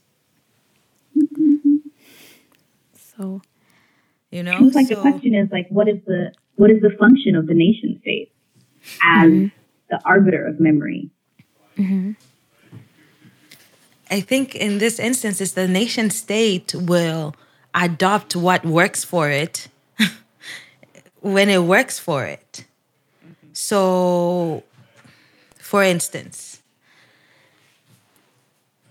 So 3.18 3.42
you 4.32 4.44
know, 4.44 4.58
like 4.74 4.88
so, 4.88 4.96
the 4.96 5.02
question 5.02 5.36
is 5.36 5.50
like 5.52 5.68
what 5.70 5.88
is 5.88 6.00
the 6.06 6.34
what 6.56 6.72
is 6.72 6.82
the 6.82 6.90
function 7.00 7.36
of 7.36 7.48
the 7.48 7.54
nation 7.54 8.00
state 8.02 8.32
as 9.04 9.30
mm-hmm. 9.30 9.48
the 9.90 10.02
arbiter 10.06 10.46
of 10.46 10.60
memory? 10.60 11.10
Mm-hmm. 14.14 14.18
I 14.18 14.22
think 14.22 14.56
in 14.56 14.78
this 14.78 15.00
instance, 15.00 15.42
is 15.42 15.54
the 15.54 15.68
nation 15.68 16.10
state 16.10 16.74
will 16.76 17.36
adopt 17.74 18.36
what 18.36 18.66
works 18.66 19.04
for 19.04 19.30
it 19.30 19.68
when 21.22 21.50
it 21.50 21.64
works 21.64 22.00
for 22.00 22.26
it. 22.26 22.66
So, 23.54 24.64
for 25.58 25.84
instance, 25.84 26.62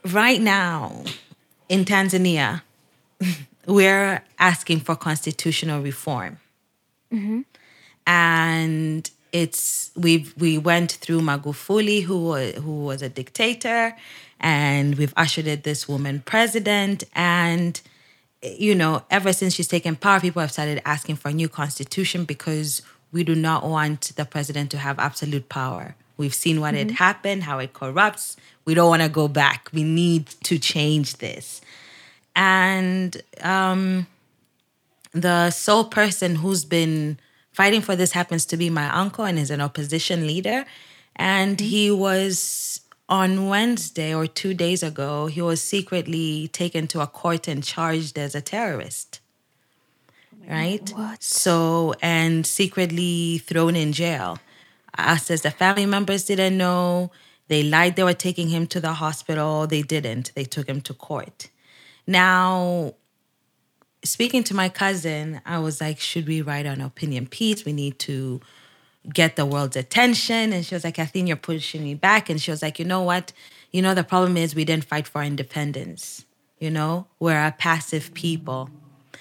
right 0.04 0.40
now 0.40 1.04
in 1.68 1.84
Tanzania, 1.84 2.62
we're 3.66 4.22
asking 4.38 4.80
for 4.80 4.96
constitutional 4.96 5.82
reform. 5.82 6.38
Mm-hmm. 7.12 7.40
And 8.06 9.10
it's 9.32 9.90
we've 9.96 10.34
we 10.36 10.58
went 10.58 10.92
through 10.92 11.20
Magufuli, 11.20 12.02
who 12.02 12.34
who 12.34 12.84
was 12.84 13.02
a 13.02 13.08
dictator, 13.08 13.96
and 14.42 14.96
we've 14.96 15.14
ushered 15.16 15.46
in 15.46 15.62
this 15.62 15.88
woman 15.88 16.22
president. 16.24 17.04
And 17.14 17.80
you 18.42 18.74
know 18.74 19.02
ever 19.10 19.32
since 19.32 19.54
she's 19.54 19.68
taken 19.68 19.94
power 19.96 20.18
people 20.20 20.40
have 20.40 20.50
started 20.50 20.82
asking 20.84 21.16
for 21.16 21.28
a 21.28 21.32
new 21.32 21.48
constitution 21.48 22.24
because 22.24 22.82
we 23.12 23.22
do 23.22 23.34
not 23.34 23.64
want 23.64 24.12
the 24.16 24.24
president 24.24 24.70
to 24.72 24.78
have 24.78 24.98
absolute 24.98 25.48
power. 25.48 25.94
We've 26.16 26.34
seen 26.34 26.60
what 26.60 26.74
mm-hmm. 26.74 26.88
had 26.88 26.98
happened 26.98 27.42
how 27.44 27.58
it 27.58 27.72
corrupts. 27.72 28.36
We 28.64 28.74
don't 28.74 28.88
want 28.88 29.02
to 29.02 29.08
go 29.08 29.28
back. 29.28 29.68
We 29.72 29.84
need 29.84 30.26
to 30.44 30.58
change 30.58 31.18
this. 31.18 31.60
And 32.34 33.20
um, 33.42 34.06
the 35.12 35.50
sole 35.50 35.84
person 35.84 36.36
who's 36.36 36.64
been 36.64 37.18
fighting 37.52 37.82
for 37.82 37.96
this 37.96 38.12
happens 38.12 38.46
to 38.46 38.56
be 38.56 38.70
my 38.70 38.88
uncle 38.88 39.24
and 39.24 39.38
is 39.38 39.50
an 39.50 39.60
opposition 39.60 40.26
leader. 40.26 40.64
And 41.16 41.58
mm-hmm. 41.58 41.66
he 41.66 41.90
was 41.90 42.81
on 43.12 43.46
Wednesday 43.46 44.14
or 44.14 44.26
two 44.26 44.54
days 44.54 44.82
ago, 44.82 45.26
he 45.26 45.42
was 45.42 45.62
secretly 45.62 46.48
taken 46.48 46.86
to 46.86 46.98
a 47.02 47.06
court 47.06 47.46
and 47.46 47.62
charged 47.62 48.18
as 48.18 48.34
a 48.34 48.40
terrorist. 48.40 49.20
Right? 50.48 50.90
What? 50.96 51.22
So, 51.22 51.92
and 52.00 52.46
secretly 52.46 53.36
thrown 53.36 53.76
in 53.76 53.92
jail. 53.92 54.38
Us 54.96 55.30
as 55.30 55.42
the 55.42 55.50
family 55.50 55.84
members 55.84 56.24
didn't 56.24 56.56
know. 56.56 57.10
They 57.48 57.62
lied 57.62 57.96
they 57.96 58.02
were 58.02 58.14
taking 58.14 58.48
him 58.48 58.66
to 58.68 58.80
the 58.80 58.94
hospital. 58.94 59.66
They 59.66 59.82
didn't. 59.82 60.32
They 60.34 60.44
took 60.44 60.66
him 60.66 60.80
to 60.80 60.94
court. 60.94 61.50
Now, 62.06 62.94
speaking 64.02 64.42
to 64.44 64.54
my 64.54 64.70
cousin, 64.70 65.42
I 65.44 65.58
was 65.58 65.82
like, 65.82 66.00
should 66.00 66.26
we 66.26 66.40
write 66.40 66.64
an 66.64 66.80
opinion 66.80 67.26
piece? 67.26 67.66
We 67.66 67.74
need 67.74 67.98
to 68.00 68.40
get 69.12 69.36
the 69.36 69.46
world's 69.46 69.76
attention. 69.76 70.52
And 70.52 70.64
she 70.64 70.74
was 70.74 70.84
like, 70.84 70.94
Kathleen, 70.94 71.26
you're 71.26 71.36
pushing 71.36 71.82
me 71.82 71.94
back. 71.94 72.28
And 72.30 72.40
she 72.40 72.50
was 72.50 72.62
like, 72.62 72.78
you 72.78 72.84
know 72.84 73.02
what? 73.02 73.32
You 73.70 73.82
know, 73.82 73.94
the 73.94 74.04
problem 74.04 74.36
is 74.36 74.54
we 74.54 74.64
didn't 74.64 74.84
fight 74.84 75.08
for 75.08 75.22
independence. 75.22 76.24
You 76.58 76.70
know, 76.70 77.06
we're 77.18 77.44
a 77.44 77.52
passive 77.52 78.14
people. 78.14 78.70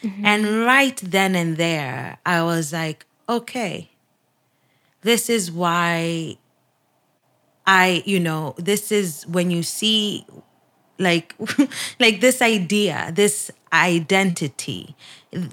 Mm-hmm. 0.04 0.26
And 0.26 0.46
right 0.66 0.98
then 0.98 1.36
and 1.36 1.58
there, 1.58 2.18
I 2.26 2.44
was 2.44 2.74
like, 2.74 3.06
okay, 3.28 3.90
this 5.02 5.30
is 5.30 5.52
why 5.52 6.38
I, 7.66 8.04
you 8.06 8.20
know, 8.20 8.56
this 8.58 8.92
is 8.92 9.26
when 9.28 9.52
you 9.52 9.64
see 9.64 10.26
like 11.00 11.34
like 12.00 12.22
this 12.22 12.42
idea, 12.42 13.12
this 13.14 13.52
identity. 13.74 14.96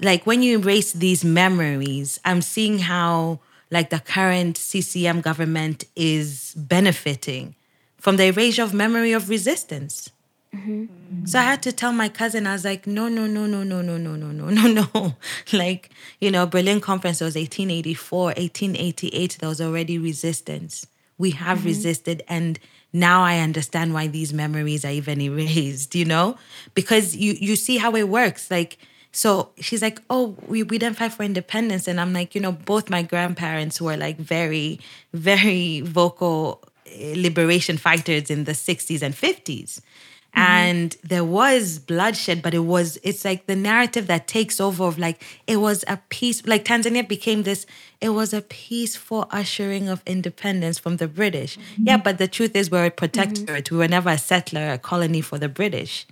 Like 0.01 0.25
when 0.25 0.43
you 0.43 0.59
erase 0.59 0.93
these 0.93 1.23
memories, 1.23 2.19
I'm 2.25 2.41
seeing 2.41 2.79
how 2.79 3.39
like 3.71 3.89
the 3.89 3.99
current 3.99 4.57
CCM 4.57 5.21
government 5.21 5.85
is 5.95 6.53
benefiting 6.55 7.55
from 7.97 8.17
the 8.17 8.25
erasure 8.25 8.63
of 8.63 8.73
memory 8.73 9.11
of 9.11 9.29
resistance. 9.29 10.09
Mm-hmm. 10.55 11.25
So 11.25 11.39
I 11.39 11.43
had 11.43 11.61
to 11.63 11.71
tell 11.71 11.91
my 11.91 12.09
cousin, 12.09 12.47
I 12.47 12.53
was 12.53 12.65
like, 12.65 12.87
no, 12.87 13.07
no, 13.07 13.27
no, 13.27 13.45
no, 13.45 13.63
no, 13.63 13.81
no, 13.81 13.97
no, 13.97 14.15
no, 14.15 14.31
no, 14.31 14.49
no, 14.49 14.87
no. 14.93 15.15
like, 15.53 15.91
you 16.19 16.31
know, 16.31 16.47
Berlin 16.47 16.81
Conference 16.81 17.21
was 17.21 17.35
1884, 17.35 18.23
1888, 18.25 19.37
there 19.39 19.49
was 19.49 19.61
already 19.61 19.99
resistance. 19.99 20.87
We 21.17 21.31
have 21.31 21.59
mm-hmm. 21.59 21.67
resisted 21.67 22.23
and 22.27 22.59
now 22.91 23.21
I 23.21 23.39
understand 23.39 23.93
why 23.93 24.07
these 24.07 24.33
memories 24.33 24.83
are 24.83 24.91
even 24.91 25.21
erased, 25.21 25.93
you 25.93 26.05
know? 26.05 26.37
Because 26.73 27.15
you 27.15 27.33
you 27.33 27.55
see 27.55 27.77
how 27.77 27.95
it 27.95 28.09
works. 28.09 28.49
Like, 28.49 28.77
so 29.11 29.49
she's 29.59 29.81
like, 29.81 30.01
Oh, 30.09 30.35
we, 30.47 30.63
we 30.63 30.77
didn't 30.77 30.97
fight 30.97 31.13
for 31.13 31.23
independence. 31.23 31.87
And 31.87 31.99
I'm 31.99 32.13
like, 32.13 32.35
you 32.35 32.41
know, 32.41 32.51
both 32.51 32.89
my 32.89 33.01
grandparents 33.01 33.81
were 33.81 33.97
like 33.97 34.17
very, 34.17 34.79
very 35.13 35.81
vocal 35.81 36.63
eh, 36.85 37.13
liberation 37.17 37.77
fighters 37.77 38.29
in 38.29 38.43
the 38.43 38.51
60s 38.51 39.01
and 39.01 39.13
50s. 39.13 39.81
Mm-hmm. 40.35 40.39
And 40.41 40.97
there 41.03 41.23
was 41.23 41.79
bloodshed, 41.79 42.43
but 42.43 42.53
it 42.53 42.59
was, 42.59 42.99
it's 43.01 43.25
like 43.25 43.47
the 43.47 43.55
narrative 43.55 44.05
that 44.07 44.27
takes 44.27 44.61
over 44.61 44.83
of 44.83 44.99
like, 44.99 45.23
it 45.47 45.57
was 45.57 45.83
a 45.87 45.97
peace, 46.09 46.45
like 46.45 46.65
Tanzania 46.65 47.07
became 47.07 47.43
this, 47.43 47.65
it 47.99 48.09
was 48.09 48.31
a 48.31 48.41
peaceful 48.43 49.27
ushering 49.31 49.89
of 49.89 50.03
independence 50.05 50.77
from 50.77 50.97
the 50.97 51.07
British. 51.07 51.57
Mm-hmm. 51.57 51.83
Yeah, 51.87 51.97
but 51.97 52.19
the 52.19 52.27
truth 52.27 52.55
is 52.55 52.69
we're 52.69 52.85
a 52.85 52.91
protectorate. 52.91 53.65
Mm-hmm. 53.65 53.75
We 53.75 53.79
were 53.79 53.87
never 53.87 54.11
a 54.11 54.19
settler, 54.19 54.71
a 54.71 54.77
colony 54.77 55.21
for 55.21 55.39
the 55.39 55.49
British. 55.49 56.05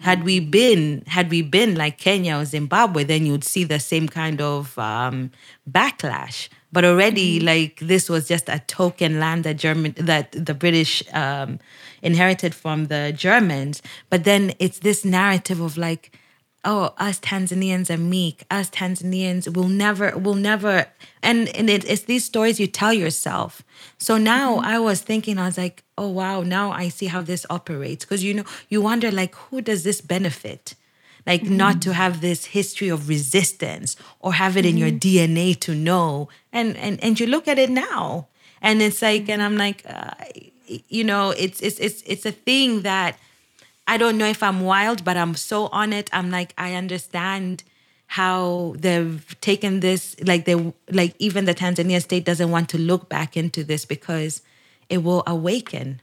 Had 0.00 0.24
we 0.24 0.38
been, 0.38 1.02
had 1.06 1.30
we 1.30 1.40
been 1.40 1.76
like 1.76 1.96
Kenya 1.98 2.36
or 2.36 2.44
Zimbabwe, 2.44 3.04
then 3.04 3.24
you'd 3.24 3.44
see 3.44 3.64
the 3.64 3.80
same 3.80 4.06
kind 4.08 4.40
of 4.40 4.78
um, 4.78 5.30
backlash. 5.70 6.48
But 6.72 6.84
already, 6.84 7.38
mm-hmm. 7.38 7.46
like 7.46 7.78
this 7.80 8.08
was 8.08 8.28
just 8.28 8.48
a 8.48 8.58
token 8.66 9.18
land 9.20 9.44
that 9.44 9.56
German, 9.56 9.94
that 9.96 10.32
the 10.32 10.54
British 10.54 11.02
um, 11.14 11.58
inherited 12.02 12.54
from 12.54 12.86
the 12.86 13.14
Germans. 13.16 13.80
But 14.10 14.24
then 14.24 14.52
it's 14.58 14.80
this 14.80 15.04
narrative 15.04 15.60
of 15.60 15.76
like, 15.76 16.18
oh, 16.64 16.94
us 16.98 17.20
Tanzanians 17.20 17.90
are 17.90 17.98
meek. 17.98 18.44
Us 18.50 18.70
Tanzanians 18.70 19.54
will 19.54 19.68
never, 19.68 20.16
will 20.16 20.34
never. 20.34 20.86
And, 21.22 21.48
and 21.56 21.68
it, 21.68 21.84
it's 21.84 22.02
these 22.02 22.24
stories 22.24 22.58
you 22.58 22.66
tell 22.66 22.92
yourself. 22.92 23.62
So 23.98 24.16
now 24.16 24.56
mm-hmm. 24.56 24.66
I 24.66 24.78
was 24.78 25.00
thinking, 25.02 25.38
I 25.38 25.46
was 25.46 25.58
like, 25.58 25.84
oh, 25.98 26.08
wow, 26.08 26.42
now 26.42 26.72
I 26.72 26.88
see 26.88 27.06
how 27.06 27.20
this 27.20 27.46
operates. 27.50 28.04
Because, 28.04 28.24
you 28.24 28.34
know, 28.34 28.44
you 28.68 28.80
wonder, 28.80 29.10
like, 29.10 29.34
who 29.34 29.60
does 29.60 29.84
this 29.84 30.00
benefit? 30.00 30.74
Like, 31.26 31.42
mm-hmm. 31.42 31.56
not 31.56 31.82
to 31.82 31.92
have 31.92 32.20
this 32.20 32.46
history 32.46 32.88
of 32.88 33.08
resistance 33.08 33.96
or 34.20 34.34
have 34.34 34.56
it 34.56 34.60
mm-hmm. 34.60 34.68
in 34.70 34.78
your 34.78 34.90
mm-hmm. 34.90 35.38
DNA 35.38 35.60
to 35.60 35.74
know. 35.74 36.28
And, 36.52 36.76
and, 36.76 37.02
and 37.02 37.18
you 37.20 37.26
look 37.26 37.48
at 37.48 37.58
it 37.58 37.70
now. 37.70 38.28
And 38.60 38.80
it's 38.80 39.02
like, 39.02 39.28
and 39.28 39.42
I'm 39.42 39.56
like, 39.56 39.82
uh, 39.86 40.12
you 40.66 41.04
know, 41.04 41.30
it's, 41.30 41.60
it's, 41.60 41.78
it's, 41.78 42.02
it's 42.06 42.24
a 42.24 42.32
thing 42.32 42.82
that 42.82 43.18
I 43.86 43.96
don't 43.96 44.16
know 44.18 44.26
if 44.26 44.42
I'm 44.42 44.60
wild, 44.62 45.04
but 45.04 45.16
I'm 45.16 45.34
so 45.34 45.66
on 45.66 45.92
it. 45.92 46.08
I'm 46.12 46.30
like, 46.30 46.54
I 46.56 46.74
understand 46.74 47.64
how 48.06 48.74
they've 48.78 49.36
taken 49.40 49.80
this 49.80 50.14
like 50.24 50.44
they 50.44 50.72
like 50.90 51.14
even 51.18 51.46
the 51.46 51.54
Tanzania 51.54 52.00
state 52.00 52.24
doesn't 52.24 52.50
want 52.50 52.68
to 52.68 52.78
look 52.78 53.08
back 53.08 53.36
into 53.36 53.64
this 53.64 53.84
because 53.84 54.42
it 54.88 54.98
will 54.98 55.22
awaken. 55.26 56.00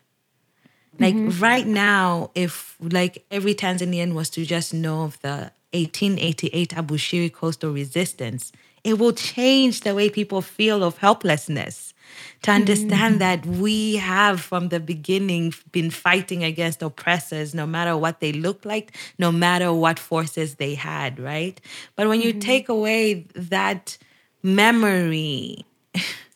Like 0.99 1.15
mm-hmm. 1.15 1.41
right 1.41 1.65
now, 1.65 2.31
if 2.35 2.75
like 2.81 3.23
every 3.31 3.55
Tanzanian 3.55 4.13
was 4.13 4.29
to 4.31 4.45
just 4.45 4.73
know 4.73 5.03
of 5.03 5.19
the 5.21 5.51
1888 5.73 6.71
Abushiri 6.71 7.31
coastal 7.31 7.71
resistance, 7.71 8.51
it 8.83 8.99
will 8.99 9.13
change 9.13 9.81
the 9.81 9.95
way 9.95 10.09
people 10.09 10.41
feel 10.41 10.83
of 10.83 10.97
helplessness 10.97 11.90
to 12.43 12.51
understand 12.51 13.15
mm. 13.15 13.19
that 13.19 13.45
we 13.45 13.95
have 13.97 14.41
from 14.41 14.69
the 14.69 14.79
beginning 14.79 15.53
been 15.71 15.89
fighting 15.89 16.43
against 16.43 16.81
oppressors 16.81 17.53
no 17.53 17.65
matter 17.65 17.97
what 17.97 18.19
they 18.19 18.31
look 18.31 18.65
like 18.65 18.95
no 19.17 19.31
matter 19.31 19.73
what 19.73 19.99
forces 19.99 20.55
they 20.55 20.75
had 20.75 21.19
right 21.19 21.61
but 21.95 22.07
when 22.07 22.21
you 22.21 22.31
mm-hmm. 22.31 22.39
take 22.39 22.69
away 22.69 23.25
that 23.35 23.97
memory 24.43 25.65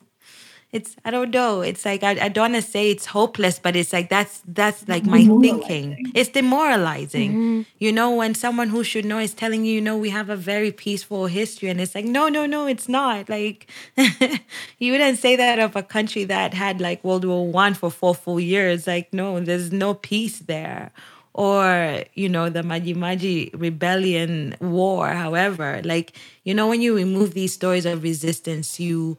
it's 0.75 0.97
I 1.05 1.09
don't 1.09 1.31
know. 1.31 1.61
It's 1.61 1.85
like 1.85 2.03
I, 2.03 2.11
I 2.25 2.27
don't 2.27 2.51
want 2.51 2.61
to 2.61 2.69
say 2.69 2.91
it's 2.91 3.05
hopeless, 3.05 3.59
but 3.59 3.77
it's 3.77 3.93
like 3.93 4.09
that's 4.09 4.41
that's 4.45 4.85
like 4.89 5.05
my 5.05 5.23
thinking. 5.23 6.11
It's 6.13 6.29
demoralizing. 6.29 7.31
Mm-hmm. 7.31 7.61
You 7.79 7.93
know, 7.93 8.13
when 8.13 8.35
someone 8.35 8.67
who 8.67 8.83
should 8.83 9.05
know 9.05 9.19
is 9.19 9.33
telling 9.33 9.63
you, 9.63 9.75
you 9.75 9.81
know, 9.81 9.97
we 9.97 10.09
have 10.09 10.29
a 10.29 10.35
very 10.35 10.73
peaceful 10.73 11.27
history, 11.27 11.69
and 11.69 11.79
it's 11.79 11.95
like, 11.95 12.03
no, 12.03 12.27
no, 12.27 12.45
no, 12.45 12.67
it's 12.67 12.89
not. 12.89 13.29
Like 13.29 13.71
you 14.77 14.91
wouldn't 14.91 15.17
say 15.17 15.37
that 15.37 15.59
of 15.59 15.77
a 15.77 15.83
country 15.83 16.25
that 16.25 16.53
had 16.53 16.81
like 16.81 17.01
World 17.05 17.23
War 17.23 17.47
One 17.47 17.73
for 17.73 17.89
four 17.89 18.13
full 18.13 18.41
years. 18.41 18.85
Like, 18.85 19.13
no, 19.13 19.39
there's 19.39 19.71
no 19.71 19.93
peace 19.93 20.39
there. 20.39 20.91
Or, 21.33 22.03
you 22.13 22.29
know, 22.29 22.49
the 22.49 22.61
Maji 22.61 22.95
Maji 22.95 23.49
rebellion 23.53 24.55
war, 24.59 25.09
however. 25.09 25.81
Like, 25.83 26.17
you 26.43 26.53
know, 26.53 26.67
when 26.67 26.81
you 26.81 26.95
remove 26.95 27.33
these 27.33 27.53
stories 27.53 27.85
of 27.85 28.03
resistance, 28.03 28.79
you 28.79 29.17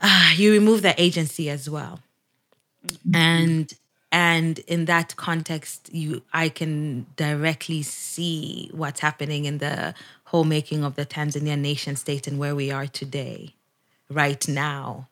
uh, 0.00 0.32
you 0.36 0.52
remove 0.52 0.82
the 0.82 1.00
agency 1.00 1.50
as 1.50 1.68
well. 1.68 2.00
Mm-hmm. 2.86 3.16
And 3.16 3.74
and 4.12 4.58
in 4.60 4.84
that 4.84 5.16
context 5.16 5.90
you 5.92 6.22
I 6.32 6.48
can 6.48 7.06
directly 7.16 7.82
see 7.82 8.70
what's 8.72 9.00
happening 9.00 9.44
in 9.44 9.58
the 9.58 9.94
whole 10.24 10.44
making 10.44 10.84
of 10.84 10.96
the 10.96 11.06
Tanzania 11.06 11.58
nation 11.58 11.96
state 11.96 12.26
and 12.26 12.38
where 12.38 12.54
we 12.54 12.70
are 12.70 12.86
today, 12.86 13.54
right 14.10 14.46
now. 14.48 15.08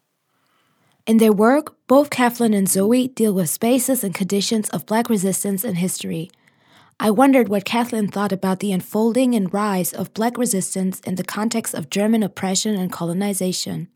In 1.04 1.18
their 1.18 1.32
work, 1.32 1.76
both 1.88 2.10
Kathleen 2.10 2.54
and 2.54 2.68
Zoe 2.68 3.08
deal 3.08 3.32
with 3.32 3.50
spaces 3.50 4.04
and 4.04 4.14
conditions 4.14 4.68
of 4.70 4.86
Black 4.86 5.08
resistance 5.08 5.64
and 5.64 5.76
history. 5.76 6.30
I 7.00 7.10
wondered 7.10 7.48
what 7.48 7.64
Kathleen 7.64 8.06
thought 8.06 8.30
about 8.30 8.60
the 8.60 8.72
unfolding 8.72 9.34
and 9.34 9.52
rise 9.52 9.92
of 9.92 10.14
Black 10.14 10.38
resistance 10.38 11.00
in 11.00 11.16
the 11.16 11.24
context 11.24 11.74
of 11.74 11.90
German 11.90 12.22
oppression 12.22 12.76
and 12.76 12.92
colonization, 12.92 13.88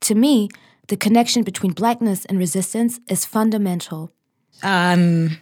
to 0.00 0.14
me, 0.14 0.48
the 0.88 0.96
connection 0.96 1.42
between 1.42 1.72
blackness 1.72 2.24
and 2.24 2.38
resistance 2.38 3.00
is 3.08 3.24
fundamental. 3.24 4.10
Um, 4.62 5.38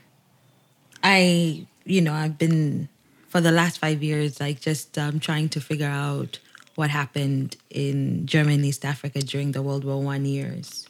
I, 1.02 1.66
you 1.84 2.00
know, 2.00 2.12
I've 2.12 2.38
been 2.38 2.88
for 3.28 3.40
the 3.40 3.52
last 3.52 3.78
five 3.78 4.02
years, 4.02 4.40
like 4.40 4.60
just 4.60 4.98
um, 4.98 5.20
trying 5.20 5.48
to 5.50 5.60
figure 5.60 5.88
out 5.88 6.38
what 6.74 6.90
happened 6.90 7.56
in 7.70 8.26
Germany, 8.26 8.68
East 8.68 8.84
Africa 8.84 9.20
during 9.20 9.52
the 9.52 9.62
World 9.62 9.84
War 9.84 10.02
One 10.02 10.24
years, 10.24 10.86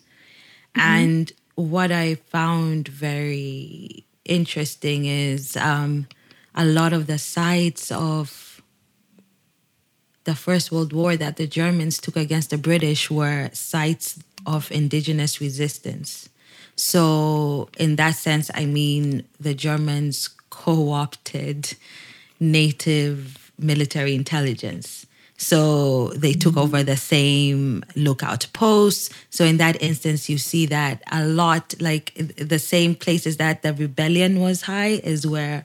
mm-hmm. 0.74 0.80
and 0.80 1.32
what 1.54 1.92
I 1.92 2.16
found 2.16 2.88
very 2.88 4.04
interesting 4.24 5.06
is 5.06 5.56
um, 5.56 6.08
a 6.54 6.64
lot 6.64 6.92
of 6.92 7.06
the 7.06 7.18
sites 7.18 7.92
of 7.92 8.45
the 10.26 10.34
First 10.34 10.70
World 10.70 10.92
War 10.92 11.16
that 11.16 11.36
the 11.36 11.46
Germans 11.46 11.98
took 11.98 12.16
against 12.16 12.50
the 12.50 12.58
British 12.58 13.10
were 13.10 13.48
sites 13.52 14.18
of 14.44 14.70
indigenous 14.70 15.40
resistance. 15.40 16.28
So, 16.76 17.70
in 17.78 17.96
that 17.96 18.16
sense, 18.16 18.50
I 18.54 18.66
mean, 18.66 19.24
the 19.40 19.54
Germans 19.54 20.28
co 20.50 20.90
opted 20.90 21.74
native 22.38 23.50
military 23.58 24.14
intelligence. 24.14 25.06
So 25.38 26.08
they 26.08 26.32
took 26.32 26.54
mm-hmm. 26.54 26.60
over 26.60 26.82
the 26.82 26.96
same 26.96 27.84
lookout 27.94 28.46
posts. 28.52 29.10
So 29.30 29.44
in 29.44 29.58
that 29.58 29.80
instance, 29.82 30.28
you 30.28 30.38
see 30.38 30.66
that 30.66 31.02
a 31.12 31.26
lot, 31.26 31.74
like 31.80 32.14
the 32.36 32.58
same 32.58 32.94
places 32.94 33.36
that 33.36 33.62
the 33.62 33.74
rebellion 33.74 34.40
was 34.40 34.62
high, 34.62 35.00
is 35.04 35.26
where 35.26 35.64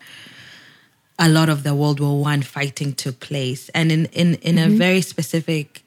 a 1.22 1.30
lot 1.30 1.50
of 1.50 1.62
the 1.62 1.76
World 1.76 2.00
War 2.00 2.20
One 2.20 2.42
fighting 2.42 2.94
took 2.94 3.20
place, 3.20 3.70
and 3.70 3.92
in 3.92 4.06
in 4.08 4.36
in 4.36 4.56
mm-hmm. 4.56 4.74
a 4.74 4.76
very 4.76 5.02
specific 5.02 5.84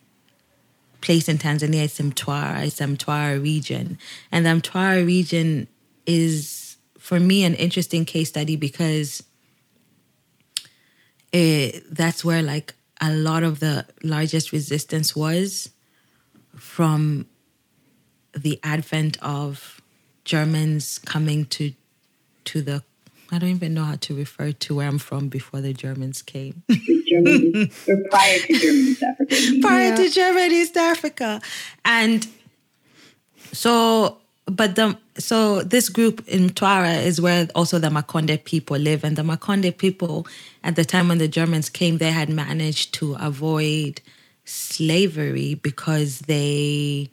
place 1.00 1.28
in 1.28 1.38
Tanzania, 1.38 1.84
it's 1.84 1.98
Mtwara, 1.98 2.64
it's 2.64 2.78
Mtwara 2.78 3.42
region, 3.42 3.98
and 4.30 4.46
the 4.46 4.50
Mtwara 4.50 5.04
region 5.04 5.66
is 6.06 6.76
for 6.98 7.18
me 7.18 7.42
an 7.44 7.54
interesting 7.54 8.04
case 8.04 8.28
study 8.28 8.54
because 8.54 9.24
it, 11.32 11.82
that's 11.92 12.24
where 12.24 12.40
like 12.40 12.74
a 13.00 13.12
lot 13.12 13.42
of 13.42 13.58
the 13.58 13.84
largest 14.04 14.52
resistance 14.52 15.16
was 15.16 15.70
from 16.56 17.26
the 18.34 18.60
advent 18.62 19.18
of 19.20 19.82
Germans 20.24 21.00
coming 21.00 21.44
to 21.46 21.72
to 22.44 22.62
the 22.62 22.84
I 23.34 23.38
don't 23.38 23.50
even 23.50 23.74
know 23.74 23.84
how 23.84 23.96
to 23.96 24.14
refer 24.14 24.52
to 24.52 24.76
where 24.76 24.86
I'm 24.86 24.98
from 24.98 25.28
before 25.28 25.60
the 25.60 25.72
Germans 25.72 26.22
came. 26.22 26.62
Germany, 27.08 27.70
or 27.88 27.96
prior 28.10 28.38
to 28.38 28.58
Germany, 28.58 28.90
East 28.90 29.02
Africa. 29.02 29.60
Prior 29.60 29.88
yeah. 29.88 29.96
to 29.96 30.10
Germany, 30.10 30.54
East 30.54 30.76
Africa. 30.76 31.40
And 31.84 32.26
so, 33.52 34.18
but 34.46 34.76
the, 34.76 34.96
so 35.18 35.62
this 35.62 35.88
group 35.88 36.26
in 36.28 36.50
Mtwara 36.50 37.04
is 37.04 37.20
where 37.20 37.48
also 37.54 37.78
the 37.78 37.88
Makonde 37.88 38.44
people 38.44 38.76
live. 38.76 39.02
And 39.02 39.16
the 39.16 39.22
Makonde 39.22 39.76
people, 39.76 40.26
at 40.62 40.76
the 40.76 40.84
time 40.84 41.08
when 41.08 41.18
the 41.18 41.28
Germans 41.28 41.68
came, 41.68 41.98
they 41.98 42.12
had 42.12 42.28
managed 42.28 42.94
to 42.94 43.16
avoid 43.18 44.00
slavery 44.44 45.54
because 45.54 46.20
they 46.20 47.10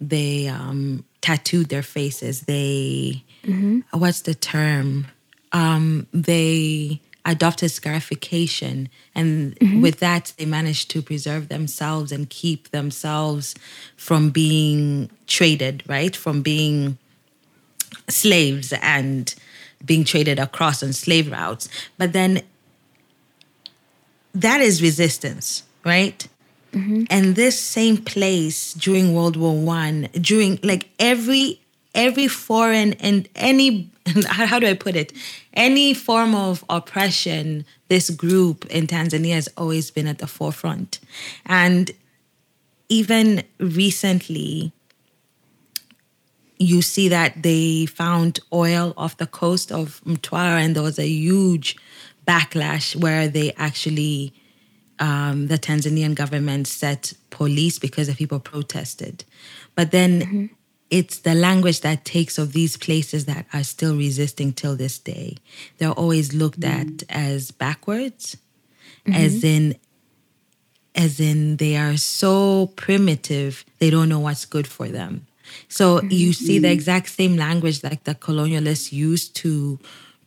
they 0.00 0.46
um, 0.46 1.04
tattooed 1.22 1.70
their 1.70 1.82
faces. 1.82 2.42
They 2.42 3.24
mm-hmm. 3.42 3.80
what's 3.98 4.22
the 4.22 4.34
term? 4.34 5.06
Um, 5.52 6.06
they 6.12 7.00
adopted 7.24 7.70
scarification, 7.70 8.88
and 9.14 9.56
mm-hmm. 9.56 9.80
with 9.80 9.98
that, 10.00 10.32
they 10.38 10.44
managed 10.44 10.90
to 10.90 11.02
preserve 11.02 11.48
themselves 11.48 12.12
and 12.12 12.30
keep 12.30 12.70
themselves 12.70 13.54
from 13.96 14.30
being 14.30 15.10
traded, 15.26 15.82
right? 15.88 16.14
From 16.14 16.42
being 16.42 16.98
slaves 18.08 18.72
and 18.80 19.34
being 19.84 20.04
traded 20.04 20.38
across 20.38 20.82
on 20.82 20.92
slave 20.92 21.30
routes. 21.30 21.68
But 21.98 22.12
then 22.12 22.42
that 24.34 24.60
is 24.60 24.82
resistance, 24.82 25.64
right? 25.84 26.26
Mm-hmm. 26.72 27.04
And 27.10 27.36
this 27.36 27.58
same 27.58 27.96
place 27.96 28.74
during 28.74 29.14
World 29.14 29.36
War 29.36 29.56
One, 29.56 30.08
during 30.20 30.58
like 30.62 30.90
every 30.98 31.60
every 31.94 32.28
foreign 32.28 32.92
and 32.94 33.28
any 33.34 33.90
how 34.26 34.58
do 34.58 34.66
I 34.66 34.74
put 34.74 34.96
it? 34.96 35.12
Any 35.54 35.94
form 35.94 36.34
of 36.34 36.64
oppression, 36.68 37.64
this 37.88 38.10
group 38.10 38.66
in 38.66 38.86
Tanzania 38.86 39.34
has 39.34 39.48
always 39.56 39.90
been 39.90 40.06
at 40.06 40.18
the 40.18 40.26
forefront. 40.26 41.00
And 41.44 41.90
even 42.88 43.42
recently, 43.58 44.72
you 46.58 46.82
see 46.82 47.08
that 47.08 47.42
they 47.42 47.86
found 47.86 48.40
oil 48.52 48.94
off 48.96 49.16
the 49.18 49.26
coast 49.26 49.70
of 49.72 50.00
Mtwara, 50.04 50.64
and 50.64 50.74
there 50.74 50.82
was 50.82 50.98
a 50.98 51.06
huge 51.06 51.76
backlash 52.26 52.96
where 52.96 53.28
they 53.28 53.52
actually, 53.56 54.32
um, 54.98 55.48
the 55.48 55.58
Tanzanian 55.58 56.14
government 56.14 56.66
set 56.66 57.12
police 57.30 57.78
because 57.78 58.06
the 58.06 58.14
people 58.14 58.40
protested. 58.40 59.24
But 59.74 59.90
then 59.90 60.20
mm-hmm. 60.20 60.46
It's 60.90 61.18
the 61.18 61.34
language 61.34 61.80
that 61.80 62.04
takes 62.04 62.38
of 62.38 62.52
these 62.52 62.76
places 62.76 63.24
that 63.26 63.46
are 63.52 63.64
still 63.64 63.96
resisting 63.96 64.52
till 64.52 64.76
this 64.76 64.98
day. 64.98 65.36
They're 65.78 65.90
always 65.90 66.32
looked 66.32 66.60
mm-hmm. 66.60 67.00
at 67.00 67.02
as 67.08 67.50
backwards, 67.50 68.36
mm-hmm. 69.06 69.14
as 69.14 69.42
in 69.42 69.76
as 70.94 71.20
in 71.20 71.58
they 71.58 71.76
are 71.76 71.96
so 71.96 72.68
primitive 72.76 73.64
they 73.78 73.90
don't 73.90 74.08
know 74.08 74.20
what's 74.20 74.46
good 74.46 74.66
for 74.66 74.88
them 74.88 75.26
so 75.68 76.02
you 76.04 76.32
see 76.32 76.58
the 76.58 76.72
exact 76.72 77.08
same 77.08 77.36
language 77.36 77.84
like 77.84 78.04
the 78.04 78.14
colonialists 78.14 78.92
used 78.92 79.36
to 79.36 79.78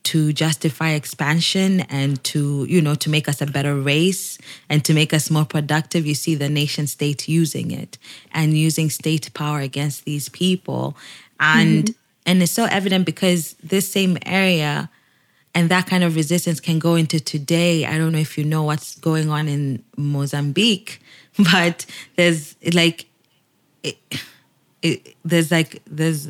to 0.04 0.34
justify 0.34 0.92
expansion 0.92 1.82
and 1.82 2.24
to 2.24 2.66
you 2.70 2.82
know 2.82 2.96
to 2.96 3.10
make 3.10 3.28
us 3.28 3.42
a 3.42 3.46
better 3.46 3.76
race 3.76 4.38
and 4.70 4.84
to 4.86 4.94
make 4.94 5.14
us 5.14 5.30
more 5.30 5.46
productive 5.46 6.06
you 6.06 6.16
see 6.16 6.36
the 6.36 6.50
nation 6.50 6.88
state 6.88 7.28
using 7.28 7.72
it 7.72 7.98
and 8.32 8.58
using 8.58 8.90
state 8.90 9.34
power 9.34 9.60
against 9.60 10.06
these 10.06 10.30
people 10.30 10.96
and 11.40 11.86
mm-hmm. 11.86 12.00
and 12.26 12.42
it's 12.42 12.52
so 12.52 12.66
evident 12.66 13.06
because 13.06 13.56
this 13.64 13.92
same 13.92 14.18
area 14.26 14.90
and 15.54 15.70
that 15.70 15.88
kind 15.88 16.04
of 16.04 16.16
resistance 16.16 16.60
can 16.60 16.80
go 16.80 16.96
into 16.96 17.20
today 17.20 17.86
i 17.86 17.98
don't 17.98 18.14
know 18.14 18.20
if 18.20 18.38
you 18.38 18.44
know 18.44 18.64
what's 18.64 18.96
going 19.00 19.30
on 19.30 19.48
in 19.48 19.84
mozambique 19.98 21.02
but 21.54 21.86
there's 22.16 22.56
like 22.74 23.06
it, 23.84 23.98
it, 24.82 25.16
there's 25.24 25.52
like 25.52 25.82
there's 25.86 26.28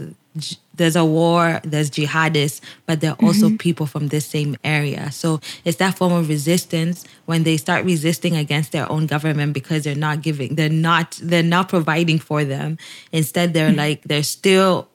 there's 0.80 0.96
a 0.96 1.06
war, 1.06 1.62
there's 1.64 1.92
jihadists, 1.92 2.62
but 2.88 3.02
there 3.02 3.12
are 3.12 3.18
also 3.22 3.48
mm-hmm. 3.48 3.58
people 3.58 3.86
from 3.86 4.08
this 4.08 4.26
same 4.26 4.56
area. 4.64 5.12
So 5.12 5.40
it's 5.64 5.78
that 5.78 5.96
form 5.96 6.14
of 6.14 6.28
resistance 6.28 7.06
when 7.26 7.44
they 7.44 7.58
start 7.58 7.86
resisting 7.86 8.36
against 8.36 8.72
their 8.72 8.92
own 8.92 9.06
government 9.06 9.54
because 9.54 9.84
they're 9.84 9.94
not 9.94 10.24
giving, 10.24 10.56
they're 10.56 10.70
not, 10.70 11.20
they're 11.22 11.44
not 11.44 11.70
providing 11.70 12.18
for 12.18 12.44
them. 12.44 12.78
Instead, 13.12 13.54
they're 13.54 13.70
mm-hmm. 13.70 13.78
like, 13.78 14.04
they're 14.04 14.24
still, 14.24 14.88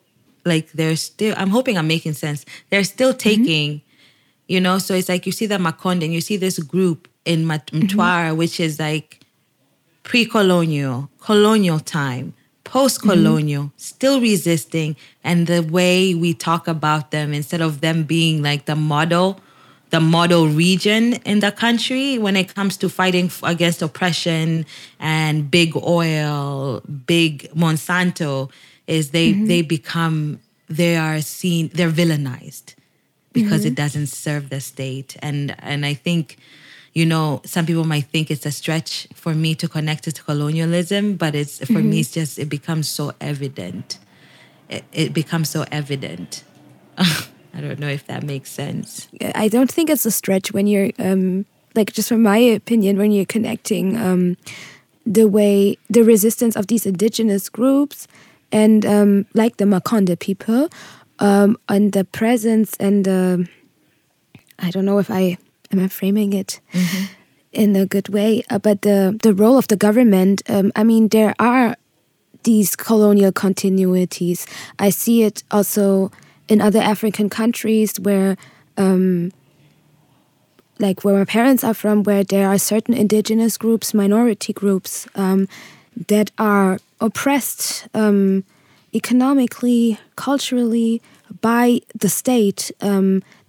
like, 0.43 0.71
they're 0.73 0.97
still, 0.97 1.33
I'm 1.37 1.49
hoping 1.49 1.77
I'm 1.77 1.87
making 1.87 2.13
sense. 2.13 2.45
They're 2.71 2.83
still 2.83 3.11
mm-hmm. 3.11 3.17
taking, 3.17 3.71
mm-hmm. 3.75 3.87
you 4.47 4.59
know, 4.59 4.79
so 4.79 4.95
it's 4.95 5.07
like 5.07 5.25
you 5.25 5.31
see 5.31 5.45
the 5.45 5.57
Makonde 5.57 6.03
and 6.03 6.13
you 6.13 6.21
see 6.21 6.35
this 6.35 6.59
group 6.59 7.07
in 7.23 7.45
mm-hmm. 7.45 7.79
Mtwara, 7.79 8.35
which 8.35 8.59
is 8.59 8.79
like 8.79 9.21
pre 10.03 10.25
colonial, 10.25 11.09
colonial 11.19 11.79
time 11.79 12.33
post 12.65 13.01
colonial, 13.01 13.63
mm-hmm. 13.63 13.77
still 13.77 14.19
resisting. 14.19 14.97
And 15.23 15.47
the 15.47 15.63
way 15.63 16.13
we 16.13 16.33
talk 16.33 16.67
about 16.67 17.11
them, 17.11 17.33
instead 17.33 17.61
of 17.61 17.79
them 17.79 18.03
being 18.03 18.43
like 18.43 18.65
the 18.65 18.75
model, 18.75 19.39
the 19.91 20.01
model 20.01 20.49
region 20.49 21.13
in 21.23 21.39
the 21.39 21.51
country 21.51 22.17
when 22.17 22.35
it 22.35 22.53
comes 22.53 22.75
to 22.77 22.89
fighting 22.89 23.31
against 23.43 23.81
oppression 23.81 24.65
and 24.99 25.49
big 25.49 25.77
oil, 25.77 26.81
big 27.05 27.49
Monsanto, 27.55 28.51
is 28.87 29.11
they 29.11 29.31
mm-hmm. 29.31 29.45
they 29.45 29.61
become 29.61 30.39
they 30.67 30.97
are 30.97 31.21
seen 31.21 31.69
they're 31.73 31.91
villainized 31.91 32.75
because 33.31 33.61
mm-hmm. 33.61 33.69
it 33.69 33.75
doesn't 33.75 34.07
serve 34.07 34.49
the 34.49 34.59
state 34.59 35.15
and 35.21 35.55
and 35.59 35.85
I 35.85 35.93
think 35.93 36.37
you 36.95 37.05
know, 37.05 37.41
some 37.45 37.65
people 37.65 37.83
might 37.83 38.05
think 38.05 38.31
it's 38.31 38.45
a 38.45 38.51
stretch 38.51 39.07
for 39.13 39.35
me 39.35 39.53
to 39.55 39.67
connect 39.67 40.07
it 40.07 40.13
to 40.13 40.23
colonialism, 40.23 41.17
but 41.17 41.35
it's 41.35 41.59
for 41.59 41.65
mm-hmm. 41.65 41.89
me, 41.89 41.99
it's 41.99 42.11
just 42.11 42.39
it 42.39 42.47
becomes 42.47 42.87
so 42.87 43.11
evident. 43.19 43.99
It, 44.69 44.85
it 44.93 45.13
becomes 45.13 45.49
so 45.49 45.65
evident. 45.71 46.45
I 46.97 47.61
don't 47.61 47.79
know 47.79 47.89
if 47.89 48.07
that 48.07 48.23
makes 48.23 48.49
sense. 48.49 49.09
I 49.35 49.49
don't 49.49 49.71
think 49.71 49.89
it's 49.89 50.05
a 50.05 50.11
stretch 50.11 50.53
when 50.53 50.67
you're, 50.67 50.91
um, 50.97 51.45
like, 51.75 51.91
just 51.91 52.09
from 52.09 52.23
my 52.23 52.37
opinion, 52.37 52.97
when 52.97 53.11
you're 53.11 53.25
connecting 53.25 53.97
um, 53.97 54.37
the 55.05 55.27
way 55.27 55.77
the 55.89 56.03
resistance 56.03 56.55
of 56.55 56.67
these 56.67 56.85
indigenous 56.85 57.49
groups 57.49 58.07
and 58.51 58.85
um, 58.85 59.25
like 59.33 59.57
the 59.57 59.65
Makonde 59.65 60.17
people 60.19 60.69
um, 61.19 61.57
and 61.67 61.91
the 61.91 62.05
presence 62.05 62.75
and 62.77 63.07
uh, 63.07 63.37
I 64.59 64.71
don't 64.71 64.85
know 64.85 64.99
if 64.99 65.11
I 65.11 65.37
am 65.71 65.79
I 65.79 65.87
framing 65.87 66.33
it 66.33 66.59
mm-hmm. 66.73 67.05
in 67.51 67.75
a 67.75 67.85
good 67.85 68.09
way? 68.09 68.43
Uh, 68.49 68.59
but 68.59 68.81
the 68.81 69.17
the 69.21 69.33
role 69.33 69.57
of 69.57 69.67
the 69.67 69.75
government, 69.75 70.41
um, 70.49 70.71
I 70.75 70.83
mean, 70.83 71.09
there 71.09 71.33
are 71.39 71.75
these 72.43 72.75
colonial 72.75 73.31
continuities. 73.31 74.47
I 74.79 74.91
see 74.91 75.23
it 75.23 75.43
also 75.49 76.11
in 76.47 76.61
other 76.61 76.79
African 76.79 77.29
countries 77.29 77.99
where. 77.99 78.37
Um, 78.77 79.31
like 80.77 81.05
where 81.05 81.17
my 81.17 81.23
parents 81.23 81.63
are 81.63 81.73
from, 81.73 82.03
where 82.03 82.25
there 82.25 82.49
are 82.49 82.57
certain 82.57 82.93
indigenous 82.93 83.57
groups, 83.57 83.93
minority 83.93 84.51
groups 84.51 85.07
um, 85.15 85.47
that 86.07 86.31
are 86.37 86.79
oppressed 86.99 87.87
um, 87.93 88.43
economically, 88.93 89.97
culturally 90.15 91.01
by 91.41 91.79
the 91.93 92.09
state. 92.09 92.71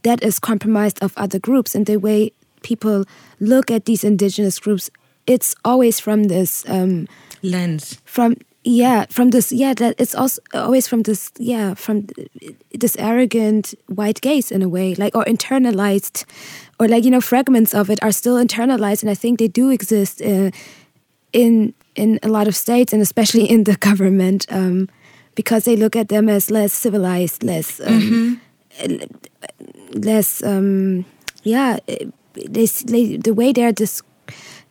That 0.07 0.23
is 0.23 0.39
compromised 0.39 0.99
of 1.03 1.11
other 1.17 1.41
groups 1.41 1.75
and 1.75 1.85
the 1.85 1.97
way 1.97 2.31
people 2.63 3.05
look 3.41 3.71
at 3.71 3.85
these 3.85 4.05
indigenous 4.05 4.61
groups 4.61 4.91
it's 5.27 5.55
always 5.65 5.99
from 6.01 6.25
this 6.25 6.65
um, 6.69 7.09
lens. 7.43 8.01
from 8.05 8.37
yeah 8.63 9.07
from 9.11 9.31
this 9.31 9.53
yeah 9.53 9.75
that 9.75 9.95
it's 9.99 10.15
also 10.15 10.41
always 10.55 10.87
from 10.87 11.03
this 11.03 11.31
yeah 11.39 11.75
from 11.75 12.07
this 12.73 12.97
arrogant 12.99 13.75
white 13.87 14.21
gaze 14.21 14.51
in 14.51 14.63
a 14.63 14.69
way 14.69 14.95
like 14.95 15.15
or 15.15 15.25
internalized 15.25 16.25
or 16.79 16.89
like 16.89 17.05
you 17.05 17.11
know 17.11 17.21
fragments 17.21 17.75
of 17.75 17.91
it 17.91 17.99
are 18.03 18.13
still 18.13 18.37
internalized 18.37 19.03
and 19.03 19.11
i 19.11 19.15
think 19.15 19.39
they 19.39 19.49
do 19.49 19.71
exist 19.71 20.23
uh, 20.23 20.51
in 21.33 21.75
in 21.95 22.19
a 22.23 22.29
lot 22.29 22.47
of 22.49 22.55
states 22.55 22.93
and 22.93 23.03
especially 23.03 23.45
in 23.45 23.65
the 23.65 23.77
government 23.89 24.47
um, 24.51 24.89
because 25.35 25.65
they 25.65 25.77
look 25.77 25.97
at 25.97 26.09
them 26.09 26.29
as 26.29 26.51
less 26.51 26.73
civilized 26.73 27.43
less 27.43 27.81
um, 27.81 28.01
mm 28.01 28.11
-hmm 28.11 28.37
less 29.93 30.43
um, 30.43 31.05
yeah 31.43 31.79
they, 32.35 32.67
they, 32.67 33.17
the 33.17 33.33
way 33.35 33.53
they're 33.53 33.73
des 33.73 34.01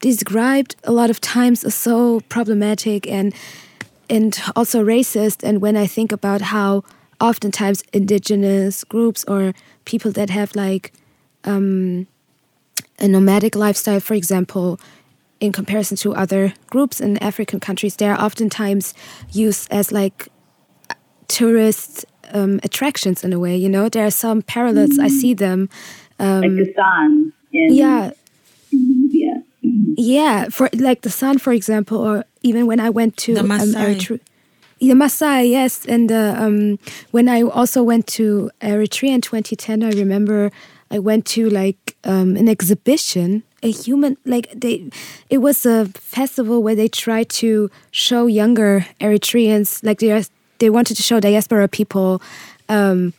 described 0.02 0.76
a 0.84 0.92
lot 0.92 1.10
of 1.10 1.20
times 1.22 1.64
is 1.64 1.74
so 1.74 2.20
problematic 2.30 3.08
and 3.08 3.34
and 4.08 4.40
also 4.56 4.84
racist. 4.84 5.44
And 5.44 5.62
when 5.62 5.76
i 5.78 5.88
think 5.88 6.12
about 6.12 6.42
how 6.42 6.84
oftentimes 7.20 7.84
indigenous 7.94 8.84
groups 8.84 9.24
or 9.28 9.54
people 9.86 10.12
that 10.12 10.30
have 10.30 10.56
like 10.56 10.92
um, 11.46 12.08
a 13.00 13.08
nomadic 13.08 13.56
lifestyle 13.56 14.00
for 14.00 14.14
example 14.14 14.80
in 15.40 15.52
comparison 15.52 15.98
to 15.98 16.14
other 16.14 16.54
groups 16.70 17.00
in 17.00 17.18
african 17.18 17.60
countries 17.60 17.96
they're 17.96 18.20
oftentimes 18.20 18.94
used 19.32 19.72
as 19.72 19.92
like 19.92 20.28
tourist 21.28 22.06
um, 22.34 22.60
attractions 22.64 23.24
in 23.24 23.34
a 23.34 23.40
way. 23.40 23.56
You 23.56 23.70
know, 23.70 23.90
there 23.90 24.04
are 24.04 24.12
some 24.12 24.42
parallels. 24.42 24.92
Mm 24.92 24.98
-hmm. 24.98 25.06
I 25.06 25.10
see 25.10 25.36
them. 25.36 25.70
Um, 26.20 26.42
like 26.42 26.64
the 26.64 26.72
San. 26.76 27.34
yeah. 27.52 28.12
Yeah. 29.12 29.38
Yeah, 29.98 30.50
for 30.50 30.70
like 30.74 31.02
the 31.02 31.10
San, 31.10 31.38
for 31.40 31.54
example, 31.54 31.98
or 31.98 32.24
even 32.42 32.68
when 32.68 32.80
I 32.80 32.90
went 32.90 33.18
to 33.26 33.34
the 33.34 33.40
um, 33.40 33.48
Maasai. 33.48 34.12
Um, 34.12 34.20
the 34.80 34.94
Maasai, 34.94 35.50
yes, 35.50 35.86
and 35.88 36.12
uh, 36.12 36.36
um, 36.38 36.78
when 37.12 37.28
I 37.30 37.42
also 37.42 37.82
went 37.82 38.06
to 38.18 38.52
Eritrea 38.60 39.14
in 39.14 39.22
2010, 39.22 39.84
I 39.84 39.92
remember 39.92 40.52
I 40.92 41.00
went 41.00 41.26
to 41.28 41.50
like 41.50 41.96
um, 42.04 42.36
an 42.36 42.48
exhibition 42.48 43.44
a 43.66 43.72
human 43.72 44.16
like 44.26 44.48
they 44.56 44.90
it 45.30 45.40
was 45.40 45.66
a 45.66 45.86
festival 45.96 46.62
where 46.62 46.76
they 46.76 46.88
tried 46.88 47.30
to 47.30 47.72
show 47.92 48.28
younger 48.28 48.86
Eritreans 49.02 49.84
like 49.84 50.00
they 50.00 50.12
they 50.60 50.70
wanted 50.70 50.96
to 50.98 51.04
show 51.04 51.20
diaspora 51.20 51.68
people 51.68 52.22
um, 52.70 53.14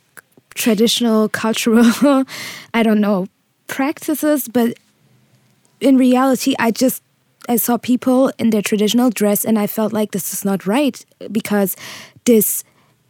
traditional 0.55 1.29
cultural 1.29 1.85
I 2.73 2.83
don't 2.83 3.01
know 3.01 3.27
practices 3.67 4.47
but 4.47 4.77
in 5.79 5.97
reality 5.97 6.55
I 6.59 6.71
just 6.71 7.03
I 7.49 7.55
saw 7.55 7.77
people 7.77 8.31
in 8.37 8.49
their 8.49 8.61
traditional 8.61 9.09
dress 9.09 9.45
and 9.45 9.57
I 9.57 9.67
felt 9.67 9.93
like 9.93 10.11
this 10.11 10.33
is 10.33 10.43
not 10.43 10.65
right 10.65 11.03
because 11.31 11.75
this 12.25 12.63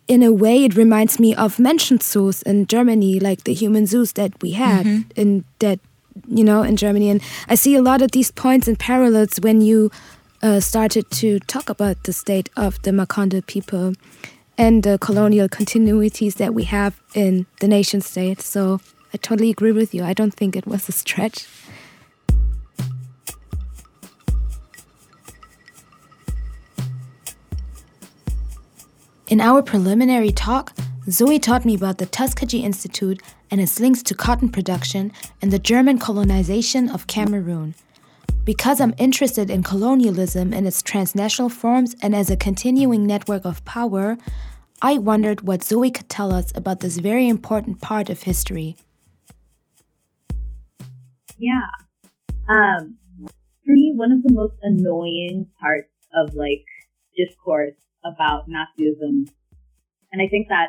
in 0.08 0.24
a 0.24 0.32
way 0.32 0.64
it 0.64 0.76
reminds 0.76 1.20
me 1.20 1.36
of 1.36 1.60
mentioned 1.60 2.04
zoos 2.04 2.42
in 2.44 2.66
Germany 2.68 3.20
like 3.20 3.44
the 3.44 3.54
human 3.54 3.86
zoos 3.86 4.14
that 4.14 4.32
we 4.42 4.52
had 4.52 4.86
mm 4.86 4.94
-hmm. 4.94 5.22
in 5.22 5.44
that 5.60 5.80
you 6.28 6.44
know 6.44 6.64
in 6.64 6.76
Germany 6.76 7.10
and 7.10 7.22
I 7.50 7.56
see 7.56 7.76
a 7.76 7.82
lot 7.82 8.02
of 8.02 8.12
these 8.12 8.32
points 8.32 8.68
and 8.68 8.78
parallels 8.78 9.40
when 9.42 9.62
you 9.62 9.90
uh, 10.42 10.60
started 10.60 11.10
to 11.12 11.40
talk 11.40 11.70
about 11.70 12.04
the 12.04 12.14
state 12.14 12.50
of 12.56 12.82
the 12.84 12.92
Makonde 12.92 13.46
people 13.48 13.94
and 14.58 14.84
the 14.84 14.98
colonial 15.00 15.48
continuities 15.48 16.36
that 16.36 16.54
we 16.54 16.64
have 16.64 17.02
in 17.14 17.46
the 17.60 17.68
nation 17.68 18.02
state 18.02 18.42
so 18.42 18.80
I 19.14 19.18
totally 19.18 19.50
agree 19.50 19.72
with 19.72 19.94
you 19.94 20.04
I 20.04 20.14
don't 20.14 20.34
think 20.34 20.56
it 20.56 20.68
was 20.68 20.88
a 20.90 20.92
stretch. 20.92 21.48
In 29.30 29.42
our 29.42 29.62
preliminary 29.62 30.32
talk, 30.32 30.74
Zoe 31.10 31.38
taught 31.38 31.66
me 31.66 31.76
about 31.76 31.98
the 31.98 32.06
Tuskegee 32.06 32.64
Institute 32.64 33.22
and 33.52 33.60
its 33.60 33.78
links 33.78 34.02
to 34.04 34.16
cotton 34.16 34.48
production 34.48 35.12
and 35.42 35.52
the 35.52 35.60
German 35.60 36.00
colonization 36.00 36.90
of 36.90 37.08
Cameroon. 37.08 37.76
Because 38.48 38.80
I'm 38.80 38.94
interested 38.98 39.50
in 39.50 39.62
colonialism 39.62 40.54
in 40.54 40.66
its 40.66 40.82
transnational 40.82 41.50
forms 41.50 41.98
and 42.02 42.16
as 42.16 42.30
a 42.30 42.38
continuing 42.38 43.06
network 43.06 43.44
of 43.44 43.66
power, 43.66 44.18
I 44.82 45.00
wondered 45.00 45.42
what 45.42 45.66
Zoe 45.66 45.92
could 45.92 46.08
tell 46.08 46.32
us 46.32 46.54
about 46.56 46.80
this 46.80 46.98
very 46.98 47.28
important 47.28 47.82
part 47.82 48.10
of 48.10 48.24
history. 48.24 48.78
Yeah. 51.38 51.68
Um, 52.48 52.98
for 53.66 53.74
me, 53.74 53.92
one 53.94 54.14
of 54.14 54.24
the 54.24 54.32
most 54.32 54.56
annoying 54.62 55.48
parts 55.60 55.92
of 56.16 56.34
like 56.34 56.64
discourse 57.18 57.76
about 58.06 58.48
Nazism. 58.48 59.28
And 60.14 60.22
I 60.22 60.30
think 60.30 60.48
that 60.48 60.68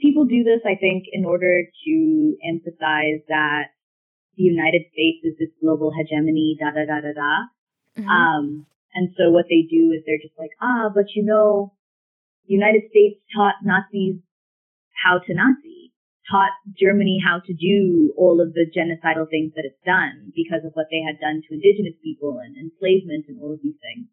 people 0.00 0.26
do 0.26 0.44
this, 0.44 0.60
I 0.64 0.76
think, 0.76 1.06
in 1.10 1.24
order 1.24 1.64
to 1.86 2.36
emphasize 2.48 3.22
that 3.26 3.70
the 4.36 4.42
United 4.42 4.82
States 4.92 5.24
is 5.24 5.34
this 5.38 5.52
global 5.60 5.92
hegemony, 5.92 6.56
da 6.58 6.70
da 6.70 6.84
da 6.84 7.00
da 7.00 7.12
da. 7.12 7.32
Mm-hmm. 7.98 8.08
Um, 8.08 8.66
and 8.94 9.14
so 9.16 9.30
what 9.30 9.46
they 9.48 9.64
do 9.68 9.92
is 9.92 10.04
they're 10.04 10.20
just 10.20 10.38
like, 10.38 10.52
ah, 10.60 10.88
but 10.94 11.12
you 11.14 11.24
know, 11.24 11.72
the 12.48 12.54
United 12.54 12.88
States 12.90 13.20
taught 13.34 13.60
Nazis 13.64 14.20
how 15.04 15.18
to 15.18 15.34
Nazi, 15.34 15.92
taught 16.30 16.52
Germany 16.78 17.20
how 17.24 17.40
to 17.40 17.52
do 17.52 18.12
all 18.16 18.40
of 18.40 18.54
the 18.54 18.68
genocidal 18.68 19.28
things 19.28 19.52
that 19.56 19.64
it's 19.64 19.80
done 19.84 20.32
because 20.36 20.64
of 20.64 20.72
what 20.74 20.86
they 20.90 21.00
had 21.00 21.20
done 21.20 21.42
to 21.42 21.54
indigenous 21.54 21.96
people 22.04 22.38
and 22.38 22.56
enslavement 22.56 23.26
and 23.28 23.40
all 23.40 23.52
of 23.52 23.60
these 23.62 23.78
things. 23.80 24.06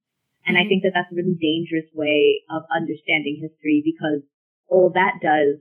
And 0.45 0.57
I 0.57 0.61
mm-hmm. 0.61 0.69
think 0.69 0.83
that 0.83 0.93
that's 0.95 1.11
a 1.11 1.15
really 1.15 1.37
dangerous 1.37 1.87
way 1.93 2.41
of 2.49 2.63
understanding 2.73 3.39
history 3.39 3.83
because 3.83 4.23
all 4.67 4.91
that 4.95 5.19
does 5.21 5.59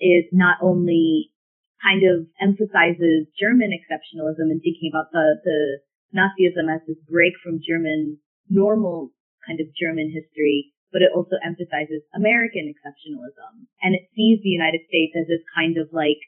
is 0.00 0.24
not 0.32 0.58
only 0.62 1.29
kind 1.82 2.04
of 2.04 2.28
emphasizes 2.40 3.26
German 3.38 3.72
exceptionalism 3.72 4.52
and 4.52 4.60
thinking 4.60 4.92
about 4.92 5.12
the, 5.12 5.40
the 5.44 5.80
Nazism 6.12 6.68
as 6.68 6.84
this 6.86 7.00
break 7.08 7.34
from 7.42 7.60
German 7.64 8.18
normal 8.48 9.10
kind 9.46 9.60
of 9.60 9.66
German 9.74 10.12
history, 10.12 10.72
but 10.92 11.02
it 11.02 11.10
also 11.14 11.40
emphasizes 11.40 12.02
American 12.14 12.68
exceptionalism. 12.68 13.64
And 13.80 13.94
it 13.94 14.10
sees 14.14 14.42
the 14.42 14.52
United 14.52 14.82
States 14.88 15.14
as 15.16 15.26
this 15.26 15.44
kind 15.54 15.78
of 15.78 15.88
like 15.92 16.20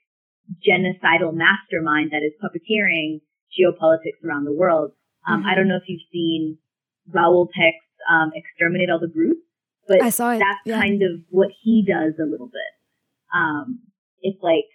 genocidal 0.63 1.35
mastermind 1.35 2.11
that 2.13 2.25
is 2.25 2.33
puppeteering 2.41 3.21
geopolitics 3.53 4.25
around 4.25 4.45
the 4.45 4.55
world. 4.55 4.93
Um, 5.29 5.41
mm-hmm. 5.41 5.49
I 5.49 5.55
don't 5.55 5.69
know 5.69 5.77
if 5.77 5.89
you've 5.89 6.09
seen 6.13 6.59
Raoul 7.09 7.49
Peck's 7.53 7.85
um, 8.11 8.33
Exterminate 8.35 8.91
All 8.91 8.99
the 8.99 9.09
Brutes, 9.09 9.41
but 9.87 10.03
I 10.03 10.11
saw 10.11 10.33
it. 10.33 10.39
that's 10.39 10.65
yeah. 10.65 10.81
kind 10.81 11.03
of 11.03 11.21
what 11.29 11.49
he 11.63 11.85
does 11.87 12.15
a 12.19 12.29
little 12.29 12.49
bit. 12.49 12.73
Um, 13.35 13.81
it's 14.21 14.43
like 14.43 14.67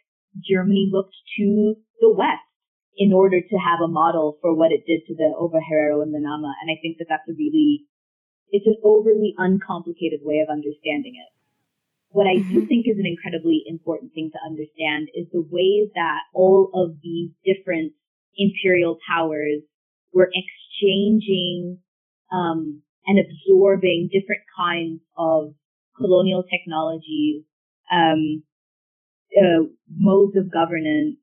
Germany 0.43 0.89
looked 0.91 1.15
to 1.37 1.75
the 1.99 2.13
West 2.13 2.43
in 2.97 3.13
order 3.13 3.39
to 3.39 3.57
have 3.57 3.79
a 3.83 3.87
model 3.87 4.37
for 4.41 4.55
what 4.55 4.71
it 4.71 4.85
did 4.85 5.05
to 5.07 5.15
the 5.15 5.33
Ovaherero 5.37 6.01
and 6.01 6.13
the 6.13 6.19
Nama. 6.19 6.53
And 6.61 6.71
I 6.71 6.81
think 6.81 6.97
that 6.97 7.05
that's 7.09 7.29
a 7.29 7.33
really, 7.33 7.85
it's 8.49 8.65
an 8.65 8.77
overly 8.83 9.33
uncomplicated 9.37 10.21
way 10.23 10.39
of 10.39 10.49
understanding 10.49 11.13
it. 11.15 11.31
What 12.09 12.25
I 12.25 12.41
mm-hmm. 12.41 12.53
do 12.53 12.65
think 12.65 12.87
is 12.87 12.97
an 12.97 13.05
incredibly 13.05 13.63
important 13.67 14.13
thing 14.13 14.31
to 14.33 14.39
understand 14.45 15.09
is 15.13 15.27
the 15.31 15.45
ways 15.45 15.89
that 15.93 16.21
all 16.33 16.71
of 16.73 16.97
these 17.03 17.31
different 17.45 17.93
imperial 18.35 18.97
powers 19.07 19.61
were 20.13 20.31
exchanging 20.33 21.79
um, 22.31 22.81
and 23.05 23.19
absorbing 23.19 24.09
different 24.11 24.41
kinds 24.57 25.01
of 25.17 25.53
colonial 25.95 26.43
technologies, 26.43 27.43
um, 27.91 28.43
uh, 29.35 29.63
modes 29.89 30.35
of 30.37 30.51
governance, 30.51 31.17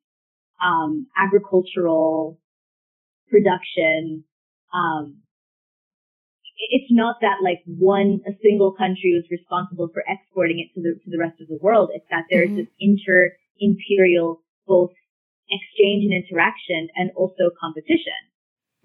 um, 0.62 1.07
agricultural 1.16 2.38
production. 3.30 4.24
Um, 4.72 5.22
it's 6.70 6.90
not 6.90 7.16
that 7.20 7.42
like 7.42 7.62
one 7.66 8.20
a 8.26 8.32
single 8.42 8.72
country 8.72 9.12
was 9.14 9.24
responsible 9.30 9.88
for 9.92 10.02
exporting 10.07 10.61
it 10.61 10.72
to 10.74 10.82
the 10.82 10.98
to 11.05 11.11
the 11.11 11.18
rest 11.18 11.40
of 11.40 11.48
the 11.48 11.59
world. 11.61 11.90
It's 11.92 12.07
that 12.11 12.24
there's 12.30 12.48
mm-hmm. 12.48 12.64
this 12.64 12.72
inter 12.78 13.32
imperial 13.59 14.42
both 14.66 14.92
exchange 15.50 16.05
and 16.05 16.14
interaction 16.14 16.88
and 16.96 17.11
also 17.16 17.50
competition. 17.61 18.16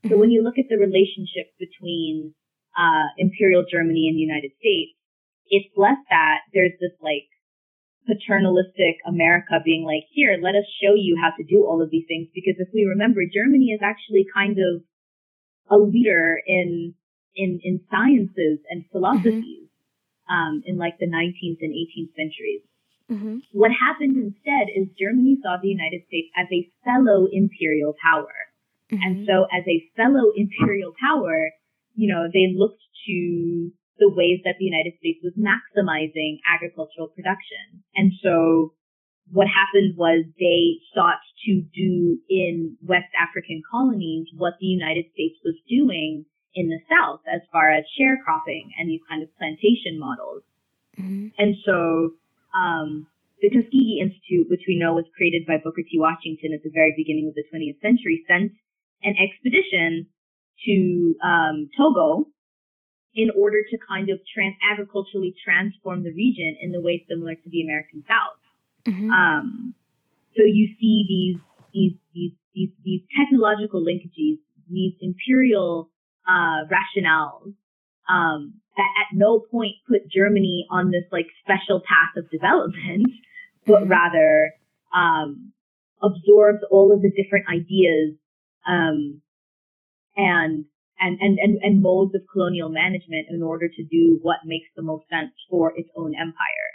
So 0.08 0.18
when 0.18 0.32
you 0.32 0.44
look 0.44 0.58
at 0.58 0.66
the 0.70 0.78
relationship 0.78 1.52
between 1.60 2.34
uh, 2.78 3.08
Imperial 3.18 3.64
Germany 3.70 4.08
and 4.08 4.16
the 4.16 4.24
United 4.24 4.52
States, 4.60 4.96
it's 5.48 5.70
less 5.76 5.98
that 6.10 6.48
there's 6.54 6.74
this 6.80 6.96
like 7.02 7.28
paternalistic 8.10 8.98
America 9.06 9.62
being 9.64 9.86
like, 9.86 10.10
here, 10.10 10.38
let 10.42 10.56
us 10.56 10.66
show 10.82 10.98
you 10.98 11.16
how 11.22 11.30
to 11.38 11.44
do 11.44 11.66
all 11.66 11.82
of 11.82 11.92
these 11.92 12.06
things. 12.08 12.28
Because 12.34 12.56
if 12.58 12.70
we 12.74 12.86
remember, 12.90 13.22
Germany 13.30 13.70
is 13.70 13.82
actually 13.84 14.26
kind 14.34 14.58
of 14.58 14.82
a 15.70 15.78
leader 15.78 16.42
in 16.48 16.96
in 17.36 17.60
in 17.64 17.80
sciences 17.92 18.60
and 18.70 18.86
philosophies 18.92 19.70
mm-hmm. 19.70 20.34
um, 20.34 20.64
in 20.66 20.78
like 20.78 20.98
the 21.00 21.06
19th 21.06 21.62
and 21.62 21.72
18th 21.72 22.14
centuries. 22.18 22.66
Mm-hmm. 23.10 23.38
What 23.54 23.72
happened 23.72 24.18
instead 24.18 24.70
is 24.76 24.88
Germany 24.98 25.38
saw 25.42 25.58
the 25.62 25.70
United 25.70 26.06
States 26.08 26.30
as 26.38 26.48
a 26.52 26.70
fellow 26.86 27.28
imperial 27.32 27.94
power. 28.02 28.34
Mm-hmm. 28.92 29.02
And 29.02 29.28
so 29.28 29.46
as 29.54 29.64
a 29.68 29.86
fellow 29.98 30.34
imperial 30.36 30.94
power, 31.02 31.52
you 31.96 32.10
know, 32.14 32.28
they 32.32 32.54
looked 32.56 32.82
to 33.08 33.72
the 34.00 34.10
ways 34.10 34.40
that 34.46 34.56
the 34.60 34.66
United 34.66 34.94
States 35.00 35.20
was 35.24 35.34
maximizing 35.36 36.40
agricultural 36.48 37.08
production. 37.08 37.84
And 37.96 38.12
so 38.24 38.74
what 39.32 39.48
happened 39.48 39.96
was 39.98 40.26
they 40.40 40.82
sought 40.96 41.22
to 41.46 41.62
do 41.74 42.18
in 42.30 42.78
West 42.82 43.14
African 43.20 43.62
colonies 43.70 44.28
what 44.36 44.54
the 44.60 44.68
United 44.68 45.06
States 45.14 45.38
was 45.46 45.56
doing 45.70 46.26
in 46.56 46.68
the 46.68 46.80
South 46.90 47.22
as 47.32 47.42
far 47.52 47.72
as 47.72 47.86
sharecropping 48.00 48.74
and 48.78 48.90
these 48.90 49.02
kind 49.08 49.22
of 49.22 49.30
plantation 49.38 50.00
models. 50.00 50.44
Mm-hmm. 50.98 51.28
And 51.38 51.56
so, 51.66 52.12
um, 52.58 53.08
the 53.42 53.50
Tuskegee 53.50 54.02
Institute, 54.04 54.50
which 54.50 54.68
we 54.68 54.78
know 54.78 54.94
was 54.94 55.06
created 55.16 55.46
by 55.46 55.56
Booker 55.64 55.84
T. 55.84 55.96
Washington 55.96 56.52
at 56.52 56.64
the 56.64 56.74
very 56.74 56.94
beginning 56.98 57.30
of 57.30 57.36
the 57.36 57.46
20th 57.48 57.80
century, 57.80 58.26
sent 58.28 58.52
an 59.04 59.16
expedition 59.16 60.08
to 60.66 61.16
um, 61.24 61.70
Togo 61.78 62.28
in 63.16 63.30
order 63.36 63.58
to 63.70 63.78
kind 63.88 64.10
of 64.10 64.20
trans- 64.34 64.56
agriculturally 64.72 65.34
transform 65.44 66.04
the 66.04 66.12
region 66.12 66.56
in 66.62 66.72
the 66.72 66.82
way 66.82 67.06
similar 67.10 67.36
to 67.36 67.50
the 67.50 67.62
American 67.62 68.04
South. 68.08 68.40
Mm-hmm. 68.88 69.10
Um, 69.12 69.74
so 70.38 70.44
you 70.44 70.70
see 70.80 71.06
these, 71.08 71.42
these, 71.74 71.94
these, 72.14 72.32
these, 72.54 72.70
these 72.84 73.02
technological 73.18 73.82
linkages, 73.82 74.38
these 74.70 74.94
imperial 75.02 75.90
uh, 76.28 76.66
rationales 76.70 77.54
um, 78.10 78.54
that 78.78 78.90
at 79.02 79.18
no 79.18 79.40
point 79.40 79.76
put 79.88 80.10
Germany 80.10 80.66
on 80.70 80.92
this 80.92 81.04
like 81.12 81.28
special 81.42 81.82
path 81.82 82.16
of 82.16 82.30
development, 82.30 83.08
but 83.66 83.82
mm-hmm. 83.82 83.92
rather 83.92 84.54
um, 84.96 85.52
absorbs 86.02 86.60
all 86.72 86.94
of 86.94 87.02
the 87.02 87.12
different 87.12 87.46
ideas 87.50 88.16
um, 88.68 89.22
and 90.16 90.66
and, 91.00 91.18
and, 91.22 91.40
and, 91.40 91.58
and 91.62 91.82
modes 91.82 92.14
of 92.16 92.22
colonial 92.32 92.70
management 92.70 93.28
in 93.30 93.42
order 93.42 93.68
to 93.68 93.84
do 93.84 94.20
what 94.22 94.38
makes 94.46 94.68
the 94.76 94.84
most 94.84 95.06
sense 95.10 95.32
for 95.50 95.74
its 95.76 95.90
own 95.96 96.14
empire. 96.16 96.70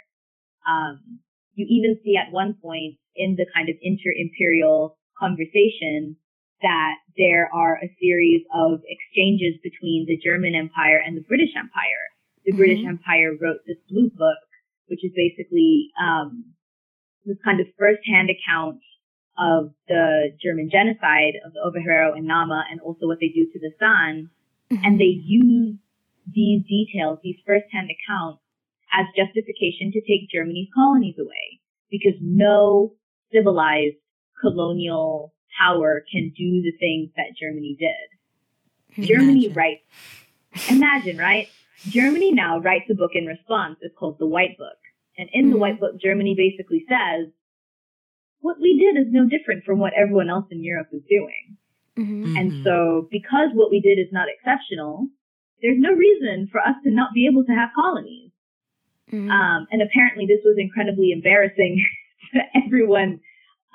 Um, 0.67 1.19
you 1.53 1.65
even 1.69 1.99
see 2.03 2.17
at 2.17 2.33
one 2.33 2.55
point 2.61 2.97
in 3.15 3.35
the 3.37 3.45
kind 3.53 3.69
of 3.69 3.75
inter-imperial 3.81 4.97
conversation, 5.17 6.17
that 6.61 6.95
there 7.17 7.49
are 7.53 7.77
a 7.83 7.95
series 8.01 8.41
of 8.53 8.79
exchanges 8.87 9.59
between 9.63 10.05
the 10.07 10.17
German 10.17 10.55
Empire 10.55 11.01
and 11.05 11.15
the 11.15 11.23
British 11.27 11.53
Empire. 11.55 12.05
The 12.43 12.51
mm-hmm. 12.51 12.57
British 12.57 12.85
Empire 12.85 13.31
wrote 13.39 13.61
this 13.67 13.77
blue 13.89 14.09
book, 14.09 14.41
which 14.87 15.03
is 15.03 15.11
basically 15.15 15.91
um, 16.01 16.53
this 17.25 17.37
kind 17.43 17.59
of 17.59 17.67
first-hand 17.77 18.29
account 18.29 18.79
of 19.37 19.73
the 19.87 20.31
German 20.41 20.69
genocide 20.71 21.33
of 21.45 21.53
the 21.53 21.59
Ovaherero 21.59 22.15
and 22.15 22.25
Nama, 22.25 22.65
and 22.71 22.79
also 22.81 23.07
what 23.07 23.19
they 23.19 23.29
do 23.29 23.45
to 23.51 23.59
the 23.59 23.71
San. 23.79 24.29
Mm-hmm. 24.71 24.85
And 24.85 24.99
they 24.99 25.21
use 25.23 25.75
these 26.33 26.63
details, 26.67 27.19
these 27.23 27.37
first-hand 27.45 27.89
accounts, 27.91 28.41
as 28.93 29.05
justification 29.15 29.91
to 29.91 30.01
take 30.01 30.29
Germany's 30.31 30.69
colonies 30.73 31.15
away, 31.19 31.59
because 31.91 32.15
no 32.21 32.93
civilized 33.31 33.97
colonial 34.41 35.33
power 35.59 36.03
can 36.11 36.31
do 36.35 36.61
the 36.61 36.71
things 36.79 37.09
that 37.15 37.35
Germany 37.39 37.77
did. 37.79 38.97
Imagine. 38.97 39.15
Germany 39.15 39.49
writes, 39.49 39.83
imagine, 40.69 41.17
right? 41.17 41.49
Germany 41.87 42.31
now 42.31 42.59
writes 42.59 42.89
a 42.89 42.95
book 42.95 43.11
in 43.13 43.25
response. 43.25 43.77
It's 43.81 43.95
called 43.97 44.17
the 44.19 44.25
White 44.25 44.57
Book. 44.57 44.77
And 45.17 45.29
in 45.33 45.45
mm-hmm. 45.45 45.51
the 45.51 45.57
White 45.57 45.79
Book, 45.79 45.99
Germany 46.01 46.35
basically 46.35 46.85
says, 46.89 47.27
what 48.39 48.57
we 48.59 48.77
did 48.77 48.99
is 48.99 49.11
no 49.11 49.27
different 49.27 49.63
from 49.63 49.79
what 49.79 49.93
everyone 49.93 50.29
else 50.29 50.45
in 50.51 50.63
Europe 50.63 50.87
is 50.91 51.01
doing. 51.09 51.57
Mm-hmm. 51.97 52.37
And 52.37 52.63
so 52.63 53.07
because 53.09 53.49
what 53.53 53.71
we 53.71 53.79
did 53.79 53.99
is 53.99 54.11
not 54.11 54.27
exceptional, 54.27 55.07
there's 55.61 55.79
no 55.79 55.91
reason 55.91 56.47
for 56.51 56.59
us 56.59 56.75
to 56.83 56.91
not 56.91 57.13
be 57.13 57.27
able 57.31 57.45
to 57.45 57.51
have 57.51 57.69
colonies. 57.73 58.31
Mm-hmm. 59.11 59.31
Um, 59.31 59.67
and 59.71 59.81
apparently 59.81 60.25
this 60.25 60.41
was 60.43 60.57
incredibly 60.59 61.11
embarrassing 61.11 61.83
to 62.33 62.39
everyone 62.65 63.19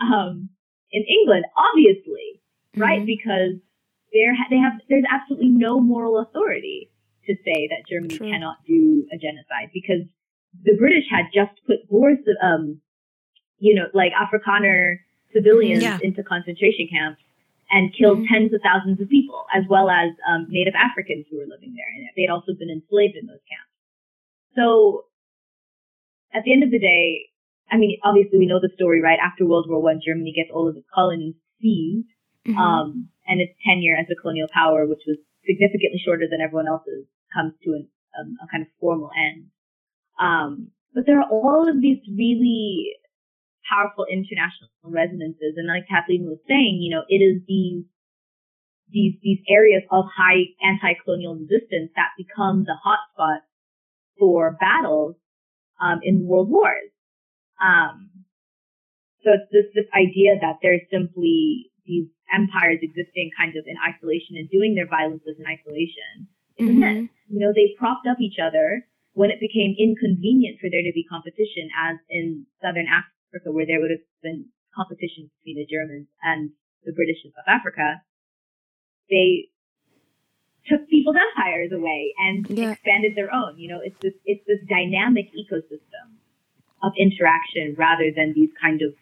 um, 0.01 0.49
in 0.93 1.05
England, 1.05 1.45
obviously, 1.57 2.43
mm-hmm. 2.75 2.83
right? 2.83 3.07
Because 3.07 3.59
there 4.13 4.35
they 4.51 4.59
have 4.59 4.81
there's 4.89 5.05
absolutely 5.11 5.49
no 5.49 5.81
moral 5.81 6.19
authority 6.21 6.91
to 7.27 7.35
say 7.45 7.69
that 7.69 7.87
Germany 7.89 8.17
True. 8.17 8.31
cannot 8.31 8.57
do 8.67 9.07
a 9.13 9.17
genocide 9.17 9.71
because 9.73 10.03
the 10.65 10.77
British 10.77 11.05
had 11.11 11.27
just 11.33 11.55
put 11.67 11.89
Boers, 11.89 12.19
um, 12.43 12.81
you 13.61 13.75
know, 13.75 13.87
like 13.95 14.13
Afrikaner 14.13 14.97
civilians 15.33 15.83
yeah. 15.83 15.99
into 16.03 16.23
concentration 16.25 16.89
camps 16.91 17.23
and 17.71 17.95
killed 17.95 18.19
mm-hmm. 18.19 18.35
tens 18.35 18.53
of 18.53 18.61
thousands 18.63 19.01
of 19.01 19.09
people, 19.09 19.47
as 19.55 19.63
well 19.71 19.89
as 19.89 20.11
um, 20.29 20.47
Native 20.51 20.75
Africans 20.75 21.27
who 21.31 21.39
were 21.39 21.47
living 21.47 21.75
there. 21.77 21.87
And 21.95 22.09
they 22.17 22.23
had 22.23 22.33
also 22.35 22.53
been 22.59 22.71
enslaved 22.71 23.15
in 23.15 23.27
those 23.27 23.45
camps. 23.47 23.71
So 24.57 25.05
at 26.35 26.43
the 26.45 26.53
end 26.53 26.65
of 26.65 26.73
the 26.73 26.81
day, 26.81 27.31
I 27.71 27.77
mean, 27.77 27.99
obviously 28.03 28.39
we 28.39 28.47
know 28.47 28.59
the 28.59 28.75
story, 28.75 29.01
right? 29.01 29.19
After 29.23 29.47
World 29.47 29.67
War 29.69 29.81
One, 29.81 30.01
Germany 30.05 30.33
gets 30.35 30.51
all 30.53 30.69
of 30.69 30.77
its 30.77 30.87
colonies 30.93 31.35
seized, 31.63 32.09
mm-hmm. 32.49 32.59
um, 32.59 33.09
and 33.29 33.41
its 33.41 33.55
tenure 33.65 33.95
as 33.95 34.07
a 34.11 34.21
colonial 34.21 34.49
power, 34.53 34.87
which 34.87 35.07
was 35.07 35.19
significantly 35.47 36.03
shorter 36.05 36.27
than 36.29 36.41
everyone 36.41 36.67
else's, 36.67 37.07
comes 37.33 37.55
to 37.63 37.71
an, 37.75 37.87
um, 38.19 38.37
a 38.43 38.51
kind 38.51 38.63
of 38.63 38.69
formal 38.81 39.11
end. 39.15 39.47
Um, 40.19 40.73
but 40.93 41.07
there 41.07 41.21
are 41.21 41.31
all 41.31 41.71
of 41.71 41.81
these 41.81 41.99
really 42.11 42.97
powerful 43.71 44.05
international 44.11 44.69
resonances, 44.83 45.55
and 45.57 45.69
like 45.69 45.87
Kathleen 45.89 46.27
was 46.27 46.39
saying, 46.49 46.83
you 46.83 46.91
know, 46.91 47.05
it 47.09 47.23
is 47.23 47.41
these 47.47 47.85
these 48.91 49.15
these 49.23 49.39
areas 49.49 49.83
of 49.91 50.05
high 50.11 50.51
anti-colonial 50.61 51.39
resistance 51.39 51.95
that 51.95 52.11
become 52.19 52.65
the 52.67 52.75
hotspot 52.83 53.47
for 54.19 54.59
battles 54.59 55.15
um, 55.81 56.01
in 56.03 56.27
world 56.27 56.51
wars. 56.51 56.91
Um, 57.63 58.11
so 59.23 59.31
it's 59.37 59.49
this, 59.53 59.69
this 59.75 59.91
idea 59.95 60.37
that 60.41 60.59
there's 60.63 60.83
simply 60.91 61.71
these 61.87 62.09
empires 62.33 62.81
existing 62.83 63.31
kind 63.37 63.53
of 63.57 63.65
in 63.67 63.77
isolation 63.81 64.37
and 64.37 64.49
doing 64.51 64.75
their 64.75 64.89
violences 64.89 65.37
in 65.39 65.45
isolation. 65.45 66.29
Mm-hmm. 66.61 67.07
You 67.29 67.41
know, 67.41 67.53
they 67.53 67.77
propped 67.79 68.07
up 68.09 68.21
each 68.21 68.39
other 68.41 68.85
when 69.13 69.31
it 69.31 69.41
became 69.41 69.75
inconvenient 69.77 70.61
for 70.61 70.71
there 70.71 70.85
to 70.85 70.95
be 70.95 71.05
competition, 71.05 71.69
as 71.77 71.97
in 72.09 72.47
Southern 72.63 72.87
Africa, 72.87 73.20
where 73.53 73.67
there 73.67 73.81
would 73.81 73.91
have 73.91 74.07
been 74.23 74.47
competition 74.75 75.31
between 75.41 75.57
the 75.57 75.67
Germans 75.67 76.07
and 76.23 76.51
the 76.85 76.93
British 76.93 77.25
in 77.25 77.33
South 77.33 77.49
Africa. 77.49 78.03
They 79.11 79.51
took 80.67 80.89
people's 80.89 81.17
empires 81.17 81.73
away 81.73 82.15
and 82.19 82.47
yeah. 82.49 82.73
expanded 82.73 83.15
their 83.17 83.33
own. 83.33 83.59
You 83.59 83.69
know, 83.69 83.81
it's 83.83 83.99
this 84.01 84.15
it's 84.25 84.45
this 84.47 84.61
dynamic 84.69 85.31
ecosystem 85.35 86.19
of 86.83 86.93
interaction 86.99 87.75
rather 87.77 88.11
than 88.15 88.33
these 88.35 88.51
kind 88.61 88.83
of 88.83 88.95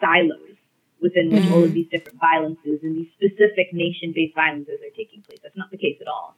silos 0.00 0.54
within 1.00 1.30
which 1.30 1.42
mm-hmm. 1.42 1.52
all 1.52 1.62
of 1.62 1.70
mm-hmm. 1.70 1.74
these 1.74 1.90
different 1.90 2.18
violences 2.20 2.80
and 2.82 2.96
these 2.96 3.10
specific 3.12 3.72
nation-based 3.72 4.34
violences 4.34 4.80
are 4.80 4.94
taking 4.96 5.20
place. 5.22 5.38
That's 5.42 5.56
not 5.56 5.70
the 5.70 5.76
case 5.76 5.98
at 6.00 6.08
all. 6.08 6.36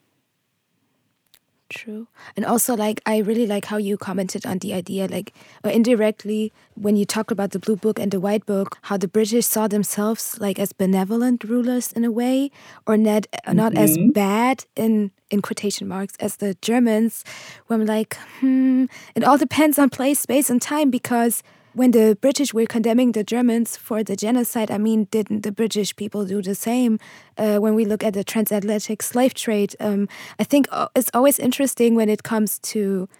True. 1.68 2.06
And 2.36 2.44
also, 2.44 2.76
like, 2.76 3.00
I 3.06 3.18
really 3.18 3.46
like 3.46 3.64
how 3.64 3.76
you 3.76 3.96
commented 3.96 4.46
on 4.46 4.58
the 4.58 4.72
idea, 4.72 5.08
like, 5.08 5.34
or 5.64 5.70
indirectly, 5.70 6.52
when 6.74 6.94
you 6.94 7.04
talked 7.04 7.32
about 7.32 7.50
the 7.50 7.58
Blue 7.58 7.74
Book 7.74 7.98
and 7.98 8.12
the 8.12 8.20
White 8.20 8.46
Book, 8.46 8.78
how 8.82 8.96
the 8.96 9.08
British 9.08 9.46
saw 9.46 9.66
themselves, 9.66 10.38
like, 10.40 10.60
as 10.60 10.72
benevolent 10.72 11.42
rulers 11.42 11.90
in 11.92 12.04
a 12.04 12.12
way, 12.12 12.52
or 12.86 12.96
not, 12.96 13.26
not 13.52 13.72
mm-hmm. 13.72 13.82
as 13.82 13.98
bad, 14.12 14.64
in, 14.76 15.10
in 15.28 15.42
quotation 15.42 15.88
marks, 15.88 16.14
as 16.20 16.36
the 16.36 16.56
Germans, 16.62 17.24
where 17.66 17.80
I'm 17.80 17.84
like, 17.84 18.16
hmm, 18.38 18.84
it 19.16 19.24
all 19.24 19.36
depends 19.36 19.76
on 19.76 19.90
place, 19.90 20.20
space, 20.20 20.48
and 20.48 20.62
time, 20.62 20.88
because 20.90 21.42
when 21.76 21.90
the 21.90 22.16
British 22.22 22.54
were 22.54 22.64
condemning 22.64 23.12
the 23.12 23.22
Germans 23.22 23.76
for 23.76 24.02
the 24.02 24.16
genocide, 24.16 24.70
I 24.70 24.78
mean, 24.78 25.04
didn't 25.10 25.42
the 25.42 25.52
British 25.52 25.94
people 25.94 26.24
do 26.24 26.40
the 26.40 26.54
same? 26.54 26.98
Uh, 27.36 27.58
when 27.58 27.74
we 27.74 27.84
look 27.84 28.02
at 28.02 28.14
the 28.14 28.24
transatlantic 28.24 29.02
slave 29.02 29.34
trade, 29.34 29.76
um, 29.78 30.08
I 30.38 30.44
think 30.44 30.68
uh, 30.70 30.88
it's 30.96 31.10
always 31.12 31.38
interesting 31.38 31.94
when 31.94 32.08
it 32.08 32.22
comes 32.22 32.58
to 32.70 33.10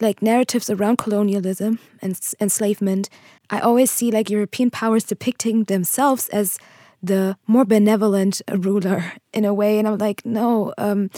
like 0.00 0.22
narratives 0.22 0.70
around 0.70 0.96
colonialism 0.96 1.78
and 2.00 2.18
enslavement. 2.40 3.10
I 3.50 3.60
always 3.60 3.90
see 3.90 4.10
like 4.10 4.30
European 4.30 4.70
powers 4.70 5.04
depicting 5.04 5.64
themselves 5.64 6.30
as 6.30 6.58
the 7.02 7.36
more 7.46 7.66
benevolent 7.66 8.40
ruler 8.48 9.12
in 9.34 9.44
a 9.44 9.52
way, 9.52 9.78
and 9.78 9.86
I'm 9.86 9.98
like, 9.98 10.24
no. 10.24 10.72
Um, 10.78 11.10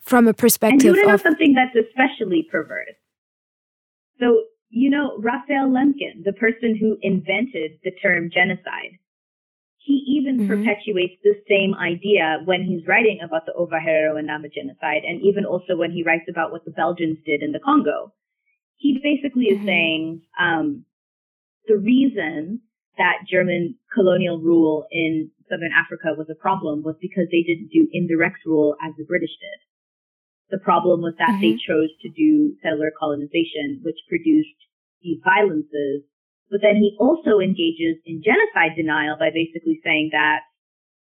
from 0.00 0.28
a 0.28 0.32
perspective 0.32 0.94
and 0.94 0.96
you 0.96 1.12
of 1.12 1.20
something 1.20 1.54
that's 1.54 1.74
especially 1.74 2.44
perverse. 2.50 2.94
So 4.20 4.44
you 4.70 4.90
know, 4.90 5.16
Raphael 5.18 5.68
Lemkin, 5.68 6.24
the 6.24 6.32
person 6.32 6.76
who 6.78 6.98
invented 7.00 7.78
the 7.84 7.90
term 8.02 8.30
genocide, 8.32 8.98
he 9.78 10.04
even 10.20 10.40
mm-hmm. 10.40 10.48
perpetuates 10.48 11.14
the 11.24 11.40
same 11.48 11.74
idea 11.74 12.42
when 12.44 12.64
he's 12.64 12.86
writing 12.86 13.20
about 13.24 13.46
the 13.46 13.54
Ovaherero 13.58 14.18
and 14.18 14.26
Nama 14.26 14.48
genocide, 14.48 15.02
and 15.06 15.22
even 15.22 15.46
also 15.46 15.76
when 15.76 15.90
he 15.90 16.02
writes 16.04 16.28
about 16.28 16.52
what 16.52 16.64
the 16.64 16.70
Belgians 16.70 17.18
did 17.24 17.42
in 17.42 17.52
the 17.52 17.60
Congo. 17.60 18.12
He 18.76 19.00
basically 19.02 19.46
mm-hmm. 19.46 19.62
is 19.62 19.66
saying 19.66 20.22
um, 20.38 20.84
the 21.66 21.78
reason 21.78 22.60
that 22.98 23.24
German 23.30 23.76
colonial 23.94 24.38
rule 24.38 24.84
in 24.92 25.30
southern 25.48 25.72
Africa 25.72 26.12
was 26.18 26.26
a 26.30 26.34
problem 26.34 26.82
was 26.82 26.96
because 27.00 27.26
they 27.30 27.42
didn't 27.42 27.70
do 27.72 27.88
indirect 27.92 28.44
rule 28.44 28.76
as 28.84 28.92
the 28.98 29.04
British 29.04 29.30
did. 29.40 29.58
The 30.50 30.58
problem 30.58 31.00
was 31.00 31.14
that 31.18 31.36
mm-hmm. 31.36 31.44
they 31.44 31.54
chose 31.60 31.92
to 32.00 32.08
do 32.08 32.56
settler 32.62 32.92
colonization, 32.98 33.80
which 33.84 34.00
produced 34.08 34.56
these 35.02 35.20
violences. 35.22 36.08
But 36.50 36.60
then 36.62 36.76
he 36.76 36.96
also 36.98 37.38
engages 37.40 38.00
in 38.06 38.24
genocide 38.24 38.72
denial 38.76 39.16
by 39.20 39.28
basically 39.28 39.80
saying 39.84 40.10
that 40.12 40.48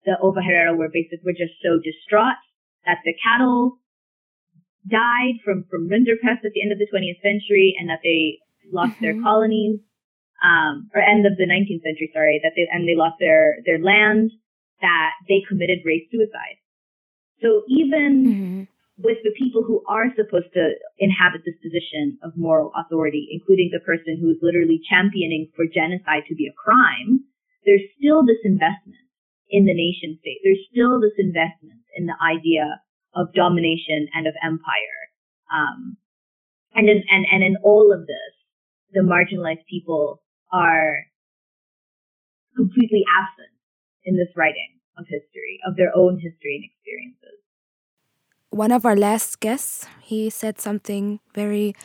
the 0.04 0.20
Ovaherero 0.20 0.76
were 0.76 0.92
basically 0.92 1.24
were 1.24 1.40
just 1.40 1.56
so 1.64 1.80
distraught 1.80 2.40
that 2.86 3.00
the 3.06 3.16
cattle 3.24 3.80
died 4.88 5.40
from, 5.44 5.64
from 5.72 5.88
rinderpest 5.88 6.44
at 6.44 6.52
the 6.52 6.62
end 6.62 6.72
of 6.72 6.80
the 6.80 6.88
20th 6.92 7.20
century 7.24 7.76
and 7.80 7.90
that 7.90 8.00
they 8.04 8.40
lost 8.72 9.00
mm-hmm. 9.00 9.04
their 9.04 9.24
colonies, 9.24 9.80
um, 10.44 10.92
or 10.94 11.02
end 11.02 11.26
of 11.26 11.36
the 11.38 11.48
19th 11.48 11.84
century, 11.84 12.12
sorry, 12.14 12.40
that 12.44 12.52
they, 12.56 12.68
and 12.72 12.88
they 12.88 12.96
lost 12.96 13.16
their, 13.20 13.58
their 13.66 13.80
land, 13.80 14.32
that 14.82 15.12
they 15.28 15.42
committed 15.48 15.80
race 15.86 16.08
suicide. 16.12 16.60
So 17.42 17.64
even 17.68 18.12
mm-hmm 18.28 18.64
with 18.98 19.22
the 19.24 19.34
people 19.38 19.62
who 19.62 19.86
are 19.88 20.10
supposed 20.18 20.50
to 20.54 20.74
inhabit 20.98 21.46
this 21.46 21.58
position 21.62 22.18
of 22.24 22.34
moral 22.36 22.74
authority, 22.74 23.30
including 23.30 23.70
the 23.72 23.86
person 23.86 24.18
who 24.18 24.34
is 24.34 24.42
literally 24.42 24.82
championing 24.90 25.50
for 25.56 25.66
genocide 25.70 26.26
to 26.28 26.36
be 26.36 26.50
a 26.50 26.58
crime, 26.58 27.22
there's 27.66 27.86
still 27.94 28.26
this 28.26 28.42
investment 28.44 28.98
in 29.50 29.66
the 29.66 29.78
nation 29.78 30.18
state. 30.20 30.42
There's 30.44 30.66
still 30.74 31.00
this 31.00 31.14
investment 31.22 31.86
in 31.94 32.10
the 32.10 32.18
idea 32.18 32.82
of 33.14 33.34
domination 33.38 34.10
and 34.18 34.26
of 34.26 34.34
empire. 34.42 35.02
Um, 35.54 35.98
and 36.74 36.90
in, 36.90 37.04
and, 37.10 37.26
and 37.32 37.44
in 37.44 37.56
all 37.64 37.94
of 37.94 38.02
this, 38.10 38.34
the 38.94 39.06
marginalized 39.06 39.66
people 39.70 40.24
are 40.52 41.06
completely 42.56 43.06
absent 43.14 43.54
in 44.06 44.18
this 44.18 44.34
writing 44.36 44.82
of 44.98 45.06
history, 45.06 45.62
of 45.70 45.78
their 45.78 45.94
own 45.94 46.18
history 46.18 46.58
and 46.58 46.66
experiences 46.66 47.38
one 48.50 48.72
of 48.72 48.86
our 48.86 48.96
last 48.96 49.40
guests, 49.40 49.86
he 50.02 50.30
said 50.30 50.60
something 50.60 51.20
very 51.34 51.76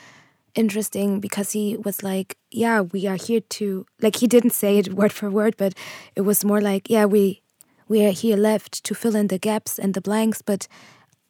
interesting 0.54 1.20
because 1.20 1.52
he 1.52 1.76
was 1.76 2.02
like, 2.02 2.36
Yeah, 2.50 2.80
we 2.82 3.06
are 3.06 3.16
here 3.16 3.40
to, 3.40 3.86
like, 4.00 4.16
he 4.16 4.26
didn't 4.26 4.50
say 4.50 4.78
it 4.78 4.94
word 4.94 5.12
for 5.12 5.30
word, 5.30 5.54
but 5.56 5.74
it 6.16 6.22
was 6.22 6.44
more 6.44 6.60
like, 6.60 6.88
Yeah, 6.90 7.06
we. 7.06 7.40
we 7.88 8.06
are 8.06 8.12
here 8.12 8.36
left 8.38 8.84
to 8.84 8.94
fill 8.94 9.16
in 9.16 9.28
the 9.28 9.38
gaps 9.38 9.78
and 9.78 9.92
the 9.94 10.00
blanks, 10.00 10.40
but 10.42 10.66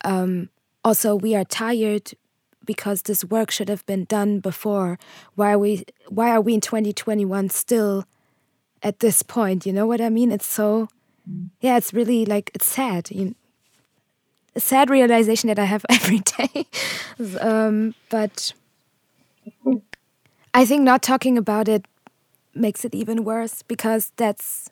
um, 0.05 0.49
also 0.85 1.17
we 1.17 1.35
are 1.35 1.45
tired 1.45 2.13
because 2.65 3.03
this 3.03 3.25
work 3.25 3.51
should 3.51 3.69
have 3.69 3.85
been 3.87 4.05
done 4.05 4.39
before. 4.41 4.99
Why 5.35 5.53
are 5.55 5.59
we 5.59 5.85
why 6.09 6.31
are 6.31 6.41
we 6.41 6.55
in 6.55 6.61
2021 6.61 7.49
still 7.51 8.05
at 8.83 9.01
this 9.01 9.23
point? 9.23 9.67
You 9.67 9.73
know 9.73 9.87
what 9.89 10.01
I 10.01 10.09
mean? 10.11 10.31
It's 10.31 10.47
so 10.47 10.89
yeah, 11.61 11.77
it's 11.79 11.93
really 11.93 12.25
like 12.27 12.51
it's 12.55 12.67
sad. 12.67 13.11
You 13.11 13.35
a 14.55 14.61
sad 14.61 14.91
realization 14.91 15.49
that 15.49 15.59
I 15.59 15.65
have 15.65 15.85
every 15.91 16.21
day. 16.21 16.67
um, 17.41 17.95
but 18.11 18.53
I 20.55 20.65
think 20.65 20.83
not 20.83 21.03
talking 21.03 21.39
about 21.39 21.69
it 21.69 21.87
makes 22.55 22.85
it 22.85 22.95
even 22.95 23.25
worse 23.25 23.63
because 23.63 24.13
that's 24.17 24.69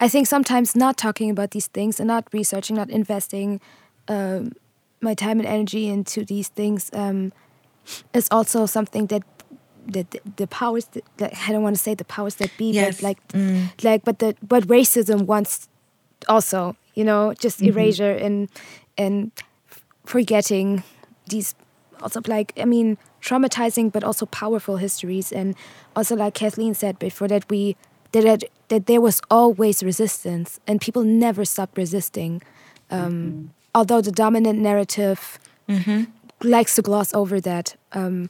I 0.00 0.08
think 0.08 0.26
sometimes 0.26 0.76
not 0.76 0.96
talking 0.96 1.30
about 1.30 1.52
these 1.52 1.66
things 1.66 1.98
and 1.98 2.06
not 2.06 2.26
researching, 2.32 2.76
not 2.76 2.90
investing 2.90 3.60
um, 4.08 4.52
my 5.00 5.14
time 5.14 5.38
and 5.40 5.48
energy 5.48 5.88
into 5.88 6.24
these 6.24 6.48
things 6.48 6.90
um, 6.92 7.32
is 8.12 8.28
also 8.30 8.66
something 8.66 9.06
that 9.06 9.22
the, 9.86 10.06
the, 10.10 10.20
the 10.36 10.46
powers 10.46 10.84
that, 10.92 11.04
like, 11.18 11.36
I 11.48 11.52
don't 11.52 11.62
want 11.62 11.74
to 11.76 11.82
say 11.82 11.94
the 11.94 12.04
powers 12.04 12.36
that 12.36 12.56
be, 12.56 12.72
Yes. 12.72 12.96
but 12.96 13.02
like 13.02 13.28
Mm. 13.32 13.70
like 13.82 14.04
but 14.04 14.18
the 14.18 14.36
but 14.42 14.64
racism 14.66 15.22
wants 15.26 15.68
also 16.28 16.76
you 16.94 17.02
know 17.04 17.32
just 17.40 17.62
erasure 17.62 18.12
and 18.12 18.48
and 19.06 19.30
forgetting 20.04 20.82
these 21.28 21.54
also 22.02 22.20
like 22.26 22.52
I 22.56 22.64
mean 22.64 22.98
traumatizing 23.20 23.92
but 23.92 24.02
also 24.04 24.26
powerful 24.26 24.76
histories. 24.86 25.32
And 25.32 25.54
also 25.94 26.16
like 26.16 26.34
Kathleen 26.34 26.74
said 26.74 26.98
before 26.98 27.28
that 27.28 27.44
we 27.48 27.76
that 28.12 28.24
that, 28.24 28.44
that 28.68 28.86
there 28.86 29.00
was 29.00 29.20
always 29.30 29.82
resistance 29.82 30.60
and 30.66 30.80
people 30.80 31.04
never 31.04 31.44
stopped 31.44 31.76
resisting 31.78 32.42
um, 32.90 33.50
although 33.74 34.02
the 34.02 34.12
dominant 34.12 34.58
narrative 34.58 35.38
likes 36.42 36.74
to 36.76 36.82
gloss 36.82 37.14
over 37.14 37.40
that 37.40 37.76
um, 37.92 38.28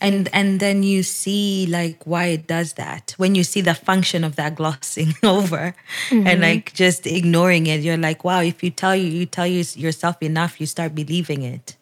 and 0.00 0.28
and 0.32 0.60
then 0.60 0.82
you 0.82 1.02
see 1.02 1.66
like 1.68 2.06
why 2.06 2.26
it 2.26 2.46
does 2.46 2.74
that. 2.74 3.14
When 3.18 3.34
you 3.34 3.44
see 3.44 3.60
the 3.60 3.74
function 3.74 4.24
of 4.24 4.36
that 4.36 4.54
glossing 4.54 5.14
over 5.22 5.74
and 6.10 6.40
like 6.40 6.72
just 6.72 7.06
ignoring 7.06 7.66
it 7.66 7.80
you're 7.80 7.96
like 7.96 8.24
wow 8.24 8.40
if 8.40 8.62
you 8.62 8.70
tell 8.70 8.96
you 8.96 9.06
you 9.06 9.26
tell 9.26 9.46
you 9.46 9.64
yourself 9.74 10.22
enough 10.22 10.60
you 10.60 10.66
start 10.66 10.94
believing 10.94 11.42
it. 11.42 11.76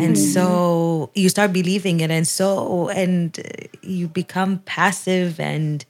And 0.00 0.16
so 0.16 1.10
you 1.14 1.28
start 1.28 1.52
believing 1.52 2.00
it 2.00 2.10
and 2.10 2.26
so 2.26 2.88
and 2.90 3.38
you 3.82 4.08
become 4.08 4.58
passive 4.60 5.40
and 5.40 5.84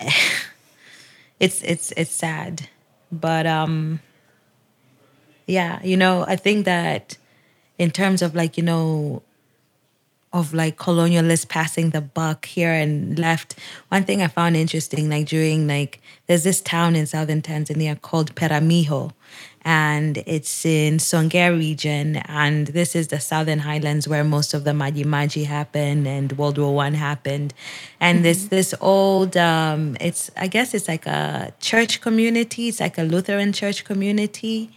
it's 1.40 1.62
it's 1.62 1.92
it's 1.96 2.10
sad. 2.10 2.68
But 3.10 3.46
um 3.46 4.00
yeah 5.46 5.78
you 5.84 5.96
know 5.96 6.24
i 6.26 6.36
think 6.36 6.64
that 6.64 7.18
in 7.78 7.90
terms 7.90 8.22
of 8.22 8.34
like 8.34 8.56
you 8.56 8.62
know 8.62 9.22
of 10.34 10.52
like 10.52 10.76
colonialists 10.76 11.48
passing 11.48 11.90
the 11.90 12.00
buck 12.00 12.44
here 12.44 12.72
and 12.72 13.16
left. 13.18 13.54
One 13.88 14.02
thing 14.02 14.20
I 14.20 14.26
found 14.26 14.56
interesting, 14.56 15.08
like 15.08 15.28
during 15.28 15.68
like 15.68 16.00
there's 16.26 16.42
this 16.42 16.60
town 16.60 16.96
in 16.96 17.06
southern 17.06 17.40
Tanzania 17.40 17.98
called 17.98 18.34
Peramiho, 18.34 19.12
and 19.62 20.18
it's 20.26 20.66
in 20.66 20.98
Songea 20.98 21.56
region, 21.56 22.16
and 22.16 22.66
this 22.66 22.96
is 22.96 23.08
the 23.08 23.20
southern 23.20 23.60
highlands 23.60 24.08
where 24.08 24.24
most 24.24 24.54
of 24.54 24.64
the 24.64 24.72
Maji 24.72 25.04
Maji 25.04 25.46
happened 25.46 26.08
and 26.08 26.36
World 26.36 26.58
War 26.58 26.74
One 26.74 26.94
happened, 26.94 27.54
and 28.00 28.24
this 28.24 28.46
this 28.48 28.74
old 28.80 29.36
um, 29.36 29.96
it's 30.00 30.32
I 30.36 30.48
guess 30.48 30.74
it's 30.74 30.88
like 30.88 31.06
a 31.06 31.54
church 31.60 32.00
community, 32.00 32.68
it's 32.68 32.80
like 32.80 32.98
a 32.98 33.04
Lutheran 33.04 33.52
church 33.52 33.84
community 33.84 34.72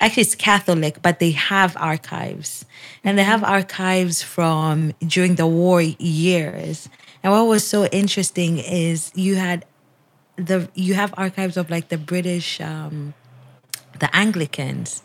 actually 0.00 0.22
it's 0.22 0.34
catholic 0.34 1.00
but 1.02 1.18
they 1.18 1.30
have 1.32 1.76
archives. 1.76 2.64
And 3.04 3.18
they 3.18 3.24
have 3.24 3.42
archives 3.44 4.22
from 4.22 4.92
during 5.06 5.36
the 5.36 5.46
war 5.46 5.80
years. 5.82 6.88
And 7.22 7.32
what 7.32 7.46
was 7.46 7.66
so 7.66 7.86
interesting 7.86 8.58
is 8.58 9.10
you 9.14 9.36
had 9.36 9.64
the 10.36 10.68
you 10.74 10.94
have 10.94 11.12
archives 11.16 11.56
of 11.56 11.70
like 11.70 11.88
the 11.88 11.98
british 11.98 12.60
um 12.60 13.12
the 13.98 14.14
anglicans 14.16 15.02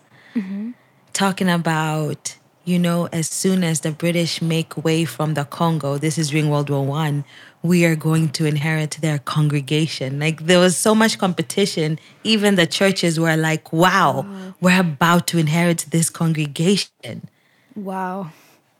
talking 1.14 1.50
about 1.50 2.38
you 2.64 2.80
know 2.80 3.08
as 3.12 3.28
soon 3.28 3.64
as 3.64 3.82
the 3.82 3.92
british 3.92 4.42
make 4.42 4.84
way 4.84 5.06
from 5.06 5.34
the 5.34 5.44
congo 5.46 5.98
this 5.98 6.18
is 6.18 6.30
during 6.30 6.50
world 6.50 6.70
war 6.70 6.86
one 6.86 7.24
we 7.66 7.86
are 7.86 7.96
going 7.96 8.30
to 8.30 8.46
inherit 8.46 8.98
their 9.02 9.20
congregation 9.20 10.20
like 10.20 10.46
there 10.46 10.60
was 10.60 10.78
so 10.78 10.94
much 10.94 11.18
competition 11.18 12.00
even 12.24 12.56
the 12.56 12.68
churches 12.68 13.20
were 13.20 13.36
like 13.36 13.74
wow 13.74 14.26
we're 14.62 14.80
about 14.80 15.28
to 15.28 15.38
inherit 15.38 15.86
this 15.90 16.10
congregation 16.10 17.28
wow 17.76 18.30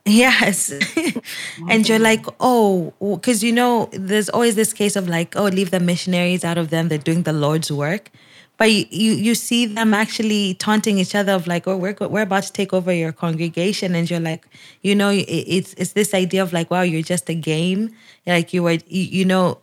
Yes. 0.06 0.72
and 1.68 1.88
you're 1.88 1.98
like, 1.98 2.24
oh, 2.38 2.94
because 3.00 3.42
you 3.42 3.52
know, 3.52 3.90
there's 3.92 4.28
always 4.28 4.54
this 4.54 4.72
case 4.72 4.94
of 4.94 5.08
like, 5.08 5.34
oh, 5.34 5.46
leave 5.46 5.72
the 5.72 5.80
missionaries 5.80 6.44
out 6.44 6.56
of 6.56 6.70
them. 6.70 6.88
They're 6.88 6.98
doing 6.98 7.24
the 7.24 7.32
Lord's 7.32 7.72
work. 7.72 8.10
But 8.58 8.72
you, 8.72 8.86
you, 8.90 9.12
you 9.12 9.34
see 9.34 9.66
them 9.66 9.92
actually 9.92 10.54
taunting 10.54 10.98
each 10.98 11.14
other 11.14 11.32
of 11.32 11.46
like, 11.46 11.66
oh, 11.68 11.76
we're, 11.76 11.94
we're 12.00 12.22
about 12.22 12.44
to 12.44 12.52
take 12.52 12.72
over 12.72 12.92
your 12.92 13.12
congregation. 13.12 13.94
And 13.94 14.10
you're 14.10 14.20
like, 14.20 14.46
you 14.82 14.94
know, 14.94 15.10
it, 15.10 15.24
it's, 15.24 15.74
it's 15.74 15.92
this 15.92 16.14
idea 16.14 16.42
of 16.42 16.52
like, 16.54 16.70
wow, 16.70 16.80
you're 16.82 17.02
just 17.02 17.28
a 17.28 17.34
game. 17.34 17.90
Like 18.26 18.54
you 18.54 18.62
were, 18.62 18.78
you, 18.86 19.02
you 19.02 19.24
know, 19.26 19.58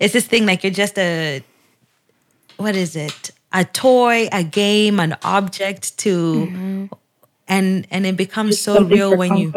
it's 0.00 0.12
this 0.12 0.26
thing 0.26 0.44
like 0.44 0.64
you're 0.64 0.72
just 0.72 0.98
a, 0.98 1.42
what 2.56 2.74
is 2.74 2.96
it? 2.96 3.30
A 3.52 3.64
toy, 3.64 4.28
a 4.32 4.42
game, 4.42 4.98
an 4.98 5.16
object 5.22 5.98
to, 5.98 6.88
and 7.48 7.86
and 7.90 8.06
it 8.06 8.16
becomes 8.16 8.58
so 8.60 8.82
real 8.84 9.16
when 9.16 9.36
you. 9.36 9.52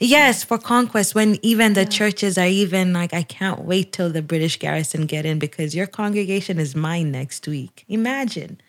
Yes 0.00 0.44
for 0.44 0.58
conquest 0.58 1.14
when 1.14 1.38
even 1.42 1.74
the 1.74 1.84
churches 1.84 2.38
are 2.38 2.46
even 2.46 2.92
like 2.92 3.12
i 3.12 3.22
can't 3.22 3.60
wait 3.60 3.92
till 3.92 4.10
the 4.10 4.22
british 4.22 4.58
garrison 4.58 5.06
get 5.06 5.26
in 5.26 5.38
because 5.38 5.74
your 5.74 5.86
congregation 5.86 6.58
is 6.58 6.76
mine 6.76 7.10
next 7.10 7.46
week. 7.48 7.84
Imagine. 7.88 8.60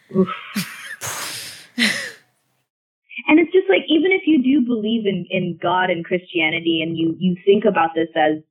And 3.27 3.37
it's 3.37 3.51
just 3.51 3.69
like 3.69 3.83
even 3.89 4.11
if 4.11 4.23
you 4.25 4.41
do 4.41 4.65
believe 4.65 5.05
in, 5.05 5.25
in 5.29 5.59
God 5.61 5.89
and 5.89 6.05
Christianity 6.05 6.81
and 6.81 6.97
you, 6.97 7.15
you 7.19 7.35
think 7.45 7.65
about 7.65 7.89
this 7.93 8.07
as 8.15 8.41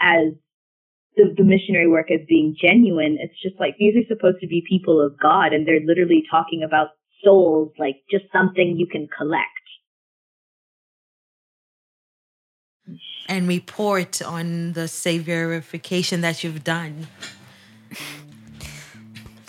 as 0.00 0.34
the, 1.16 1.34
the 1.36 1.44
missionary 1.44 1.88
work 1.88 2.10
as 2.10 2.20
being 2.28 2.54
genuine, 2.60 3.18
it's 3.20 3.40
just 3.42 3.58
like 3.58 3.76
these 3.78 3.94
are 3.96 4.06
supposed 4.08 4.40
to 4.40 4.46
be 4.46 4.62
people 4.68 5.00
of 5.04 5.18
God 5.18 5.52
and 5.52 5.66
they're 5.66 5.84
literally 5.84 6.22
talking 6.30 6.62
about 6.62 6.88
souls 7.24 7.72
like 7.78 7.96
just 8.10 8.24
something 8.32 8.76
you 8.76 8.86
can 8.86 9.08
collect. 9.16 9.61
And 13.28 13.48
report 13.48 14.20
on 14.22 14.72
the 14.72 14.82
saviorification 14.82 16.20
that 16.20 16.42
you've 16.42 16.64
done 16.64 17.06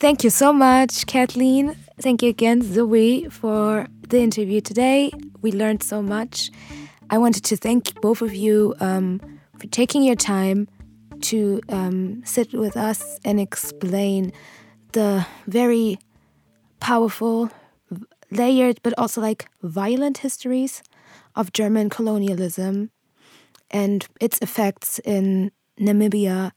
Thank 0.03 0.25
you 0.25 0.29
so 0.29 0.51
much, 0.51 1.07
Kathleen. 1.07 1.77
Thank 2.01 2.23
you 2.23 2.29
again, 2.29 2.61
Zoe, 2.61 3.29
for 3.29 3.87
the 4.09 4.19
interview 4.19 4.59
today. 4.59 5.13
We 5.41 5.53
learned 5.53 5.81
so 5.81 6.01
much. 6.01 6.51
I 7.09 7.17
wanted 7.17 7.45
to 7.45 7.55
thank 7.55 8.01
both 8.01 8.21
of 8.21 8.35
you 8.35 8.75
um, 8.81 9.21
for 9.57 9.67
taking 9.67 10.03
your 10.03 10.17
time 10.17 10.67
to 11.21 11.61
um, 11.69 12.21
sit 12.25 12.51
with 12.53 12.75
us 12.75 13.17
and 13.23 13.39
explain 13.39 14.33
the 14.91 15.25
very 15.47 15.99
powerful, 16.81 17.49
layered, 18.29 18.81
but 18.83 18.93
also 18.97 19.21
like 19.21 19.47
violent 19.61 20.17
histories 20.17 20.83
of 21.33 21.53
German 21.53 21.89
colonialism 21.89 22.91
and 23.73 24.07
its 24.21 24.39
effects 24.39 24.99
in 24.99 25.51
Namibia 25.77 26.51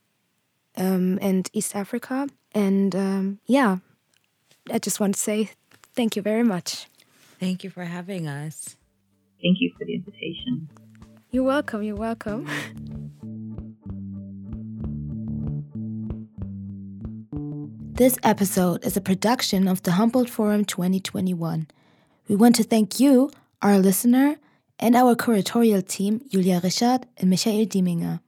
um, 0.77 1.19
and 1.21 1.51
East 1.53 1.75
Africa. 1.75 2.29
And 2.53 2.95
um, 2.95 3.41
yeah, 3.47 3.79
I 4.71 4.79
just 4.79 5.01
want 5.01 5.15
to 5.15 5.21
say 5.21 5.51
thank 5.95 6.15
you 6.15 6.23
very 6.23 6.45
much. 6.45 6.87
thank 7.41 7.65
you 7.65 7.71
for 7.71 7.85
having 7.85 8.29
us 8.29 8.77
Thank 9.43 9.61
you 9.61 9.73
for 9.79 9.85
the 9.85 9.95
invitation. 9.95 10.69
You're 11.31 11.45
welcome. 11.45 11.83
You're 11.83 11.97
welcome. 11.97 12.47
This 17.95 18.19
episode 18.23 18.85
is 18.85 18.97
a 18.97 19.01
production 19.01 19.69
of 19.69 19.83
the 19.83 19.93
Humboldt 19.93 20.31
Forum 20.31 20.65
2021. 20.65 21.69
We 22.29 22.37
want 22.37 22.57
to 22.57 22.63
thank 22.63 22.99
you, 22.99 23.31
our 23.63 23.79
listener, 23.79 24.37
and 24.79 24.95
our 24.97 25.15
curatorial 25.15 25.87
team, 25.87 26.21
Julia 26.29 26.61
Richard 26.63 27.07
and 27.19 27.31
Michael 27.31 27.67
Dieminger. 27.67 28.21